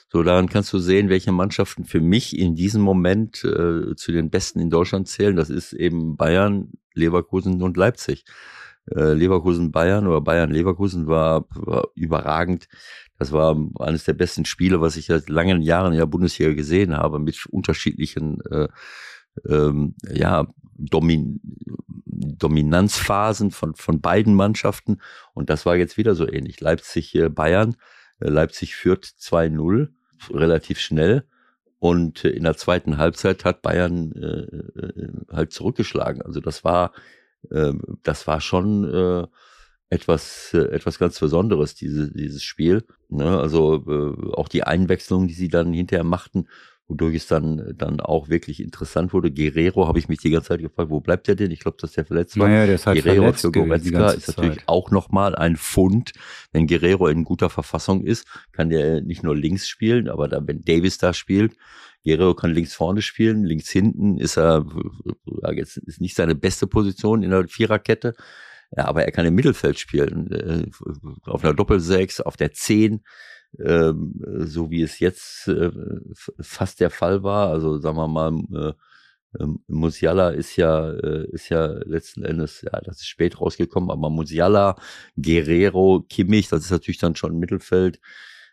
So, 0.10 0.24
daran 0.24 0.48
kannst 0.48 0.72
du 0.72 0.80
sehen, 0.80 1.10
welche 1.10 1.34
Mannschaften 1.34 1.84
für 1.84 2.00
mich 2.00 2.38
in 2.38 2.56
diesem 2.56 2.82
Moment 2.82 3.44
äh, 3.44 3.96
zu 3.96 4.12
den 4.12 4.30
besten 4.30 4.60
in 4.60 4.70
Deutschland 4.70 5.08
zählen. 5.10 5.36
Das 5.36 5.50
ist 5.50 5.74
eben 5.74 6.16
Bayern, 6.16 6.72
Leverkusen 6.94 7.62
und 7.62 7.76
Leipzig. 7.76 8.24
Äh, 8.90 9.14
Leverkusen 9.14 9.72
Bayern 9.72 10.08
oder 10.08 10.22
Bayern 10.22 10.52
Leverkusen 10.52 11.08
war, 11.08 11.46
war 11.50 11.90
überragend. 11.96 12.70
Das 13.20 13.34
war 13.34 13.58
eines 13.80 14.06
der 14.06 14.14
besten 14.14 14.46
Spiele, 14.46 14.80
was 14.80 14.96
ich 14.96 15.08
seit 15.08 15.28
langen 15.28 15.62
Jahren 15.62 15.92
in 15.92 16.00
der 16.00 16.06
Bundesliga 16.06 16.54
gesehen 16.54 16.96
habe, 16.96 17.20
mit 17.20 17.46
unterschiedlichen 17.48 18.40
äh, 18.50 18.68
ähm, 19.50 19.96
ja, 20.10 20.48
Domin 20.78 21.42
Dominanzphasen 22.06 23.52
von, 23.52 23.76
von 23.76 24.02
beiden 24.02 24.34
Mannschaften. 24.36 25.02
Und 25.34 25.50
das 25.50 25.66
war 25.66 25.76
jetzt 25.76 25.98
wieder 25.98 26.16
so 26.16 26.28
ähnlich. 26.28 26.62
Leipzig, 26.62 27.14
äh, 27.16 27.30
Bayern. 27.30 27.76
Äh, 28.20 28.30
Leipzig 28.30 28.76
führt 28.76 29.06
2-0 29.06 29.90
relativ 30.32 30.80
schnell. 30.80 31.26
Und 31.80 32.24
in 32.24 32.44
der 32.44 32.58
zweiten 32.58 32.98
Halbzeit 32.98 33.46
hat 33.46 33.62
Bayern 33.62 34.12
äh, 34.14 34.82
äh, 34.82 35.12
halt 35.32 35.54
zurückgeschlagen. 35.54 36.22
Also 36.24 36.40
das 36.40 36.64
war, 36.64 36.92
äh, 37.52 37.74
das 38.04 38.26
war 38.26 38.42
schon 38.42 38.84
äh, 38.92 39.28
etwas, 39.90 40.54
äh, 40.54 40.70
etwas 40.70 40.98
ganz 41.00 41.20
Besonderes, 41.20 41.76
diese, 41.76 42.12
dieses 42.12 42.44
Spiel. 42.44 42.84
Ne? 43.10 43.40
Also 43.40 43.84
äh, 43.88 44.34
auch 44.34 44.48
die 44.48 44.64
Einwechslung, 44.64 45.28
die 45.28 45.34
sie 45.34 45.50
dann 45.50 45.72
hinterher 45.72 46.04
machten, 46.04 46.48
wodurch 46.88 47.16
es 47.16 47.28
dann, 47.28 47.74
dann 47.76 48.00
auch 48.00 48.30
wirklich 48.30 48.62
interessant 48.62 49.12
wurde. 49.12 49.32
Guerrero 49.32 49.88
habe 49.88 50.00
ich 50.00 50.08
mich 50.08 50.20
die 50.20 50.30
ganze 50.30 50.50
Zeit 50.50 50.62
gefragt, 50.62 50.90
wo 50.90 51.02
bleibt 51.02 51.28
der 51.28 51.36
denn? 51.36 51.52
Ich 51.52 51.60
glaube, 51.60 51.78
dass 51.82 51.92
der 51.92 52.06
verletzt 52.06 52.40
war. 52.40 52.48
Naja, 52.48 52.66
der 52.66 52.76
ist 52.76 52.88
halt 52.88 53.04
Guerrero 53.04 53.24
verletzt 53.24 53.42
für 53.42 53.52
Goretzka 53.52 54.10
ist 54.12 54.28
natürlich 54.30 54.60
Zeit. 54.60 54.68
auch 54.68 54.92
nochmal 54.92 55.36
ein 55.36 55.58
Fund. 55.58 56.14
Wenn 56.54 56.68
Guerrero 56.68 57.08
in 57.08 57.26
guter 57.26 57.50
Verfassung 57.50 58.04
ist, 58.04 58.26
kann 58.54 58.70
der 58.70 59.02
nicht 59.02 59.24
nur 59.24 59.36
links 59.36 59.68
spielen, 59.68 60.08
aber 60.08 60.30
dann, 60.30 60.48
wenn 60.48 60.62
Davis 60.62 60.98
da 60.98 61.14
spielt, 61.14 61.58
Guerrero 62.06 62.36
kann 62.36 62.52
links 62.52 62.74
vorne 62.74 63.02
spielen, 63.02 63.44
links 63.44 63.70
hinten 63.70 64.18
ist 64.18 64.38
er, 64.38 64.66
jetzt 65.54 65.78
ist 65.78 66.00
nicht 66.00 66.16
seine 66.16 66.36
beste 66.36 66.68
Position 66.68 67.22
in 67.22 67.32
der 67.32 67.48
Viererkette. 67.50 68.16
Ja, 68.76 68.86
aber 68.86 69.06
er 69.06 69.12
kann 69.12 69.26
im 69.26 69.36
Mittelfeld 69.36 69.80
spielen, 69.80 70.32
äh, 70.32 70.66
auf 71.26 71.44
einer 71.44 71.54
Doppelsechs, 71.54 72.20
auf 72.20 72.36
der 72.36 72.52
Zehn 72.52 73.02
ähm, 73.64 74.14
so 74.40 74.70
wie 74.72 74.82
es 74.82 75.00
jetzt 75.00 75.48
äh, 75.48 75.72
fast 76.40 76.80
der 76.80 76.90
Fall 76.90 77.24
war. 77.24 77.50
Also 77.50 77.80
sagen 77.80 77.98
wir 77.98 78.08
mal, 78.08 78.34
äh, 78.54 78.74
ähm, 79.40 79.60
Musiala 79.68 80.30
ist 80.30 80.56
ja, 80.56 80.92
äh, 80.92 81.28
ist 81.32 81.50
ja 81.50 81.68
letzten 81.86 82.24
Endes, 82.24 82.62
ja, 82.62 82.80
das 82.82 82.98
ist 82.98 83.08
spät 83.08 83.40
rausgekommen, 83.40 83.92
aber 83.92 84.10
Musiala, 84.10 84.76
Guerrero, 85.18 86.06
Kimmich, 86.10 86.48
das 86.50 86.66
ist 86.66 86.72
natürlich 86.72 87.00
dann 87.00 87.16
schon 87.16 87.38
Mittelfeld, 87.38 88.00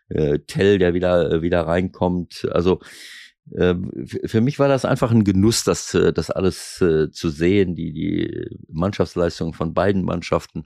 äh, 0.09 0.39
Tell, 0.47 0.77
der 0.79 0.93
wieder, 0.93 1.31
äh, 1.31 1.41
wieder 1.41 1.61
reinkommt. 1.61 2.47
Also 2.51 2.79
äh, 3.51 3.75
für 4.25 4.41
mich 4.41 4.59
war 4.59 4.67
das 4.67 4.85
einfach 4.85 5.11
ein 5.11 5.23
Genuss, 5.23 5.63
das, 5.63 5.93
äh, 5.93 6.13
das 6.13 6.29
alles 6.29 6.81
äh, 6.81 7.11
zu 7.11 7.29
sehen, 7.29 7.75
die, 7.75 7.93
die 7.93 8.49
Mannschaftsleistung 8.69 9.53
von 9.53 9.73
beiden 9.73 10.03
Mannschaften, 10.03 10.65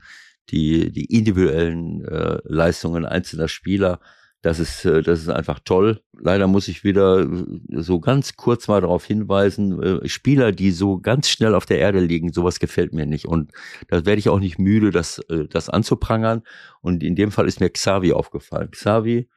die, 0.49 0.91
die 0.91 1.05
individuellen 1.05 2.03
äh, 2.05 2.39
Leistungen 2.45 3.05
einzelner 3.05 3.47
Spieler 3.47 3.99
Das 4.41 4.59
ist, 4.59 4.85
äh, 4.85 5.01
das 5.01 5.19
ist 5.19 5.29
einfach 5.29 5.59
toll. 5.59 6.01
Leider 6.17 6.47
muss 6.47 6.67
ich 6.69 6.83
wieder 6.83 7.19
äh, 7.19 7.45
so 7.71 7.99
ganz 7.99 8.35
kurz 8.37 8.67
mal 8.67 8.81
darauf 8.81 9.03
hinweisen, 9.05 9.81
äh, 9.81 10.07
Spieler, 10.07 10.51
die 10.51 10.71
so 10.71 10.99
ganz 10.99 11.27
schnell 11.29 11.55
auf 11.55 11.65
der 11.65 11.79
Erde 11.79 11.99
liegen, 11.99 12.31
sowas 12.31 12.59
gefällt 12.59 12.93
mir 12.93 13.05
nicht. 13.05 13.25
Und 13.25 13.51
da 13.89 14.05
werde 14.05 14.19
ich 14.19 14.29
auch 14.29 14.39
nicht 14.39 14.57
müde, 14.57 14.91
das, 14.91 15.21
das 15.49 15.69
anzuprangern. 15.69 16.43
Und 16.81 17.03
in 17.03 17.15
dem 17.15 17.31
Fall 17.31 17.47
ist 17.47 17.59
mir 17.59 17.69
Xavi 17.69 18.13
aufgefallen. 18.13 18.71
Xavi, 18.71 19.27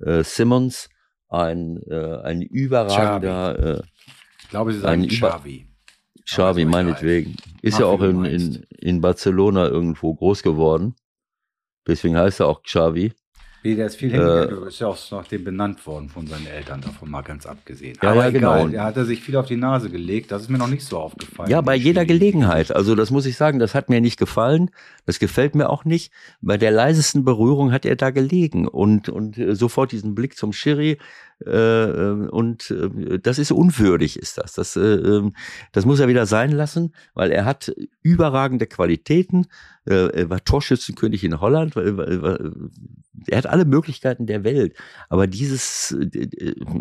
äh, 0.00 0.24
Simmons, 0.24 0.88
ein, 1.28 1.82
äh, 1.88 2.20
ein 2.22 2.42
überragender. 2.42 3.78
Äh, 3.78 3.82
ich 4.42 4.48
glaube, 4.48 4.72
Sie 4.72 4.80
sagen 4.80 5.06
Xavi. 5.06 5.68
Xavi, 6.24 6.64
meinetwegen. 6.64 7.36
Ist 7.62 7.74
Mach, 7.74 7.80
ja 7.80 7.86
auch 7.86 8.02
in, 8.02 8.24
in, 8.24 8.66
in 8.78 9.00
Barcelona 9.00 9.68
irgendwo 9.68 10.14
groß 10.14 10.42
geworden. 10.42 10.94
Deswegen 11.86 12.16
heißt 12.16 12.40
er 12.40 12.48
auch 12.48 12.62
Xavi. 12.62 13.12
Wie, 13.66 13.74
der 13.74 13.86
ist 13.86 13.96
viel 13.96 14.12
hingegangen. 14.12 14.64
Äh, 14.64 14.68
ist 14.68 14.78
ja 14.78 14.86
auch 14.86 15.10
nach 15.10 15.26
dem 15.26 15.42
benannt 15.42 15.84
worden 15.86 16.08
von 16.08 16.26
seinen 16.28 16.46
Eltern, 16.46 16.80
davon 16.80 17.10
mal 17.10 17.22
ganz 17.22 17.46
abgesehen. 17.46 17.98
Ja, 18.00 18.10
Aber 18.10 18.22
ja, 18.22 18.28
egal, 18.28 18.64
genau. 18.66 18.76
er 18.76 18.84
hat 18.84 18.94
sich 19.06 19.20
viel 19.20 19.36
auf 19.36 19.46
die 19.46 19.56
Nase 19.56 19.90
gelegt. 19.90 20.30
Das 20.30 20.42
ist 20.42 20.50
mir 20.50 20.58
noch 20.58 20.68
nicht 20.68 20.84
so 20.84 20.98
aufgefallen. 20.98 21.50
Ja, 21.50 21.60
bei 21.62 21.74
jeder 21.74 22.02
Spiel. 22.02 22.18
Gelegenheit. 22.18 22.70
Also 22.70 22.94
das 22.94 23.10
muss 23.10 23.26
ich 23.26 23.36
sagen, 23.36 23.58
das 23.58 23.74
hat 23.74 23.88
mir 23.88 24.00
nicht 24.00 24.18
gefallen. 24.18 24.70
Das 25.04 25.18
gefällt 25.18 25.56
mir 25.56 25.68
auch 25.68 25.84
nicht. 25.84 26.12
Bei 26.40 26.56
der 26.56 26.70
leisesten 26.70 27.24
Berührung 27.24 27.72
hat 27.72 27.84
er 27.84 27.96
da 27.96 28.10
gelegen 28.10 28.68
und, 28.68 29.08
und 29.08 29.36
äh, 29.36 29.56
sofort 29.56 29.90
diesen 29.90 30.14
Blick 30.14 30.36
zum 30.36 30.52
Schiri. 30.52 30.98
Äh, 31.44 31.50
äh 31.50 32.28
und 32.28 32.70
äh, 32.70 33.18
das 33.18 33.38
ist 33.38 33.52
unwürdig, 33.52 34.18
ist 34.18 34.38
das. 34.38 34.54
Das, 34.54 34.76
äh, 34.76 34.80
ähm, 34.80 35.34
das 35.72 35.84
muss 35.84 36.00
er 36.00 36.08
wieder 36.08 36.26
sein 36.26 36.50
lassen, 36.50 36.92
weil 37.14 37.30
er 37.30 37.44
hat 37.44 37.72
überragende 38.02 38.66
Qualitäten. 38.66 39.46
Er 39.88 40.28
war 40.28 40.42
Torschützenkönig 40.42 41.22
in 41.22 41.40
Holland. 41.40 41.76
Er 41.76 43.38
hat 43.38 43.46
alle 43.46 43.64
Möglichkeiten 43.64 44.26
der 44.26 44.42
Welt. 44.42 44.74
Aber 45.08 45.28
dieses, 45.28 45.96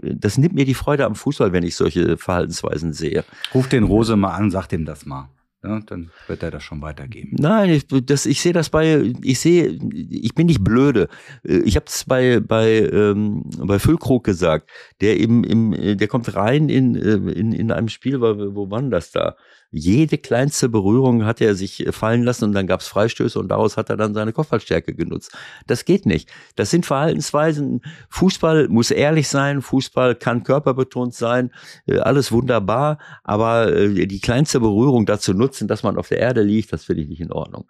das 0.02 0.40
nimmt 0.40 0.56
mir 0.56 0.66
die 0.66 0.74
Freude 0.74 1.06
am 1.06 1.14
Fußball, 1.14 1.54
wenn 1.54 1.64
ich 1.64 1.76
solche 1.76 2.18
Verhaltensweisen 2.18 2.94
sehe. 2.94 3.24
Ruf 3.54 3.70
den 3.70 3.84
Rose 3.84 4.16
mal 4.16 4.34
an, 4.34 4.50
sag 4.50 4.66
dem 4.70 4.86
das 4.86 5.06
mal. 5.06 5.30
Ja, 5.66 5.80
dann 5.80 6.12
wird 6.28 6.44
er 6.44 6.52
das 6.52 6.64
schon 6.64 6.82
weitergeben. 6.82 7.36
Nein, 7.40 7.70
ich, 7.72 7.88
das, 7.88 8.26
ich 8.26 8.42
sehe 8.42 8.54
das 8.54 8.70
bei, 8.70 9.14
ich 9.24 9.40
sehe, 9.40 9.80
ich 9.92 10.36
bin 10.36 10.46
nicht 10.46 10.64
blöde. 10.64 11.08
Ich 11.44 11.76
habe 11.76 11.88
es 11.88 12.04
bei 12.06 12.40
bei 12.40 12.82
ähm, 12.82 13.44
bei 13.58 13.80
Füllkrug 13.80 14.24
gesagt, 14.24 14.70
der 15.02 15.20
eben 15.20 15.44
im, 15.44 15.98
der 15.98 16.08
kommt 16.08 16.36
rein 16.36 16.70
in 16.70 16.96
in, 16.96 17.52
in 17.52 17.72
einem 17.72 17.90
Spiel, 17.90 18.22
wo, 18.22 18.56
wo 18.56 18.70
war 18.70 18.82
das 18.84 19.12
da? 19.12 19.36
Jede 19.78 20.18
kleinste 20.18 20.70
Berührung 20.70 21.26
hat 21.26 21.42
er 21.42 21.54
sich 21.54 21.86
äh, 21.86 21.92
fallen 21.92 22.24
lassen 22.24 22.46
und 22.46 22.54
dann 22.54 22.66
gab 22.66 22.80
es 22.80 22.88
Freistöße 22.88 23.38
und 23.38 23.50
daraus 23.50 23.76
hat 23.76 23.90
er 23.90 23.98
dann 23.98 24.14
seine 24.14 24.32
Kopfballstärke 24.32 24.96
genutzt. 24.96 25.36
Das 25.68 25.84
geht 25.84 26.06
nicht. 26.06 26.30
Das 26.56 26.72
sind 26.72 26.86
Verhaltensweisen. 26.86 27.82
Fußball 28.10 28.70
muss 28.70 28.92
ehrlich 28.92 29.28
sein, 29.28 29.62
Fußball 29.62 30.16
kann 30.16 30.44
körperbetont 30.44 31.14
sein, 31.14 31.52
äh, 31.88 32.00
alles 32.00 32.32
wunderbar, 32.32 33.00
aber 33.24 33.74
äh, 33.74 34.08
die 34.08 34.22
kleinste 34.22 34.62
Berührung 34.62 35.06
dazu 35.06 35.34
nutzen, 35.34 35.68
dass 35.68 35.84
man 35.84 35.98
auf 35.98 36.08
der 36.08 36.20
Erde 36.20 36.42
liegt, 36.42 36.72
das 36.72 36.86
finde 36.86 37.02
ich 37.04 37.10
nicht 37.10 37.22
in 37.22 37.32
Ordnung. 37.32 37.68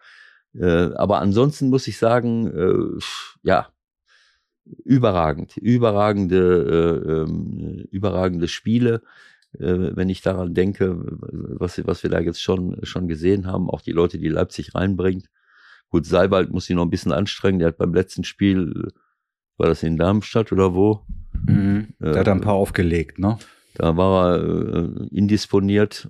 Aber 0.58 1.20
ansonsten 1.20 1.68
muss 1.68 1.86
ich 1.86 1.98
sagen, 1.98 3.02
ja, 3.44 3.68
überragend, 4.86 5.58
überragende, 5.58 7.26
ähm, 7.28 7.86
überragende 7.92 8.48
Spiele. 8.48 9.02
Äh, 9.60 9.96
wenn 9.96 10.10
ich 10.10 10.22
daran 10.22 10.54
denke, 10.54 10.98
was, 11.00 11.86
was 11.86 12.04
wir 12.04 12.10
da 12.10 12.20
jetzt 12.20 12.42
schon, 12.42 12.78
schon 12.84 13.08
gesehen 13.08 13.48
haben, 13.48 13.70
auch 13.70 13.82
die 13.82 13.92
Leute, 13.92 14.18
die 14.18 14.30
Leipzig 14.30 14.76
reinbringt. 14.76 15.30
Gut, 15.90 16.06
Seibald 16.06 16.52
muss 16.52 16.66
sich 16.66 16.76
noch 16.76 16.84
ein 16.84 16.90
bisschen 16.90 17.12
anstrengen. 17.12 17.60
Der 17.60 17.70
hat 17.70 17.78
beim 17.78 17.94
letzten 17.94 18.24
Spiel, 18.24 18.92
war 19.58 19.68
das 19.68 19.84
in 19.84 19.98
Darmstadt 19.98 20.52
oder 20.52 20.74
wo? 20.74 21.02
Mhm. 21.48 21.94
Der 22.00 22.16
äh, 22.16 22.20
hat 22.20 22.28
ein 22.28 22.42
paar 22.42 22.56
aufgelegt, 22.56 23.20
ne? 23.20 23.38
Da 23.76 23.98
war 23.98 24.38
er 24.38 24.44
äh, 24.44 25.08
indisponiert. 25.12 26.10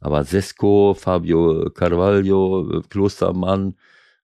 Aber 0.00 0.24
Sesko, 0.24 0.94
Fabio 0.94 1.70
Carvalho, 1.70 2.78
äh, 2.78 2.82
Klostermann, 2.88 3.76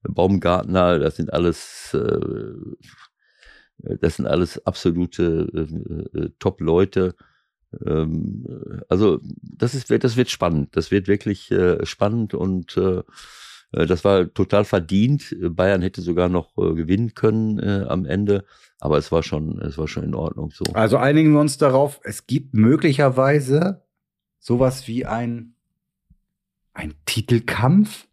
Baumgartner, 0.03 0.99
das 0.99 1.17
sind 1.17 1.33
alles, 1.33 1.95
äh, 1.95 2.57
das 3.79 4.17
sind 4.17 4.27
alles 4.27 4.65
absolute 4.67 5.69
äh, 6.15 6.31
Top-Leute. 6.39 7.15
Ähm, 7.85 8.47
also 8.89 9.21
das 9.43 9.75
ist, 9.75 9.91
das 9.91 10.17
wird 10.17 10.31
spannend. 10.31 10.77
Das 10.77 10.91
wird 10.91 11.09
wirklich 11.09 11.51
äh, 11.51 11.85
spannend 11.85 12.35
und 12.35 12.77
äh, 12.77 13.03
äh, 13.73 13.87
das 13.87 14.05
war 14.05 14.33
total 14.33 14.65
verdient. 14.65 15.37
Bayern 15.41 15.83
hätte 15.83 16.03
sogar 16.03 16.29
noch 16.29 16.57
äh, 16.59 16.75
gewinnen 16.75 17.15
können 17.15 17.59
äh, 17.59 17.85
am 17.89 18.05
Ende, 18.05 18.45
aber 18.81 18.99
es 18.99 19.13
war 19.13 19.23
schon, 19.23 19.61
es 19.61 19.79
war 19.79 19.89
schon 19.89 20.05
in 20.05 20.15
Ordnung 20.15 20.51
so. 20.51 20.65
Also 20.75 20.97
einigen 20.97 21.33
wir 21.33 21.41
uns 21.41 21.59
darauf, 21.59 22.01
es 22.05 22.27
gibt 22.27 22.55
möglicherweise 22.55 23.83
sowas 24.39 24.87
wie 24.89 25.07
ein, 25.07 25.55
ein 26.73 26.95
Titelkampf. 27.05 28.07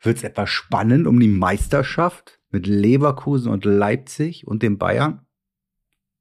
Wird 0.00 0.18
es 0.18 0.22
etwa 0.22 0.46
spannend 0.46 1.08
um 1.08 1.18
die 1.18 1.28
Meisterschaft 1.28 2.38
mit 2.50 2.68
Leverkusen 2.68 3.50
und 3.50 3.64
Leipzig 3.64 4.46
und 4.46 4.62
dem 4.62 4.78
Bayern? 4.78 5.26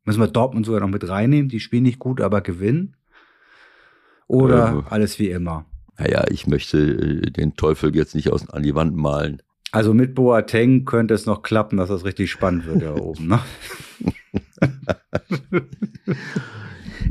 Müssen 0.08 0.22
wir 0.22 0.28
Dortmund 0.30 0.66
sogar 0.66 0.80
noch 0.80 0.88
mit 0.88 1.06
reinnehmen? 1.10 1.50
Die 1.50 1.60
spielen 1.60 1.84
nicht 1.84 2.00
gut, 2.00 2.22
aber 2.22 2.40
gewinnen? 2.40 2.96
Oder 4.28 4.86
äh, 4.88 4.90
alles 4.90 5.20
wie 5.20 5.30
immer? 5.30 5.66
Naja, 5.98 6.24
ich 6.30 6.48
möchte 6.48 6.78
äh, 6.78 7.30
den 7.30 7.56
Teufel 7.58 7.94
jetzt 7.94 8.16
nicht 8.16 8.32
aus, 8.32 8.50
an 8.50 8.64
die 8.64 8.74
Wand 8.74 8.96
malen. 8.96 9.42
Also 9.74 9.94
mit 9.94 10.16
Boateng 10.16 10.86
könnte 10.86 11.14
es 11.14 11.26
noch 11.26 11.42
klappen, 11.42 11.76
dass 11.76 11.90
das 11.90 12.06
richtig 12.06 12.32
spannend 12.32 12.66
wird 12.68 12.84
da 12.84 12.96
oben. 12.96 13.28
Ne? 13.28 13.40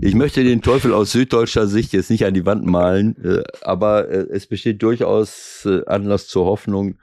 Ich 0.01 0.15
möchte 0.15 0.43
den 0.43 0.63
Teufel 0.63 0.95
aus 0.95 1.13
süddeutscher 1.13 1.67
Sicht 1.67 1.93
jetzt 1.93 2.11
nicht 2.11 2.25
an 2.25 2.33
die 2.33 2.45
Wand 2.47 2.65
malen, 2.65 3.17
äh, 3.23 3.45
aber 3.61 4.09
äh, 4.09 4.27
es 4.31 4.47
besteht 4.47 4.83
durchaus 4.83 5.69
Anlass 5.87 6.29
zur 6.29 6.47
Hoffnung, 6.47 6.97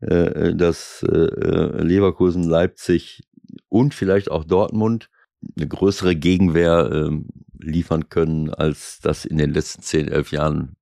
dass 0.00 1.04
Leverkusen, 1.08 2.42
Leipzig 2.42 3.22
und 3.68 3.94
vielleicht 3.94 4.32
auch 4.32 4.42
Dortmund 4.42 5.08
eine 5.56 5.68
größere 5.68 6.16
Gegenwehr 6.16 6.90
ähm, 6.92 7.28
liefern 7.58 8.08
können, 8.08 8.50
als 8.50 9.00
das 9.00 9.24
in 9.24 9.38
den 9.38 9.52
letzten 9.52 9.82
zehn, 9.82 10.08
elf 10.08 10.32
Jahren 10.32 10.76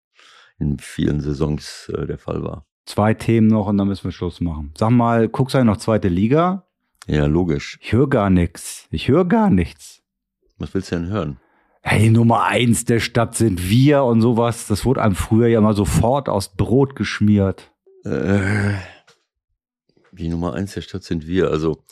in 0.58 0.78
vielen 0.78 1.20
Saisons 1.20 1.90
äh, 1.94 2.06
der 2.06 2.18
Fall 2.18 2.42
war. 2.42 2.66
Zwei 2.86 3.14
Themen 3.14 3.46
noch 3.46 3.66
und 3.66 3.78
dann 3.78 3.88
müssen 3.88 4.04
wir 4.04 4.12
Schluss 4.12 4.40
machen. 4.40 4.72
Sag 4.76 4.90
mal, 4.90 5.28
guckst 5.28 5.54
du 5.54 5.64
noch 5.64 5.76
zweite 5.76 6.08
Liga? 6.08 6.66
Ja, 7.06 7.26
logisch. 7.26 7.78
Ich 7.82 7.92
höre 7.92 8.08
gar 8.08 8.30
nichts. 8.30 8.86
Ich 8.90 9.08
höre 9.08 9.24
gar 9.24 9.50
nichts. 9.50 10.02
Was 10.58 10.74
willst 10.74 10.92
du 10.92 10.96
denn 10.96 11.08
hören? 11.08 11.38
Hey, 11.82 12.10
Nummer 12.10 12.44
eins 12.44 12.84
der 12.84 13.00
Stadt 13.00 13.34
sind 13.36 13.68
wir 13.70 14.04
und 14.04 14.20
sowas. 14.20 14.66
Das 14.66 14.84
wurde 14.84 15.02
einem 15.02 15.14
früher 15.14 15.48
ja 15.48 15.60
mal 15.62 15.74
sofort 15.74 16.28
aus 16.28 16.54
Brot 16.54 16.94
geschmiert. 16.94 17.72
Äh, 18.04 18.74
die 20.12 20.28
Nummer 20.28 20.52
eins 20.52 20.74
der 20.74 20.82
Stadt 20.82 21.04
sind 21.04 21.26
wir. 21.26 21.50
Also 21.50 21.82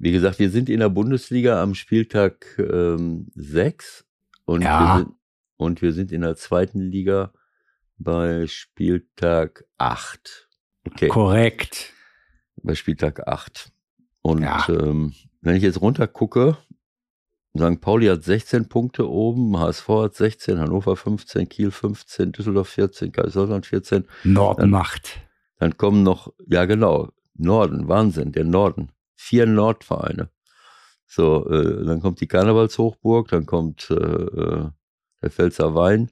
wie 0.00 0.12
gesagt, 0.12 0.38
wir 0.38 0.48
sind 0.48 0.70
in 0.70 0.80
der 0.80 0.88
Bundesliga 0.88 1.62
am 1.62 1.74
Spieltag 1.74 2.58
ähm, 2.58 3.26
6 3.34 4.06
und, 4.46 4.62
ja. 4.62 4.80
wir 4.80 4.98
sind, 4.98 5.14
und 5.58 5.82
wir 5.82 5.92
sind 5.92 6.10
in 6.10 6.22
der 6.22 6.36
zweiten 6.36 6.80
Liga 6.80 7.34
bei 7.98 8.46
Spieltag 8.46 9.66
8. 9.76 10.48
Okay. 10.86 11.08
Korrekt. 11.08 11.92
Bei 12.62 12.74
Spieltag 12.74 13.28
8. 13.28 13.72
Und 14.22 14.40
ja. 14.40 14.66
ähm, 14.70 15.12
wenn 15.42 15.56
ich 15.56 15.62
jetzt 15.62 15.82
runter 15.82 16.06
gucke, 16.06 16.56
St. 17.58 17.82
Pauli 17.82 18.06
hat 18.06 18.24
16 18.24 18.70
Punkte 18.70 19.06
oben, 19.06 19.58
HSV 19.58 19.88
hat 19.88 20.14
16, 20.14 20.58
Hannover 20.58 20.96
15, 20.96 21.46
Kiel 21.50 21.70
15, 21.70 22.32
Düsseldorf 22.32 22.68
14, 22.68 23.12
Kaiserslautern 23.12 23.64
14. 23.64 24.08
Norden 24.24 24.60
dann, 24.62 24.70
macht. 24.70 25.20
Dann 25.58 25.76
kommen 25.76 26.02
noch, 26.02 26.32
ja 26.46 26.64
genau, 26.64 27.10
Norden, 27.34 27.86
Wahnsinn, 27.86 28.32
der 28.32 28.44
Norden 28.44 28.92
vier 29.20 29.44
Nordvereine. 29.46 30.30
So, 31.06 31.46
äh, 31.48 31.84
dann 31.84 32.00
kommt 32.00 32.20
die 32.20 32.26
Karnevalshochburg, 32.26 33.28
dann 33.28 33.44
kommt 33.44 33.90
äh, 33.90 33.94
äh, 33.94 34.70
der 35.22 35.30
Pfälzer 35.30 35.74
Wein. 35.74 36.10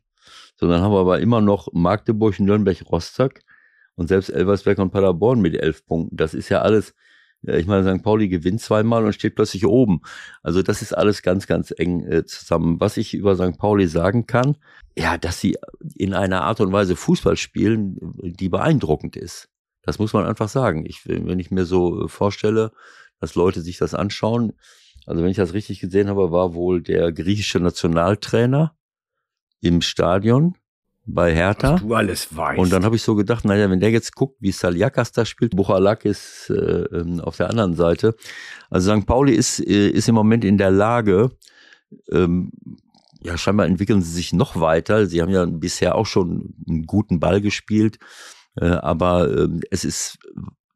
So, 0.56 0.68
dann 0.68 0.82
haben 0.82 0.92
wir 0.92 1.00
aber 1.00 1.20
immer 1.20 1.40
noch 1.40 1.68
Magdeburg, 1.72 2.38
Nürnberg, 2.38 2.78
Rostock 2.90 3.40
und 3.94 4.08
selbst 4.08 4.28
Elversberg 4.28 4.78
und 4.78 4.90
Paderborn 4.90 5.40
mit 5.40 5.54
elf 5.54 5.86
Punkten. 5.86 6.16
Das 6.16 6.34
ist 6.34 6.50
ja 6.50 6.60
alles, 6.60 6.94
ja, 7.42 7.54
ich 7.54 7.66
meine, 7.66 7.96
St. 7.96 8.02
Pauli 8.02 8.28
gewinnt 8.28 8.60
zweimal 8.60 9.04
und 9.06 9.14
steht 9.14 9.36
plötzlich 9.36 9.64
oben. 9.64 10.02
Also 10.42 10.62
das 10.62 10.82
ist 10.82 10.92
alles 10.92 11.22
ganz, 11.22 11.46
ganz 11.46 11.72
eng 11.76 12.04
äh, 12.06 12.26
zusammen. 12.26 12.78
Was 12.78 12.98
ich 12.98 13.14
über 13.14 13.36
St. 13.36 13.56
Pauli 13.56 13.86
sagen 13.86 14.26
kann, 14.26 14.58
ja, 14.98 15.16
dass 15.16 15.40
sie 15.40 15.56
in 15.94 16.12
einer 16.12 16.42
Art 16.42 16.60
und 16.60 16.72
Weise 16.72 16.94
Fußball 16.94 17.36
spielen, 17.36 17.96
die 18.22 18.50
beeindruckend 18.50 19.16
ist. 19.16 19.48
Das 19.88 19.98
muss 19.98 20.12
man 20.12 20.26
einfach 20.26 20.50
sagen. 20.50 20.84
Ich, 20.84 21.06
wenn 21.06 21.38
ich 21.38 21.50
mir 21.50 21.64
so 21.64 22.04
äh, 22.04 22.08
vorstelle, 22.08 22.72
dass 23.20 23.34
Leute 23.34 23.62
sich 23.62 23.78
das 23.78 23.94
anschauen, 23.94 24.52
also 25.06 25.22
wenn 25.22 25.30
ich 25.30 25.38
das 25.38 25.54
richtig 25.54 25.80
gesehen 25.80 26.08
habe, 26.08 26.30
war 26.30 26.52
wohl 26.52 26.82
der 26.82 27.10
griechische 27.10 27.58
Nationaltrainer 27.58 28.76
im 29.62 29.80
Stadion 29.80 30.56
bei 31.06 31.34
Hertha. 31.34 31.72
Was 31.72 31.80
du 31.80 31.94
alles 31.94 32.36
weißt. 32.36 32.60
Und 32.60 32.70
dann 32.70 32.84
habe 32.84 32.96
ich 32.96 33.02
so 33.02 33.14
gedacht, 33.14 33.46
naja, 33.46 33.70
wenn 33.70 33.80
der 33.80 33.90
jetzt 33.90 34.14
guckt, 34.14 34.36
wie 34.40 34.52
Saliakas 34.52 35.12
da 35.12 35.24
spielt, 35.24 35.56
Buchalak 35.56 36.04
ist 36.04 36.50
äh, 36.50 36.54
ähm, 36.54 37.20
auf 37.20 37.38
der 37.38 37.48
anderen 37.48 37.72
Seite. 37.72 38.14
Also 38.68 38.94
St. 38.94 39.06
Pauli 39.06 39.32
ist, 39.32 39.58
äh, 39.58 39.88
ist 39.88 40.06
im 40.06 40.14
Moment 40.14 40.44
in 40.44 40.58
der 40.58 40.70
Lage, 40.70 41.30
ähm, 42.12 42.52
ja, 43.22 43.38
scheinbar 43.38 43.64
entwickeln 43.64 44.02
sie 44.02 44.12
sich 44.12 44.34
noch 44.34 44.60
weiter. 44.60 45.06
Sie 45.06 45.22
haben 45.22 45.30
ja 45.30 45.46
bisher 45.46 45.94
auch 45.94 46.04
schon 46.04 46.54
einen 46.68 46.84
guten 46.84 47.20
Ball 47.20 47.40
gespielt, 47.40 47.98
äh, 48.60 48.66
aber 48.66 49.30
äh, 49.30 49.48
es 49.70 49.84
ist 49.84 50.18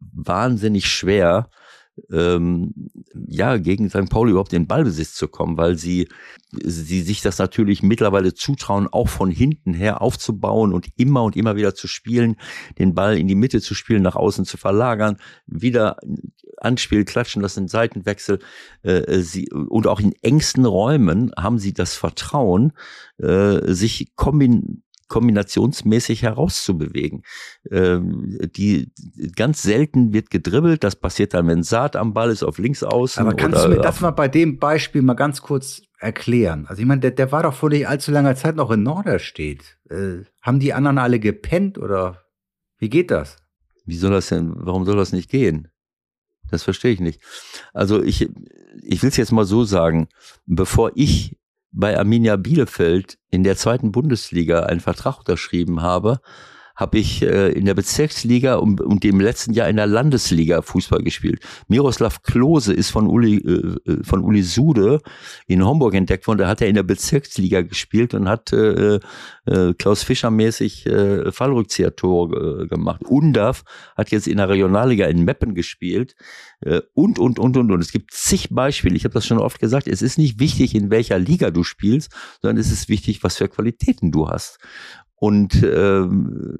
wahnsinnig 0.00 0.86
schwer, 0.86 1.48
ähm, 2.10 2.72
ja, 3.26 3.58
gegen 3.58 3.90
St. 3.90 4.08
Pauli 4.08 4.30
überhaupt 4.30 4.52
in 4.52 4.66
Ballbesitz 4.66 5.14
zu 5.14 5.28
kommen, 5.28 5.58
weil 5.58 5.76
sie, 5.76 6.08
sie 6.50 7.02
sich 7.02 7.20
das 7.20 7.38
natürlich 7.38 7.82
mittlerweile 7.82 8.32
zutrauen, 8.34 8.88
auch 8.90 9.08
von 9.08 9.30
hinten 9.30 9.74
her 9.74 10.00
aufzubauen 10.00 10.72
und 10.72 10.88
immer 10.96 11.22
und 11.22 11.36
immer 11.36 11.54
wieder 11.56 11.74
zu 11.74 11.88
spielen, 11.88 12.36
den 12.78 12.94
Ball 12.94 13.18
in 13.18 13.28
die 13.28 13.34
Mitte 13.34 13.60
zu 13.60 13.74
spielen, 13.74 14.02
nach 14.02 14.16
außen 14.16 14.44
zu 14.46 14.56
verlagern, 14.56 15.18
wieder 15.46 15.96
anspielen, 16.56 17.04
klatschen, 17.04 17.42
das 17.42 17.54
sind 17.54 17.70
Seitenwechsel. 17.70 18.38
Äh, 18.82 19.20
sie, 19.20 19.50
und 19.50 19.86
auch 19.86 20.00
in 20.00 20.12
engsten 20.22 20.64
Räumen 20.64 21.30
haben 21.36 21.58
sie 21.58 21.74
das 21.74 21.94
Vertrauen, 21.94 22.72
äh, 23.18 23.72
sich 23.72 24.12
kombin 24.16 24.82
kombinationsmäßig 25.12 26.22
herauszubewegen. 26.22 27.22
Ähm, 27.70 28.38
die 28.56 28.90
ganz 29.36 29.60
selten 29.60 30.14
wird 30.14 30.30
gedribbelt, 30.30 30.82
das 30.84 30.96
passiert 30.96 31.34
dann, 31.34 31.46
wenn 31.48 31.62
Saat 31.62 31.96
am 31.96 32.14
Ball 32.14 32.30
ist, 32.30 32.42
auf 32.42 32.56
links 32.56 32.82
außen. 32.82 33.20
Aber 33.20 33.36
kannst 33.36 33.62
du 33.62 33.68
mir 33.68 33.76
das 33.76 34.00
mal 34.00 34.12
bei 34.12 34.28
dem 34.28 34.58
Beispiel 34.58 35.02
mal 35.02 35.12
ganz 35.12 35.42
kurz 35.42 35.82
erklären? 35.98 36.64
Also 36.66 36.80
ich 36.80 36.88
meine, 36.88 37.02
der, 37.02 37.10
der 37.10 37.30
war 37.30 37.42
doch 37.42 37.52
vor 37.52 37.68
nicht 37.68 37.86
allzu 37.86 38.10
langer 38.10 38.36
Zeit 38.36 38.56
noch 38.56 38.70
in 38.70 38.82
Norderstedt. 38.82 39.76
Äh, 39.90 40.24
haben 40.40 40.60
die 40.60 40.72
anderen 40.72 40.96
alle 40.96 41.20
gepennt 41.20 41.76
oder 41.76 42.22
wie 42.78 42.88
geht 42.88 43.10
das? 43.10 43.36
Wie 43.84 43.96
soll 43.96 44.12
das 44.12 44.28
denn, 44.28 44.54
warum 44.56 44.86
soll 44.86 44.96
das 44.96 45.12
nicht 45.12 45.28
gehen? 45.28 45.68
Das 46.50 46.62
verstehe 46.62 46.92
ich 46.92 47.00
nicht. 47.00 47.20
Also 47.74 48.02
ich, 48.02 48.30
ich 48.82 49.02
will 49.02 49.10
es 49.10 49.18
jetzt 49.18 49.32
mal 49.32 49.44
so 49.44 49.64
sagen, 49.64 50.08
bevor 50.46 50.92
ich 50.94 51.36
bei 51.72 51.98
Arminia 51.98 52.36
Bielefeld 52.36 53.18
in 53.30 53.44
der 53.44 53.56
zweiten 53.56 53.92
Bundesliga 53.92 54.60
einen 54.60 54.80
Vertrag 54.80 55.18
unterschrieben 55.18 55.82
habe, 55.82 56.20
habe 56.76 56.98
ich 56.98 57.22
äh, 57.22 57.52
in 57.52 57.64
der 57.64 57.74
Bezirksliga 57.74 58.56
und, 58.56 58.80
und 58.80 59.04
dem 59.04 59.20
letzten 59.20 59.52
Jahr 59.52 59.68
in 59.68 59.76
der 59.76 59.86
Landesliga 59.86 60.62
Fußball 60.62 61.02
gespielt. 61.02 61.40
Miroslav 61.68 62.22
Klose 62.22 62.72
ist 62.72 62.90
von 62.90 63.06
Uli, 63.06 63.36
äh, 63.36 63.90
äh, 63.90 64.02
von 64.04 64.22
Uli 64.22 64.42
Sude 64.42 65.00
in 65.46 65.64
Homburg 65.64 65.94
entdeckt 65.94 66.26
worden. 66.26 66.38
Da 66.38 66.48
hat 66.48 66.60
er 66.60 66.68
in 66.68 66.74
der 66.74 66.82
Bezirksliga 66.82 67.62
gespielt 67.62 68.14
und 68.14 68.28
hat 68.28 68.52
äh, 68.52 69.00
äh, 69.46 69.74
Klaus 69.74 70.02
Fischer 70.02 70.30
mäßig 70.30 70.86
äh, 70.86 71.30
Fallrückzieher-Tore 71.30 72.62
äh, 72.62 72.66
gemacht. 72.68 73.02
Undaf 73.04 73.64
hat 73.96 74.10
jetzt 74.10 74.28
in 74.28 74.38
der 74.38 74.48
Regionalliga 74.48 75.06
in 75.06 75.24
Meppen 75.24 75.54
gespielt 75.54 76.14
äh, 76.60 76.80
und, 76.94 77.18
und, 77.18 77.38
und, 77.38 77.56
und, 77.56 77.70
und. 77.70 77.80
Es 77.80 77.92
gibt 77.92 78.12
zig 78.12 78.48
Beispiele. 78.50 78.96
Ich 78.96 79.04
habe 79.04 79.14
das 79.14 79.26
schon 79.26 79.38
oft 79.38 79.58
gesagt. 79.58 79.88
Es 79.88 80.02
ist 80.02 80.18
nicht 80.18 80.38
wichtig, 80.38 80.74
in 80.74 80.90
welcher 80.90 81.18
Liga 81.18 81.50
du 81.50 81.64
spielst, 81.64 82.12
sondern 82.40 82.58
es 82.58 82.70
ist 82.70 82.88
wichtig, 82.88 83.22
was 83.22 83.36
für 83.36 83.48
Qualitäten 83.48 84.12
du 84.12 84.28
hast. 84.28 84.58
Und 85.22 85.62
ähm, 85.62 86.58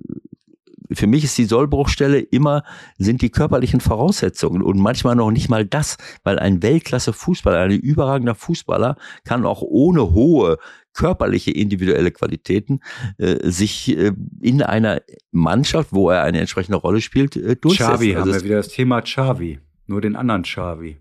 für 0.92 1.08
mich 1.08 1.24
ist 1.24 1.36
die 1.36 1.46
Sollbruchstelle 1.46 2.20
immer, 2.20 2.62
sind 2.96 3.20
die 3.20 3.30
körperlichen 3.30 3.80
Voraussetzungen 3.80 4.62
und 4.62 4.78
manchmal 4.78 5.16
noch 5.16 5.32
nicht 5.32 5.48
mal 5.48 5.66
das, 5.66 5.96
weil 6.22 6.38
ein 6.38 6.62
Weltklasse-Fußballer, 6.62 7.58
ein 7.58 7.72
überragender 7.72 8.36
Fußballer 8.36 8.94
kann 9.24 9.46
auch 9.46 9.62
ohne 9.62 10.12
hohe 10.12 10.58
körperliche 10.92 11.50
individuelle 11.50 12.12
Qualitäten 12.12 12.78
äh, 13.18 13.50
sich 13.50 13.98
äh, 13.98 14.12
in 14.40 14.62
einer 14.62 15.02
Mannschaft, 15.32 15.92
wo 15.92 16.10
er 16.10 16.22
eine 16.22 16.38
entsprechende 16.38 16.78
Rolle 16.78 17.00
spielt, 17.00 17.34
äh, 17.34 17.56
durchsetzen. 17.56 17.94
Xavi, 17.94 18.14
also 18.14 18.30
haben 18.30 18.38
wir 18.38 18.44
wieder 18.44 18.56
das 18.58 18.68
Thema 18.68 19.02
Xavi, 19.02 19.58
nur 19.88 20.00
den 20.00 20.14
anderen 20.14 20.44
Xavi. 20.44 20.98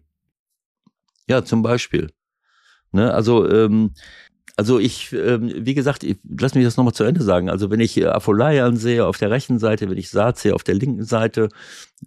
Ja, 1.27 1.45
zum 1.45 1.61
Beispiel. 1.61 2.09
Ne, 2.91 3.13
also 3.13 3.47
ähm, 3.47 3.91
also 4.61 4.77
ich, 4.77 5.11
ähm, 5.11 5.51
wie 5.65 5.73
gesagt, 5.73 6.03
ich, 6.03 6.19
lass 6.39 6.53
mich 6.53 6.63
das 6.63 6.77
nochmal 6.77 6.93
zu 6.93 7.03
Ende 7.03 7.23
sagen. 7.23 7.49
Also 7.49 7.71
wenn 7.71 7.79
ich 7.79 7.97
äh, 7.97 8.05
Afolayan 8.05 8.77
sehe 8.77 9.07
auf 9.07 9.17
der 9.17 9.31
rechten 9.31 9.57
Seite, 9.57 9.89
wenn 9.89 9.97
ich 9.97 10.11
Saat 10.11 10.37
sehe 10.37 10.53
auf 10.53 10.63
der 10.63 10.75
linken 10.75 11.03
Seite, 11.03 11.49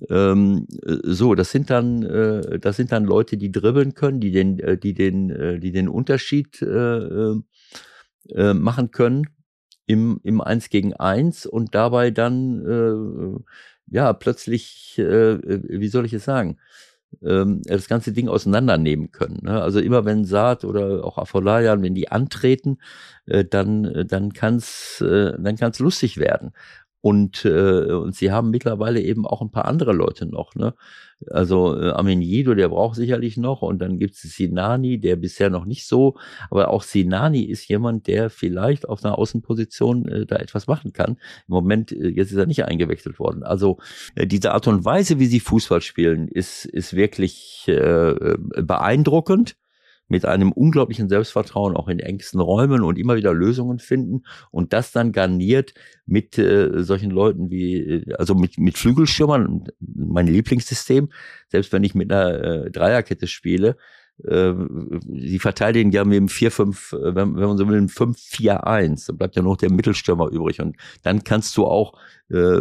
ähm, 0.08 0.68
äh, 0.86 0.98
so, 1.02 1.34
das 1.34 1.50
sind 1.50 1.68
dann, 1.68 2.04
äh, 2.04 2.60
das 2.60 2.76
sind 2.76 2.92
dann 2.92 3.06
Leute, 3.06 3.36
die 3.38 3.50
dribbeln 3.50 3.94
können, 3.94 4.20
die 4.20 4.30
den, 4.30 4.60
äh, 4.60 4.78
die 4.78 4.94
den, 4.94 5.58
die 5.60 5.72
den 5.72 5.88
Unterschied 5.88 6.62
äh, 6.62 7.34
äh, 8.28 8.54
machen 8.54 8.92
können 8.92 9.26
im, 9.86 10.20
im 10.22 10.40
Eins 10.40 10.68
gegen 10.68 10.94
Eins 10.94 11.46
und 11.46 11.74
dabei 11.74 12.12
dann, 12.12 13.42
ja, 13.88 14.12
plötzlich, 14.12 14.94
wie 14.96 15.88
soll 15.88 16.06
ich 16.06 16.12
es 16.14 16.24
sagen? 16.24 16.58
Ähm, 17.22 17.62
das 17.64 17.88
ganze 17.88 18.12
Ding 18.12 18.28
auseinandernehmen 18.28 19.12
können. 19.12 19.40
Ne? 19.42 19.60
Also 19.60 19.80
immer 19.80 20.04
wenn 20.04 20.24
Saat 20.24 20.64
oder 20.64 21.04
auch 21.04 21.18
Afolayan, 21.18 21.82
wenn 21.82 21.94
die 21.94 22.10
antreten, 22.10 22.78
äh, 23.26 23.44
dann, 23.44 23.84
äh, 23.84 24.04
dann 24.04 24.32
kann 24.32 24.56
es 24.56 25.00
äh, 25.00 25.32
dann 25.38 25.56
kann's 25.56 25.78
lustig 25.78 26.18
werden. 26.18 26.52
Und, 27.04 27.44
äh, 27.44 27.92
und 27.92 28.14
sie 28.14 28.32
haben 28.32 28.48
mittlerweile 28.48 29.02
eben 29.02 29.26
auch 29.26 29.42
ein 29.42 29.50
paar 29.50 29.66
andere 29.66 29.92
Leute 29.92 30.24
noch. 30.24 30.54
Ne? 30.54 30.72
Also 31.30 31.78
äh, 31.78 31.90
Amenido, 31.90 32.54
der 32.54 32.70
braucht 32.70 32.96
sicherlich 32.96 33.36
noch. 33.36 33.60
Und 33.60 33.80
dann 33.80 33.98
gibt 33.98 34.14
es 34.14 34.22
Sinani, 34.22 34.98
der 34.98 35.16
bisher 35.16 35.50
noch 35.50 35.66
nicht 35.66 35.86
so. 35.86 36.16
Aber 36.48 36.70
auch 36.70 36.82
Sinani 36.82 37.42
ist 37.42 37.68
jemand, 37.68 38.06
der 38.06 38.30
vielleicht 38.30 38.88
auf 38.88 39.04
einer 39.04 39.18
Außenposition 39.18 40.08
äh, 40.08 40.24
da 40.24 40.36
etwas 40.36 40.66
machen 40.66 40.94
kann. 40.94 41.18
Im 41.46 41.52
Moment, 41.52 41.92
äh, 41.92 42.08
jetzt 42.08 42.30
ist 42.30 42.38
er 42.38 42.46
nicht 42.46 42.64
eingewechselt 42.64 43.18
worden. 43.18 43.42
Also 43.42 43.76
äh, 44.14 44.26
diese 44.26 44.52
Art 44.52 44.66
und 44.66 44.86
Weise, 44.86 45.18
wie 45.18 45.26
sie 45.26 45.40
Fußball 45.40 45.82
spielen, 45.82 46.26
ist, 46.26 46.64
ist 46.64 46.96
wirklich 46.96 47.64
äh, 47.66 48.14
beeindruckend 48.62 49.56
mit 50.14 50.24
einem 50.26 50.52
unglaublichen 50.52 51.08
Selbstvertrauen 51.08 51.76
auch 51.76 51.88
in 51.88 51.98
engsten 51.98 52.38
Räumen 52.38 52.84
und 52.84 53.00
immer 53.00 53.16
wieder 53.16 53.34
Lösungen 53.34 53.80
finden 53.80 54.22
und 54.52 54.72
das 54.72 54.92
dann 54.92 55.10
garniert 55.10 55.74
mit 56.06 56.38
äh, 56.38 56.84
solchen 56.84 57.10
Leuten 57.10 57.50
wie, 57.50 57.78
äh, 57.78 58.14
also 58.14 58.36
mit, 58.36 58.56
mit 58.56 58.78
Flügelschirmern, 58.78 59.64
mein 59.80 60.28
Lieblingssystem, 60.28 61.08
selbst 61.48 61.72
wenn 61.72 61.82
ich 61.82 61.96
mit 61.96 62.12
einer 62.12 62.66
äh, 62.66 62.70
Dreierkette 62.70 63.26
spiele, 63.26 63.76
äh, 64.22 64.54
sie 65.08 65.40
verteidigen 65.40 65.90
ja 65.90 66.04
mit 66.04 66.16
dem 66.16 66.28
4-5, 66.28 66.96
äh, 66.96 67.14
wenn, 67.16 67.34
wenn 67.34 67.48
man 67.48 67.58
so 67.58 67.68
will, 67.68 67.76
ein 67.76 67.88
5-4-1. 67.88 69.08
Da 69.08 69.12
bleibt 69.14 69.34
ja 69.34 69.42
noch 69.42 69.56
der 69.56 69.72
Mittelstürmer 69.72 70.28
übrig. 70.28 70.60
Und 70.60 70.76
dann 71.02 71.24
kannst 71.24 71.56
du 71.56 71.66
auch 71.66 71.98
äh, 72.30 72.60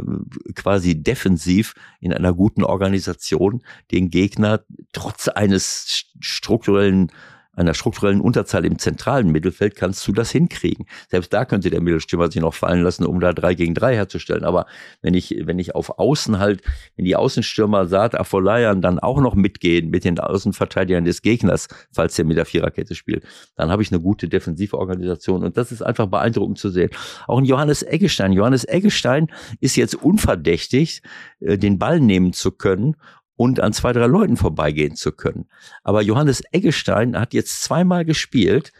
quasi 0.55 1.03
defensiv 1.03 1.75
in 1.99 2.13
einer 2.13 2.33
guten 2.33 2.63
Organisation 2.63 3.61
den 3.91 4.09
Gegner 4.09 4.61
trotz 4.93 5.27
eines 5.27 6.05
strukturellen 6.19 7.11
einer 7.55 7.73
strukturellen 7.73 8.21
Unterzahl 8.21 8.65
im 8.65 8.79
zentralen 8.79 9.31
Mittelfeld 9.31 9.75
kannst 9.75 10.07
du 10.07 10.11
das 10.11 10.31
hinkriegen. 10.31 10.87
Selbst 11.09 11.31
da 11.33 11.45
könnte 11.45 11.69
der 11.69 11.81
Mittelstürmer 11.81 12.31
sich 12.31 12.41
noch 12.41 12.53
fallen 12.53 12.81
lassen, 12.81 13.05
um 13.05 13.19
da 13.19 13.33
drei 13.33 13.53
gegen 13.53 13.75
drei 13.75 13.95
herzustellen. 13.95 14.43
Aber 14.43 14.65
wenn 15.01 15.13
ich, 15.13 15.35
wenn 15.43 15.59
ich 15.59 15.75
auf 15.75 15.99
Außen 15.99 16.39
halt, 16.39 16.61
wenn 16.95 17.05
die 17.05 17.15
Außenstürmer 17.15 17.85
Saad 17.85 18.19
Afolayan 18.19 18.81
dann 18.81 18.99
auch 18.99 19.21
noch 19.21 19.35
mitgehen 19.35 19.89
mit 19.89 20.03
den 20.03 20.19
Außenverteidigern 20.19 21.05
des 21.05 21.21
Gegners, 21.21 21.67
falls 21.91 22.15
der 22.15 22.25
mit 22.25 22.37
der 22.37 22.45
Viererkette 22.45 22.95
spielt, 22.95 23.23
dann 23.55 23.69
habe 23.69 23.83
ich 23.83 23.91
eine 23.91 24.01
gute 24.01 24.27
Defensivorganisation. 24.27 25.43
Und 25.43 25.57
das 25.57 25.71
ist 25.71 25.83
einfach 25.83 26.07
beeindruckend 26.07 26.57
zu 26.57 26.69
sehen. 26.69 26.89
Auch 27.27 27.37
ein 27.37 27.45
Johannes 27.45 27.83
Eggestein. 27.83 28.33
Johannes 28.33 28.67
Eggestein 28.67 29.27
ist 29.59 29.75
jetzt 29.75 29.95
unverdächtig, 29.95 31.03
äh, 31.39 31.57
den 31.57 31.77
Ball 31.77 31.99
nehmen 31.99 32.33
zu 32.33 32.51
können 32.51 32.95
und 33.35 33.59
an 33.59 33.73
zwei, 33.73 33.93
drei 33.93 34.07
Leuten 34.07 34.37
vorbeigehen 34.37 34.95
zu 34.95 35.11
können. 35.11 35.45
Aber 35.83 36.01
Johannes 36.01 36.43
Eggestein 36.51 37.19
hat 37.19 37.33
jetzt 37.33 37.63
zweimal 37.63 38.05
gespielt 38.05 38.71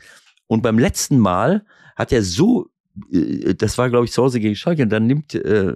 und 0.48 0.62
beim 0.62 0.80
letzten 0.80 1.20
Mal 1.20 1.66
hat 1.96 2.12
er 2.12 2.24
so, 2.24 2.70
äh, 3.12 3.56
das 3.56 3.78
war 3.78 3.90
glaube 3.90 4.06
ich 4.06 4.12
zu 4.12 4.24
Hause 4.24 4.40
gegen 4.40 4.56
Schalke, 4.56 4.84
und 4.84 4.90
dann 4.90 5.08
nimmt, 5.08 5.34
äh, 5.36 5.74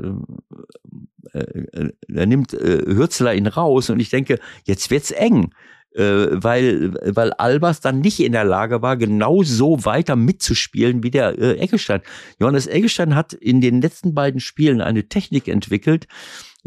äh, 1.33 1.39
äh, 1.39 2.25
nimmt 2.25 2.53
äh, 2.53 2.83
Hürzler 2.85 3.33
ihn 3.33 3.47
raus 3.47 3.89
und 3.89 3.99
ich 3.99 4.09
denke, 4.09 4.39
jetzt 4.65 4.91
wird's 4.91 5.11
eng 5.11 5.51
äh, 5.97 6.27
weil, 6.31 6.93
weil 6.93 7.33
Albers 7.33 7.81
dann 7.81 7.99
nicht 7.99 8.19
in 8.19 8.31
der 8.31 8.45
Lage 8.45 8.81
war, 8.81 8.97
genau 8.97 9.43
so 9.43 9.83
weiter 9.83 10.15
mitzuspielen 10.15 11.03
wie 11.03 11.11
der 11.11 11.37
äh, 11.39 11.57
Eggestein. 11.57 12.01
Johannes 12.39 12.67
Eggestein 12.67 13.15
hat 13.15 13.33
in 13.33 13.61
den 13.61 13.81
letzten 13.81 14.13
beiden 14.13 14.39
Spielen 14.39 14.81
eine 14.81 15.09
Technik 15.09 15.47
entwickelt, 15.47 16.07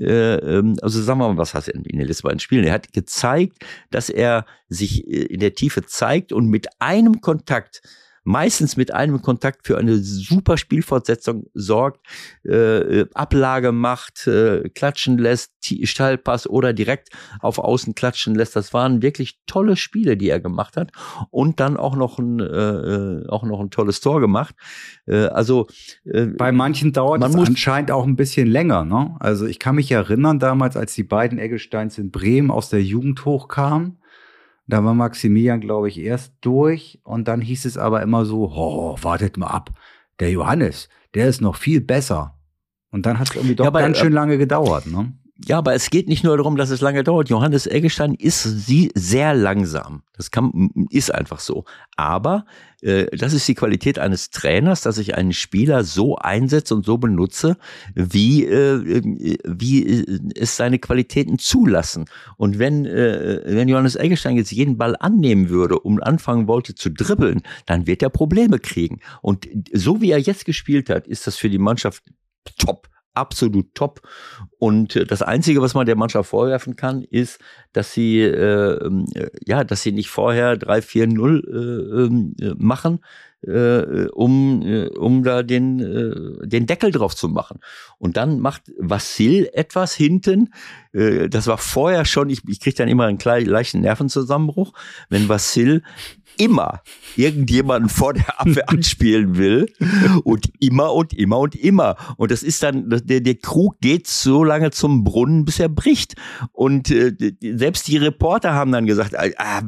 also 0.02 1.02
sagen 1.02 1.18
wir 1.20 1.28
mal, 1.28 1.36
was 1.36 1.54
heißt 1.54 1.68
er 1.68 1.74
in 1.74 1.82
den 1.84 2.06
letzten 2.06 2.26
beiden 2.28 2.40
Spielen? 2.40 2.64
Er 2.64 2.72
hat 2.72 2.92
gezeigt, 2.92 3.64
dass 3.90 4.08
er 4.08 4.46
sich 4.68 5.06
äh, 5.06 5.24
in 5.24 5.40
der 5.40 5.54
Tiefe 5.54 5.84
zeigt 5.84 6.32
und 6.32 6.48
mit 6.48 6.68
einem 6.78 7.20
Kontakt 7.20 7.82
meistens 8.30 8.76
mit 8.76 8.94
einem 8.94 9.20
Kontakt 9.22 9.66
für 9.66 9.76
eine 9.76 9.98
super 9.98 10.56
Spielfortsetzung 10.56 11.46
sorgt, 11.52 12.06
äh, 12.44 13.04
Ablage 13.14 13.72
macht, 13.72 14.26
äh, 14.26 14.68
klatschen 14.68 15.18
lässt, 15.18 15.52
Stallpass 15.82 16.48
oder 16.48 16.72
direkt 16.72 17.08
auf 17.40 17.58
Außen 17.58 17.94
klatschen 17.94 18.34
lässt. 18.34 18.56
Das 18.56 18.72
waren 18.72 19.02
wirklich 19.02 19.40
tolle 19.46 19.76
Spiele, 19.76 20.16
die 20.16 20.28
er 20.28 20.40
gemacht 20.40 20.76
hat 20.76 20.92
und 21.30 21.60
dann 21.60 21.76
auch 21.76 21.96
noch 21.96 22.18
ein, 22.18 22.40
äh, 22.40 23.28
auch 23.28 23.42
noch 23.42 23.60
ein 23.60 23.70
tolles 23.70 24.00
Tor 24.00 24.20
gemacht. 24.20 24.54
Äh, 25.06 25.26
also 25.26 25.66
äh, 26.04 26.26
bei 26.26 26.52
manchen 26.52 26.92
dauert 26.92 27.22
es 27.22 27.34
anscheinend 27.34 27.90
auch 27.90 28.06
ein 28.06 28.16
bisschen 28.16 28.46
länger. 28.46 28.84
Ne? 28.84 29.16
Also 29.18 29.46
ich 29.46 29.58
kann 29.58 29.74
mich 29.74 29.90
erinnern 29.90 30.38
damals, 30.38 30.76
als 30.76 30.94
die 30.94 31.04
beiden 31.04 31.38
Eggesteins 31.38 31.98
in 31.98 32.10
Bremen 32.10 32.50
aus 32.50 32.70
der 32.70 32.82
Jugend 32.82 33.24
hochkamen. 33.24 33.99
Da 34.70 34.84
war 34.84 34.94
Maximilian, 34.94 35.60
glaube 35.60 35.88
ich, 35.88 35.98
erst 35.98 36.32
durch 36.42 37.00
und 37.02 37.26
dann 37.26 37.40
hieß 37.40 37.64
es 37.64 37.76
aber 37.76 38.02
immer 38.02 38.24
so, 38.24 38.52
oh, 38.54 38.96
wartet 39.02 39.36
mal 39.36 39.48
ab, 39.48 39.70
der 40.20 40.30
Johannes, 40.30 40.88
der 41.14 41.26
ist 41.26 41.40
noch 41.40 41.56
viel 41.56 41.80
besser. 41.80 42.38
Und 42.92 43.04
dann 43.04 43.18
hat 43.18 43.30
es 43.30 43.36
irgendwie 43.36 43.56
doch 43.56 43.64
ja, 43.64 43.70
ganz 43.70 43.98
schön 43.98 44.12
lange 44.12 44.38
gedauert, 44.38 44.86
ne? 44.86 45.12
Ja, 45.46 45.58
aber 45.58 45.74
es 45.74 45.88
geht 45.88 46.06
nicht 46.06 46.22
nur 46.22 46.36
darum, 46.36 46.56
dass 46.56 46.68
es 46.68 46.82
lange 46.82 47.02
dauert. 47.02 47.30
Johannes 47.30 47.66
Eggestein 47.66 48.14
ist 48.14 48.42
sie 48.42 48.90
sehr 48.94 49.34
langsam. 49.34 50.02
Das 50.14 50.30
kann, 50.30 50.70
ist 50.90 51.14
einfach 51.14 51.40
so. 51.40 51.64
Aber 51.96 52.44
äh, 52.82 53.06
das 53.16 53.32
ist 53.32 53.48
die 53.48 53.54
Qualität 53.54 53.98
eines 53.98 54.30
Trainers, 54.30 54.82
dass 54.82 54.98
ich 54.98 55.14
einen 55.14 55.32
Spieler 55.32 55.82
so 55.82 56.16
einsetze 56.16 56.74
und 56.74 56.84
so 56.84 56.98
benutze, 56.98 57.56
wie, 57.94 58.44
äh, 58.44 59.02
wie 59.46 59.86
äh, 59.86 60.20
es 60.34 60.56
seine 60.56 60.78
Qualitäten 60.78 61.38
zulassen. 61.38 62.04
Und 62.36 62.58
wenn, 62.58 62.84
äh, 62.84 63.40
wenn 63.46 63.68
Johannes 63.68 63.96
Eggestein 63.96 64.36
jetzt 64.36 64.52
jeden 64.52 64.76
Ball 64.76 64.94
annehmen 65.00 65.48
würde 65.48 65.78
und 65.78 66.02
anfangen 66.02 66.48
wollte 66.48 66.74
zu 66.74 66.90
dribbeln, 66.90 67.40
dann 67.64 67.86
wird 67.86 68.02
er 68.02 68.10
Probleme 68.10 68.58
kriegen. 68.58 69.00
Und 69.22 69.48
so 69.72 70.02
wie 70.02 70.10
er 70.10 70.18
jetzt 70.18 70.44
gespielt 70.44 70.90
hat, 70.90 71.06
ist 71.06 71.26
das 71.26 71.36
für 71.36 71.48
die 71.48 71.58
Mannschaft 71.58 72.02
top 72.58 72.88
absolut 73.14 73.74
top. 73.74 74.02
Und 74.58 74.96
äh, 74.96 75.04
das 75.04 75.22
Einzige, 75.22 75.62
was 75.62 75.74
man 75.74 75.86
der 75.86 75.96
Mannschaft 75.96 76.30
vorwerfen 76.30 76.76
kann, 76.76 77.02
ist, 77.02 77.38
dass 77.72 77.92
sie 77.92 78.20
äh, 78.20 78.76
äh 78.76 79.30
ja, 79.46 79.64
dass 79.64 79.82
sie 79.82 79.92
nicht 79.92 80.10
vorher 80.10 80.58
3-4-0 80.58 81.46
äh, 81.46 82.04
ähm, 82.04 82.34
äh, 82.40 82.54
machen, 82.56 83.00
äh, 83.42 84.06
um, 84.12 84.62
äh, 84.62 84.88
um 84.88 85.22
da 85.22 85.42
den, 85.42 85.80
äh, 85.80 86.46
den 86.46 86.66
Deckel 86.66 86.90
drauf 86.90 87.14
zu 87.16 87.28
machen. 87.28 87.60
Und 87.98 88.16
dann 88.16 88.40
macht 88.40 88.70
Vassil 88.78 89.48
etwas 89.52 89.94
hinten. 89.94 90.52
Äh, 90.92 91.28
das 91.28 91.46
war 91.46 91.58
vorher 91.58 92.04
schon, 92.04 92.28
ich, 92.28 92.42
ich 92.46 92.60
kriege 92.60 92.76
dann 92.76 92.88
immer 92.88 93.06
einen 93.06 93.18
kleinen, 93.18 93.46
leichten 93.46 93.80
Nervenzusammenbruch, 93.80 94.72
wenn 95.08 95.28
Vassil 95.28 95.82
immer 96.38 96.82
irgendjemanden 97.16 97.88
vor 97.88 98.14
der 98.14 98.40
Abwehr 98.40 98.68
anspielen 98.68 99.36
will 99.36 99.72
und 100.24 100.50
immer 100.60 100.92
und 100.92 101.12
immer 101.12 101.38
und 101.38 101.54
immer. 101.54 101.96
Und 102.16 102.30
das 102.30 102.42
ist 102.42 102.62
dann, 102.62 102.88
der, 102.88 103.20
der 103.20 103.34
Krug 103.36 103.80
geht 103.80 104.06
so 104.06 104.44
lange 104.44 104.70
zum 104.70 105.04
Brunnen, 105.04 105.44
bis 105.44 105.60
er 105.60 105.68
bricht. 105.68 106.14
Und 106.52 106.90
äh, 106.90 107.14
selbst 107.40 107.88
die 107.88 107.96
Reporter 107.96 108.54
haben 108.54 108.72
dann 108.72 108.86
gesagt, 108.86 109.16
ah, 109.18 109.62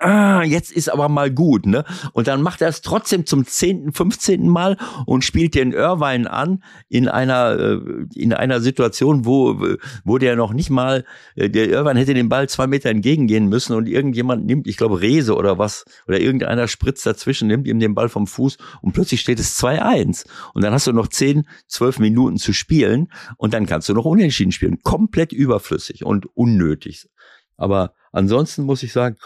ah, 0.00 0.42
jetzt 0.42 0.72
ist 0.72 0.90
aber 0.90 1.08
mal 1.08 1.30
gut, 1.30 1.66
ne? 1.66 1.84
Und 2.12 2.26
dann 2.26 2.42
macht 2.42 2.62
er 2.62 2.68
es 2.68 2.80
trotzdem 2.80 3.26
zum 3.26 3.46
zehnten, 3.46 3.92
fünfzehnten 3.92 4.48
Mal 4.48 4.76
und 5.06 5.24
spielt 5.24 5.54
den 5.54 5.72
Irvine 5.72 6.30
an 6.30 6.62
in 6.88 7.08
einer, 7.08 7.58
äh, 7.58 7.78
in 8.14 8.32
einer 8.32 8.60
Situation, 8.60 9.26
wo, 9.26 9.76
wo 10.04 10.18
der 10.18 10.36
noch 10.36 10.52
nicht 10.52 10.70
mal, 10.70 11.04
äh, 11.36 11.50
der 11.50 11.68
Irvine 11.68 12.00
hätte 12.00 12.14
den 12.14 12.28
Ball 12.28 12.48
zwei 12.48 12.66
Meter 12.66 12.90
entgegengehen 12.90 13.48
müssen 13.48 13.76
und 13.76 13.88
irgendjemand 13.88 14.46
nimmt, 14.46 14.66
ich 14.66 14.76
glaube, 14.76 15.00
Rese 15.00 15.36
oder 15.36 15.58
was, 15.58 15.84
oder 16.10 16.18
irgendeiner 16.18 16.66
spritzt 16.66 17.06
dazwischen, 17.06 17.46
nimmt 17.46 17.68
ihm 17.68 17.78
den 17.78 17.94
Ball 17.94 18.08
vom 18.08 18.26
Fuß 18.26 18.58
und 18.82 18.92
plötzlich 18.94 19.20
steht 19.20 19.38
es 19.38 19.56
2-1. 19.62 20.26
Und 20.54 20.64
dann 20.64 20.72
hast 20.72 20.88
du 20.88 20.92
noch 20.92 21.06
zehn, 21.06 21.46
zwölf 21.68 22.00
Minuten 22.00 22.36
zu 22.36 22.52
spielen 22.52 23.12
und 23.36 23.54
dann 23.54 23.66
kannst 23.66 23.88
du 23.88 23.94
noch 23.94 24.04
unentschieden 24.04 24.50
spielen. 24.50 24.82
Komplett 24.82 25.32
überflüssig 25.32 26.04
und 26.04 26.26
unnötig. 26.34 27.08
Aber 27.56 27.94
ansonsten 28.10 28.64
muss 28.64 28.82
ich 28.82 28.92
sagen, 28.92 29.18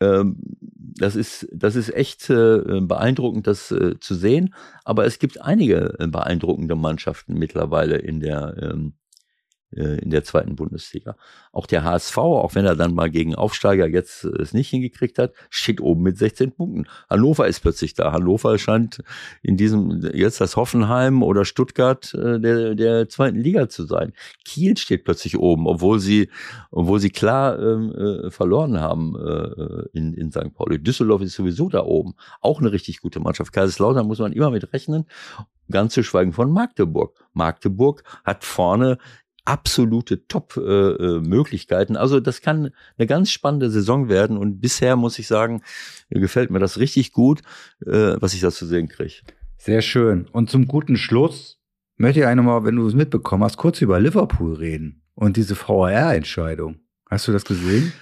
ähm, 0.00 0.36
das 0.94 1.16
ist, 1.16 1.48
das 1.52 1.74
ist 1.74 1.92
echt 1.92 2.30
äh, 2.30 2.80
beeindruckend, 2.80 3.48
das 3.48 3.72
äh, 3.72 3.98
zu 3.98 4.14
sehen. 4.14 4.54
Aber 4.84 5.04
es 5.04 5.18
gibt 5.18 5.40
einige 5.40 5.98
äh, 5.98 6.06
beeindruckende 6.06 6.76
Mannschaften 6.76 7.34
mittlerweile 7.34 7.96
in 7.96 8.20
der, 8.20 8.54
ähm, 8.62 8.92
äh, 8.94 9.01
in 9.72 10.10
der 10.10 10.24
zweiten 10.24 10.56
Bundesliga. 10.56 11.16
Auch 11.52 11.66
der 11.66 11.84
HSV, 11.84 12.18
auch 12.18 12.54
wenn 12.54 12.64
er 12.64 12.76
dann 12.76 12.94
mal 12.94 13.10
gegen 13.10 13.34
Aufsteiger 13.34 13.86
jetzt 13.86 14.24
äh, 14.24 14.42
es 14.42 14.52
nicht 14.52 14.70
hingekriegt 14.70 15.18
hat, 15.18 15.32
steht 15.50 15.80
oben 15.80 16.02
mit 16.02 16.18
16 16.18 16.52
Punkten. 16.52 16.86
Hannover 17.08 17.46
ist 17.46 17.60
plötzlich 17.60 17.94
da. 17.94 18.12
Hannover 18.12 18.58
scheint 18.58 19.02
in 19.42 19.56
diesem 19.56 20.02
jetzt 20.14 20.40
das 20.40 20.56
Hoffenheim 20.56 21.22
oder 21.22 21.44
Stuttgart 21.44 22.12
äh, 22.14 22.40
der, 22.40 22.74
der 22.74 23.08
zweiten 23.08 23.38
Liga 23.38 23.68
zu 23.68 23.84
sein. 23.84 24.12
Kiel 24.44 24.76
steht 24.76 25.04
plötzlich 25.04 25.38
oben, 25.38 25.66
obwohl 25.66 26.00
sie, 26.00 26.28
obwohl 26.70 27.00
sie 27.00 27.10
klar 27.10 27.58
ähm, 27.58 27.92
äh, 27.92 28.30
verloren 28.30 28.80
haben 28.80 29.16
äh, 29.16 29.88
in, 29.92 30.14
in 30.14 30.32
St. 30.32 30.54
Pauli. 30.54 30.82
Düsseldorf 30.82 31.22
ist 31.22 31.34
sowieso 31.34 31.68
da 31.68 31.84
oben. 31.84 32.14
Auch 32.40 32.60
eine 32.60 32.72
richtig 32.72 33.00
gute 33.00 33.20
Mannschaft. 33.20 33.52
Kaiserslautern 33.52 34.06
muss 34.06 34.18
man 34.18 34.32
immer 34.32 34.50
mit 34.50 34.72
rechnen. 34.72 35.06
Ganz 35.70 35.94
zu 35.94 36.02
schweigen 36.02 36.32
von 36.32 36.50
Magdeburg. 36.50 37.24
Magdeburg 37.32 38.02
hat 38.24 38.44
vorne 38.44 38.98
absolute 39.44 40.26
Top-Möglichkeiten. 40.26 41.94
Äh, 41.94 41.98
also 41.98 42.20
das 42.20 42.40
kann 42.40 42.70
eine 42.98 43.06
ganz 43.06 43.30
spannende 43.30 43.70
Saison 43.70 44.08
werden 44.08 44.36
und 44.36 44.60
bisher 44.60 44.96
muss 44.96 45.18
ich 45.18 45.26
sagen, 45.26 45.62
gefällt 46.10 46.50
mir 46.50 46.58
das 46.58 46.78
richtig 46.78 47.12
gut, 47.12 47.42
äh, 47.84 48.16
was 48.20 48.34
ich 48.34 48.40
da 48.40 48.50
zu 48.50 48.66
sehen 48.66 48.88
kriege. 48.88 49.14
Sehr 49.58 49.82
schön. 49.82 50.26
Und 50.32 50.50
zum 50.50 50.66
guten 50.66 50.96
Schluss 50.96 51.60
möchte 51.96 52.20
ich 52.20 52.26
eigentlich 52.26 52.46
mal, 52.46 52.64
wenn 52.64 52.76
du 52.76 52.86
es 52.86 52.94
mitbekommen 52.94 53.44
hast, 53.44 53.56
kurz 53.56 53.80
über 53.80 54.00
Liverpool 54.00 54.54
reden 54.54 55.02
und 55.14 55.36
diese 55.36 55.56
VAR-Entscheidung. 55.56 56.80
Hast 57.08 57.28
du 57.28 57.32
das 57.32 57.44
gesehen? 57.44 57.92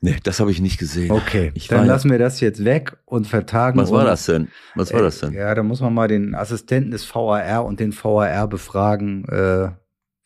Nee, 0.00 0.16
das 0.22 0.38
habe 0.38 0.52
ich 0.52 0.60
nicht 0.60 0.78
gesehen. 0.78 1.10
Okay, 1.10 1.50
ich 1.54 1.66
dann 1.66 1.86
lassen 1.86 2.10
wir 2.10 2.18
das 2.18 2.40
jetzt 2.40 2.64
weg 2.64 2.96
und 3.04 3.26
vertagen. 3.26 3.78
Was 3.80 3.90
war 3.90 4.04
das 4.04 4.26
denn? 4.26 4.48
Was 4.76 4.92
war 4.92 5.00
äh, 5.00 5.02
das 5.02 5.18
denn? 5.18 5.32
Ja, 5.32 5.52
da 5.54 5.64
muss 5.64 5.80
man 5.80 5.92
mal 5.92 6.06
den 6.06 6.36
Assistenten 6.36 6.92
des 6.92 7.04
VAR 7.12 7.64
und 7.64 7.80
den 7.80 7.92
VAR 7.92 8.46
befragen, 8.46 9.24
äh, 9.28 9.70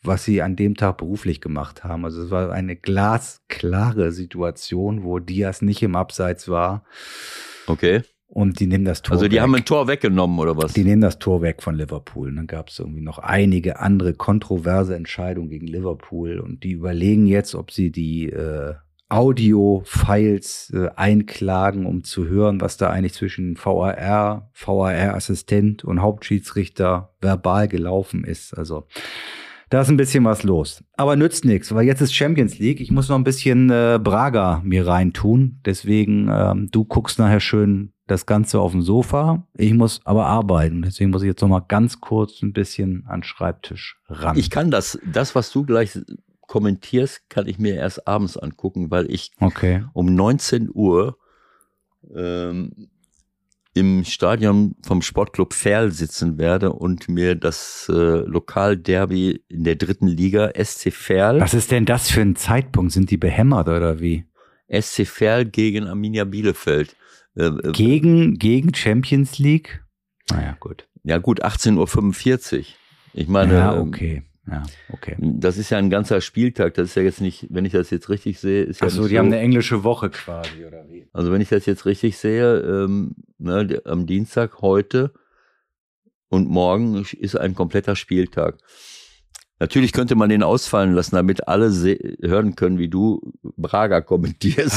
was 0.03 0.25
sie 0.25 0.43
an 0.43 0.57
dem 0.57 0.75
Tag 0.75 0.99
beruflich 0.99 1.41
gemacht 1.41 1.85
haben. 1.85 2.05
Also 2.05 2.23
es 2.23 2.31
war 2.31 2.51
eine 2.51 2.77
glasklare 2.77 4.13
Situation, 4.13 5.05
wo 5.05 5.19
Diaz 5.19 5.63
nicht 5.63 5.83
im 5.83 5.97
Abseits 5.97 6.49
war. 6.49 6.85
Okay. 7.67 8.03
Und 8.27 8.61
die 8.61 8.67
nehmen 8.67 8.87
das 8.87 9.03
Tor 9.03 9.13
Also 9.13 9.29
die 9.29 9.37
weg. 9.37 9.43
haben 9.43 9.55
ein 9.55 9.65
Tor 9.65 9.89
weggenommen 9.89 10.39
oder 10.39 10.57
was? 10.57 10.73
Die 10.73 10.85
nehmen 10.85 11.03
das 11.03 11.19
Tor 11.19 11.43
weg 11.43 11.63
von 11.63 11.75
Liverpool. 11.75 12.29
Und 12.29 12.37
dann 12.37 12.47
gab 12.47 12.71
es 12.71 12.79
irgendwie 12.79 13.03
noch 13.03 13.19
einige 13.19 13.79
andere 13.79 14.15
kontroverse 14.15 14.97
Entscheidungen 14.97 15.51
gegen 15.51 15.67
Liverpool. 15.67 16.41
Und 16.41 16.65
die 16.65 16.73
überlegen 16.73 17.27
jetzt, 17.27 17.55
ob 17.55 17.71
sie 17.71 17.93
die 17.93 18.31
äh, 18.31 18.75
Audio-Files 19.11 20.73
äh, 20.75 20.89
einklagen, 20.97 21.85
um 21.85 22.05
zu 22.05 22.27
hören, 22.27 22.63
was 22.63 22.79
da 22.79 22.89
eigentlich 22.89 23.13
zwischen 23.13 23.59
VAR, 23.63 24.51
VAR-Assistent 24.55 25.85
und 25.85 26.01
Hauptschiedsrichter 26.01 27.15
verbal 27.21 27.69
gelaufen 27.69 28.25
ist. 28.25 28.57
Also 28.57 28.87
da 29.73 29.81
ist 29.81 29.89
ein 29.89 29.97
bisschen 29.97 30.23
was 30.25 30.43
los. 30.43 30.85
Aber 30.99 31.17
nützt 31.17 31.47
nichts, 31.47 31.75
weil 31.75 31.87
jetzt 31.87 32.03
ist 32.03 32.15
Champions 32.15 32.59
League. 32.59 32.79
Ich 32.79 32.91
muss 32.91 33.09
noch 33.09 33.17
ein 33.17 33.25
bisschen 33.25 33.71
äh, 33.71 33.99
Braga 34.03 34.61
mir 34.63 34.87
reintun. 34.87 35.61
Deswegen, 35.65 36.29
ähm, 36.31 36.69
du 36.71 36.85
guckst 36.85 37.19
nachher 37.19 37.41
schön 37.41 37.95
das 38.07 38.27
Ganze 38.27 38.61
auf 38.61 38.73
dem 38.73 38.83
Sofa. 38.83 39.47
Ich 39.57 39.73
muss 39.73 40.03
aber 40.05 40.27
arbeiten. 40.27 40.83
Deswegen 40.83 41.11
muss 41.11 41.23
ich 41.23 41.29
jetzt 41.29 41.41
noch 41.41 41.49
mal 41.49 41.65
ganz 41.67 42.03
kurz 42.03 42.43
ein 42.43 42.53
bisschen 42.53 43.07
an 43.07 43.23
Schreibtisch 43.23 43.99
ran. 44.09 44.37
Ich 44.37 44.51
kann 44.51 44.71
das, 44.71 44.99
das, 45.11 45.35
was 45.35 45.51
du 45.51 45.65
gleich 45.65 45.99
kommentierst, 46.43 47.31
kann 47.31 47.49
ich 47.49 47.59
mir 47.59 47.77
erst 47.77 48.07
abends 48.07 48.37
angucken, 48.37 48.91
weil 48.91 49.11
ich 49.11 49.31
okay. 49.41 49.87
um 49.95 50.15
19 50.15 50.69
Uhr 50.71 51.17
ähm, 52.15 52.91
im 53.75 54.05
Stadion 54.05 54.77
vom 54.83 55.01
Sportclub 55.03 55.55
Ferl 55.55 55.91
sitzen 55.93 56.39
werde 56.39 56.73
und 56.73 57.09
mir 57.09 57.35
das 57.35 57.89
äh, 57.89 57.93
Lokalderby 57.93 59.45
in 59.49 59.65
der 59.65 59.77
dritten 59.77 60.09
Liga 60.09 60.51
SC 60.63 60.93
Ferl. 60.93 61.41
Was 61.41 61.55
ist 61.55 61.71
denn 61.71 61.87
das 61.87 62.11
für 62.11 62.21
ein 62.21 62.37
Zeitpunkt? 62.37 62.93
Sind 62.93 63.11
die 63.11 63.17
behämmert 63.17 63.69
oder 63.69 64.01
wie? 64.01 64.27
SC 64.69 65.07
Ferl 65.07 65.45
gegen 65.47 65.87
Arminia 65.87 66.25
Bielefeld. 66.25 66.97
Äh, 67.35 67.47
äh, 67.47 67.73
gegen, 67.73 68.39
gegen 68.39 68.75
Champions 68.75 69.39
League? 69.39 69.83
Naja, 70.31 70.57
gut. 70.61 70.87
Ja, 71.05 71.19
gut, 71.19 71.45
18.45 71.45 72.59
Uhr. 72.59 72.65
Ich 73.15 73.29
meine. 73.29 73.55
Ja, 73.55 73.75
ähm, 73.75 73.89
okay. 73.89 74.23
Ja, 74.47 74.65
okay. 74.93 75.17
Das 75.19 75.57
ist 75.57 75.71
ja 75.71 75.79
ein 75.79 75.91
ganzer 75.91 76.21
Spieltag. 76.21 76.75
Das 76.75 76.89
ist 76.89 76.95
ja 76.97 77.03
jetzt 77.03 77.21
nicht, 77.21 77.47
wenn 77.51 77.65
ich 77.65 77.73
das 77.73 77.91
jetzt 77.91 78.09
richtig 78.09 78.41
sehe, 78.41 78.65
ist 78.65 78.81
ja. 78.81 78.89
Ach 78.89 78.91
so, 78.91 79.05
die 79.07 79.15
so, 79.15 79.19
haben 79.19 79.27
eine 79.27 79.39
englische 79.39 79.85
Woche 79.85 80.11
quasi, 80.11 80.65
oder 80.67 80.89
wie? 80.89 81.07
Also 81.13 81.31
wenn 81.31 81.41
ich 81.41 81.49
das 81.49 81.65
jetzt 81.67 81.87
richtig 81.87 82.19
sehe, 82.19 82.59
ähm, 82.59 83.15
ne, 83.39 83.81
am 83.85 84.07
Dienstag 84.07 84.61
heute 84.61 85.13
und 86.29 86.49
morgen 86.49 87.05
ist 87.19 87.37
ein 87.37 87.55
kompletter 87.55 87.95
Spieltag. 87.95 88.59
Natürlich 89.63 89.93
könnte 89.93 90.17
man 90.17 90.29
den 90.29 90.43
ausfallen 90.43 90.93
lassen, 90.93 91.15
damit 91.15 91.47
alle 91.47 91.71
hören 92.21 92.57
können, 92.57 92.81
wie 92.81 92.89
du 92.89 93.33
Braga 93.57 94.01
kommentierst. 94.01 94.77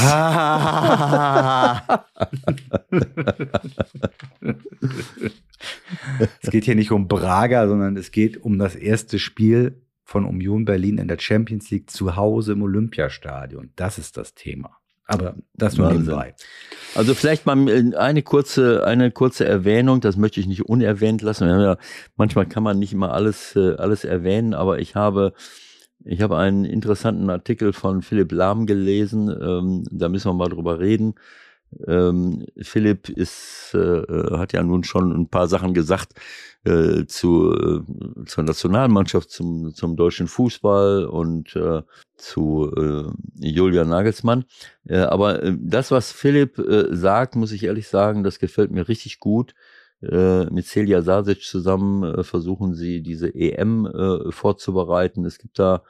es 6.40 6.50
geht 6.52 6.66
hier 6.66 6.76
nicht 6.76 6.92
um 6.92 7.08
Braga, 7.08 7.66
sondern 7.66 7.96
es 7.96 8.12
geht 8.12 8.40
um 8.40 8.60
das 8.60 8.76
erste 8.76 9.18
Spiel 9.18 9.82
von 10.04 10.24
Union 10.24 10.64
Berlin 10.64 10.98
in 10.98 11.08
der 11.08 11.18
Champions 11.18 11.68
League 11.72 11.90
zu 11.90 12.14
Hause 12.14 12.52
im 12.52 12.62
Olympiastadion. 12.62 13.72
Das 13.74 13.98
ist 13.98 14.16
das 14.16 14.36
Thema. 14.36 14.78
Aber 15.06 15.34
das 15.54 15.76
nur 15.76 15.90
nebenbei. 15.92 16.34
Also 16.94 17.14
vielleicht 17.14 17.46
mal 17.46 17.56
eine 17.96 18.22
kurze, 18.22 18.84
eine 18.84 19.10
kurze 19.10 19.44
Erwähnung, 19.44 20.00
das 20.00 20.16
möchte 20.16 20.40
ich 20.40 20.46
nicht 20.46 20.66
unerwähnt 20.66 21.22
lassen. 21.22 21.46
Ja, 21.48 21.76
manchmal 22.16 22.46
kann 22.46 22.62
man 22.62 22.78
nicht 22.78 22.92
immer 22.92 23.12
alles, 23.12 23.54
äh, 23.54 23.74
alles 23.76 24.04
erwähnen, 24.04 24.54
aber 24.54 24.78
ich 24.80 24.96
habe, 24.96 25.32
ich 26.04 26.22
habe 26.22 26.38
einen 26.38 26.64
interessanten 26.64 27.30
Artikel 27.30 27.72
von 27.72 28.02
Philipp 28.02 28.32
Lahm 28.32 28.66
gelesen, 28.66 29.28
ähm, 29.28 29.84
da 29.90 30.08
müssen 30.08 30.28
wir 30.30 30.34
mal 30.34 30.48
drüber 30.48 30.80
reden. 30.80 31.14
Ähm, 31.86 32.46
Philipp 32.62 33.08
ist, 33.08 33.74
äh, 33.74 34.02
hat 34.36 34.52
ja 34.52 34.62
nun 34.62 34.84
schon 34.84 35.12
ein 35.12 35.28
paar 35.28 35.48
Sachen 35.48 35.74
gesagt 35.74 36.14
äh, 36.64 37.06
zu, 37.06 37.52
äh, 37.52 38.24
zur 38.24 38.44
Nationalmannschaft, 38.44 39.30
zum, 39.30 39.74
zum 39.74 39.96
deutschen 39.96 40.26
Fußball 40.26 41.06
und 41.06 41.54
äh, 41.56 41.82
zu 42.16 42.72
äh, 42.76 43.04
Julian 43.38 43.88
Nagelsmann. 43.88 44.44
Äh, 44.88 44.98
aber 44.98 45.42
äh, 45.42 45.56
das, 45.58 45.90
was 45.90 46.12
Philipp 46.12 46.58
äh, 46.58 46.94
sagt, 46.94 47.36
muss 47.36 47.52
ich 47.52 47.64
ehrlich 47.64 47.88
sagen, 47.88 48.24
das 48.24 48.38
gefällt 48.38 48.70
mir 48.70 48.88
richtig 48.88 49.20
gut. 49.20 49.54
Äh, 50.02 50.44
mit 50.50 50.66
Celia 50.66 51.00
Sasic 51.00 51.42
zusammen 51.42 52.02
äh, 52.04 52.22
versuchen 52.22 52.74
sie 52.74 53.00
diese 53.00 53.34
EM 53.34 53.86
äh, 53.86 54.30
vorzubereiten. 54.30 55.24
Es 55.24 55.38
gibt 55.38 55.58
da 55.58 55.82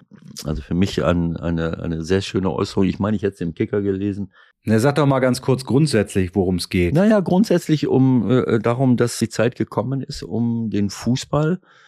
also 0.45 0.63
für 0.63 0.75
mich 0.75 1.03
ein, 1.03 1.37
eine, 1.37 1.81
eine 1.81 2.05
sehr 2.05 2.21
schöne 2.21 2.53
Äußerung. 2.53 2.85
Ich 2.85 3.01
meine, 3.01 3.17
ich 3.17 3.25
hätte 3.25 3.35
es 3.35 3.41
im 3.41 3.55
Kicker 3.55 3.83
gelesen. 3.83 4.33
Na, 4.69 4.81
sag 4.81 4.97
doch 4.97 5.07
mal 5.07 5.21
ganz 5.21 5.41
kurz 5.43 5.65
grundsätzlich, 5.65 6.35
worum 6.35 6.57
es 6.57 6.69
geht. 6.69 6.93
Naja, 6.93 7.21
grundsätzlich 7.21 7.87
um 7.87 8.29
äh, 8.29 8.59
darum, 8.59 8.97
dass 8.97 9.19
die 9.19 9.29
Zeit 9.29 9.55
gekommen 9.55 10.03
ist, 10.03 10.25
um 10.25 10.71
den 10.71 10.91
Fußball 10.91 11.61
äh, 11.63 11.86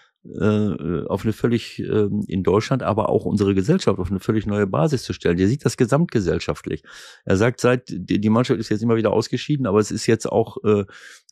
auf 1.09 1.25
eine 1.25 1.33
völlig 1.33 1.79
äh, 1.81 2.09
in 2.27 2.43
Deutschland, 2.43 2.83
aber 2.83 3.09
auch 3.09 3.25
unsere 3.25 3.55
Gesellschaft 3.55 3.99
auf 3.99 4.11
eine 4.11 4.21
völlig 4.21 4.47
neue 4.47 4.67
Basis 4.67 5.03
zu 5.05 5.13
stellen. 5.13 5.37
Der 5.37 5.49
sieht 5.49 5.65
das 5.65 5.77
gesamtgesellschaftlich. 5.77 6.83
Er 7.25 7.37
sagt, 7.37 7.61
seit 7.61 7.85
die 7.89 8.29
Mannschaft 8.29 8.61
ist 8.61 8.69
jetzt 8.69 8.83
immer 8.83 8.97
wieder 8.97 9.13
ausgeschieden, 9.13 9.67
aber 9.67 9.79
es 9.79 9.91
ist 9.91 10.07
jetzt 10.07 10.27
auch 10.27 10.59
äh, 10.65 10.85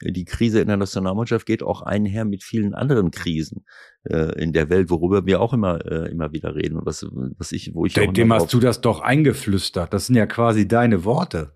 die 0.03 0.25
Krise 0.25 0.61
in 0.61 0.69
der 0.69 0.77
Nationalmannschaft 0.77 1.47
geht 1.47 1.63
auch 1.63 1.83
einher 1.83 2.25
mit 2.25 2.43
vielen 2.43 2.75
anderen 2.75 3.11
Krisen 3.11 3.65
äh, 4.05 4.41
in 4.41 4.53
der 4.53 4.71
Welt, 4.71 4.91
worüber 4.91 5.27
wir 5.27 5.41
auch 5.41 5.53
immer 5.53 5.85
äh, 5.85 6.11
immer 6.11 6.33
wieder 6.33 6.55
reden 6.55 6.77
und 6.77 6.87
was 6.87 7.07
was 7.11 7.53
ich 7.53 7.75
wo 7.75 7.87
ich 7.87 7.95
dem, 7.95 8.15
dem 8.15 8.33
hast 8.33 8.53
du 8.53 8.61
das 8.61 8.81
doch 8.81 9.01
eingeflüstert. 9.01 9.93
Das 9.93 10.07
sind 10.07 10.17
ja 10.17 10.27
quasi 10.27 10.69
deine 10.69 11.05
Worte. 11.05 11.56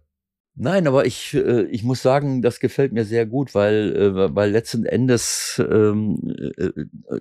Nein, 0.62 0.86
aber 0.86 1.06
ich, 1.06 1.32
äh, 1.32 1.62
ich 1.70 1.84
muss 1.84 2.02
sagen, 2.02 2.42
das 2.42 2.60
gefällt 2.60 2.92
mir 2.92 3.06
sehr 3.06 3.24
gut, 3.24 3.54
weil, 3.54 3.96
äh, 3.96 4.34
weil 4.34 4.50
letzten 4.50 4.84
Endes 4.84 5.58
ähm, 5.58 6.20
äh, 6.58 6.70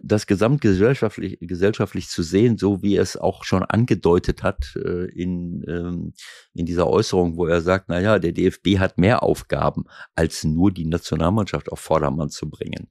das 0.04 0.28
gesamtgesellschaftlich 0.28 1.38
gesellschaftlich 1.40 2.10
zu 2.10 2.22
sehen, 2.22 2.58
so 2.58 2.82
wie 2.82 2.98
es 2.98 3.16
auch 3.16 3.46
schon 3.46 3.64
angedeutet 3.64 4.44
hat 4.44 4.76
äh, 4.76 5.06
in, 5.06 5.64
ähm, 5.70 6.12
in 6.54 6.66
dieser 6.66 6.88
Äußerung, 6.88 7.38
wo 7.38 7.46
er 7.46 7.62
sagt, 7.62 7.86
na 7.88 8.02
ja, 8.02 8.20
der 8.20 8.34
DFB 8.34 8.78
hat 8.78 8.98
mehr 8.98 9.24
Aufgaben, 9.24 9.86
als 10.16 10.44
nur 10.44 10.74
die 10.74 10.86
Nationalmannschaft 10.86 11.72
auf 11.72 11.80
Vordermann 11.80 12.30
zu 12.30 12.50
bringen 12.50 12.90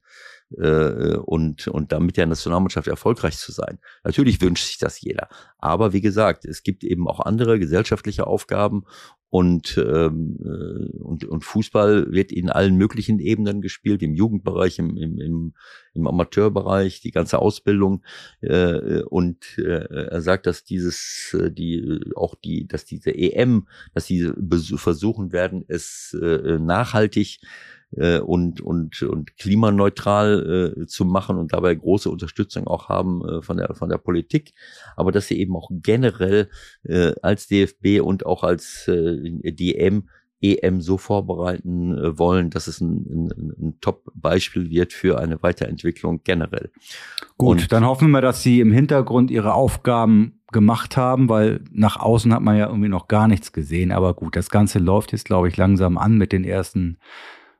äh, 0.57 1.15
und, 1.15 1.67
und 1.67 1.91
damit 1.91 2.17
der 2.17 2.25
Nationalmannschaft 2.25 2.87
erfolgreich 2.87 3.37
zu 3.37 3.51
sein. 3.51 3.79
Natürlich 4.03 4.41
wünscht 4.41 4.65
sich 4.65 4.77
das 4.77 5.01
jeder. 5.01 5.29
Aber 5.57 5.93
wie 5.93 6.01
gesagt, 6.01 6.45
es 6.45 6.63
gibt 6.63 6.83
eben 6.83 7.07
auch 7.07 7.19
andere 7.19 7.59
gesellschaftliche 7.59 8.27
Aufgaben 8.27 8.85
und, 9.31 9.77
ähm, 9.77 10.39
äh, 10.43 10.97
und, 10.97 11.23
und 11.25 11.43
Fußball 11.43 12.11
wird 12.11 12.31
in 12.31 12.49
allen 12.49 12.75
möglichen 12.75 13.19
Ebenen 13.19 13.61
gespielt, 13.61 14.01
im 14.01 14.15
Jugendbereich, 14.15 14.79
im, 14.79 14.97
im, 14.97 15.19
im, 15.19 15.53
im 15.93 16.07
Amateurbereich, 16.07 17.01
die 17.01 17.11
ganze 17.11 17.37
Ausbildung. 17.37 18.03
Äh, 18.41 19.03
und 19.03 19.59
äh, 19.59 19.85
er 19.85 20.21
sagt, 20.21 20.47
dass 20.47 20.63
dieses, 20.63 21.35
äh, 21.39 21.51
die, 21.51 22.01
auch 22.15 22.33
die, 22.33 22.67
dass 22.67 22.85
diese 22.85 23.11
EM, 23.11 23.67
dass 23.93 24.07
sie 24.07 24.31
versuchen 24.75 25.31
werden, 25.31 25.63
es 25.67 26.17
äh, 26.19 26.57
nachhaltig 26.57 27.39
äh, 27.95 28.19
und, 28.19 28.61
und, 28.61 29.01
und 29.01 29.37
klimaneutral 29.37 30.75
äh, 30.77 30.85
zu 30.87 31.05
machen 31.05 31.37
und 31.37 31.53
dabei 31.53 31.73
große 31.75 32.09
Unterstützung 32.09 32.67
auch 32.67 32.89
haben 32.89 33.27
äh, 33.27 33.41
von, 33.41 33.57
der, 33.57 33.73
von 33.75 33.89
der 33.89 33.97
Politik, 33.97 34.53
aber 34.95 35.11
dass 35.11 35.27
sie 35.27 35.39
eben 35.39 35.55
auch 35.55 35.69
generell 35.71 36.49
äh, 36.83 37.13
als 37.21 37.47
DFB 37.47 38.01
und 38.01 38.25
auch 38.25 38.43
als 38.43 38.87
äh, 38.87 39.51
DM 39.51 40.07
EM 40.41 40.81
so 40.81 40.97
vorbereiten 40.97 41.97
äh, 41.97 42.17
wollen, 42.17 42.49
dass 42.49 42.67
es 42.67 42.79
ein, 42.79 43.05
ein, 43.09 43.53
ein 43.59 43.77
Top-Beispiel 43.81 44.69
wird 44.69 44.93
für 44.93 45.19
eine 45.19 45.41
Weiterentwicklung 45.43 46.21
generell. 46.23 46.71
Gut, 47.37 47.61
und 47.61 47.71
dann 47.71 47.85
hoffen 47.85 48.11
wir, 48.11 48.21
dass 48.21 48.41
Sie 48.41 48.61
im 48.61 48.71
Hintergrund 48.71 49.31
Ihre 49.31 49.53
Aufgaben 49.53 50.39
gemacht 50.51 50.97
haben, 50.97 51.29
weil 51.29 51.61
nach 51.71 51.97
außen 51.97 52.33
hat 52.33 52.41
man 52.41 52.57
ja 52.57 52.67
irgendwie 52.67 52.89
noch 52.89 53.07
gar 53.07 53.27
nichts 53.27 53.51
gesehen. 53.51 53.91
Aber 53.91 54.13
gut, 54.13 54.35
das 54.35 54.49
Ganze 54.49 54.79
läuft 54.79 55.11
jetzt, 55.11 55.25
glaube 55.25 55.49
ich, 55.49 55.57
langsam 55.57 55.97
an 55.97 56.17
mit 56.17 56.31
den 56.31 56.43
ersten 56.43 56.97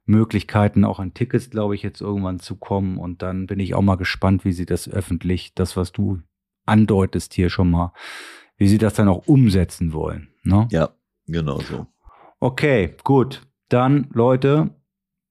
Möglichkeiten, 0.09 0.83
auch 0.83 0.99
an 0.99 1.13
Tickets, 1.13 1.49
glaube 1.49 1.75
ich, 1.75 1.83
jetzt 1.83 2.01
irgendwann 2.01 2.39
zu 2.39 2.55
kommen. 2.55 2.97
Und 2.97 3.21
dann 3.21 3.47
bin 3.47 3.59
ich 3.59 3.75
auch 3.75 3.81
mal 3.81 3.95
gespannt, 3.95 4.43
wie 4.43 4.51
sie 4.51 4.65
das 4.65 4.89
öffentlich, 4.89 5.53
das, 5.53 5.77
was 5.77 5.91
du 5.91 6.19
andeutest 6.65 7.33
hier 7.33 7.49
schon 7.49 7.71
mal, 7.71 7.93
wie 8.57 8.67
sie 8.67 8.77
das 8.77 8.95
dann 8.95 9.07
auch 9.07 9.27
umsetzen 9.27 9.93
wollen. 9.93 10.29
Ne? 10.43 10.67
Ja, 10.71 10.89
genau 11.27 11.59
so. 11.59 11.87
Okay, 12.39 12.95
gut. 13.03 13.47
Dann, 13.69 14.07
Leute, 14.11 14.71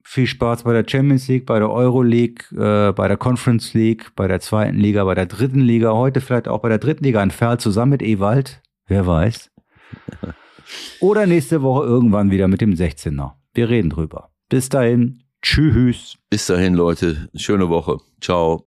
viel 0.04 0.26
Spaß 0.26 0.62
bei 0.62 0.72
der 0.72 0.88
Champions 0.88 1.28
League, 1.28 1.44
bei 1.44 1.58
der 1.58 1.70
Euro 1.70 2.02
League, 2.02 2.50
äh, 2.52 2.92
bei 2.92 3.08
der 3.08 3.16
Conference 3.16 3.74
League, 3.74 4.14
bei 4.14 4.28
der 4.28 4.40
zweiten 4.40 4.78
Liga, 4.78 5.04
bei 5.04 5.14
der 5.14 5.26
dritten 5.26 5.60
Liga, 5.60 5.92
heute 5.92 6.20
vielleicht 6.20 6.48
auch 6.48 6.60
bei 6.60 6.68
der 6.68 6.78
dritten 6.78 7.04
Liga 7.04 7.22
in 7.22 7.30
Ferl 7.30 7.58
zusammen 7.58 7.90
mit 7.90 8.02
Ewald. 8.02 8.62
Wer 8.86 9.06
weiß. 9.06 9.50
Oder 11.00 11.26
nächste 11.26 11.62
Woche 11.62 11.84
irgendwann 11.84 12.30
wieder 12.30 12.48
mit 12.48 12.60
dem 12.60 12.72
16er. 12.72 13.32
Wir 13.54 13.68
reden 13.68 13.90
drüber. 13.90 14.30
Bis 14.48 14.68
dahin, 14.68 15.22
tschüss. 15.42 16.16
Bis 16.30 16.46
dahin, 16.46 16.74
Leute. 16.74 17.28
Schöne 17.34 17.68
Woche. 17.68 17.98
Ciao. 18.20 18.64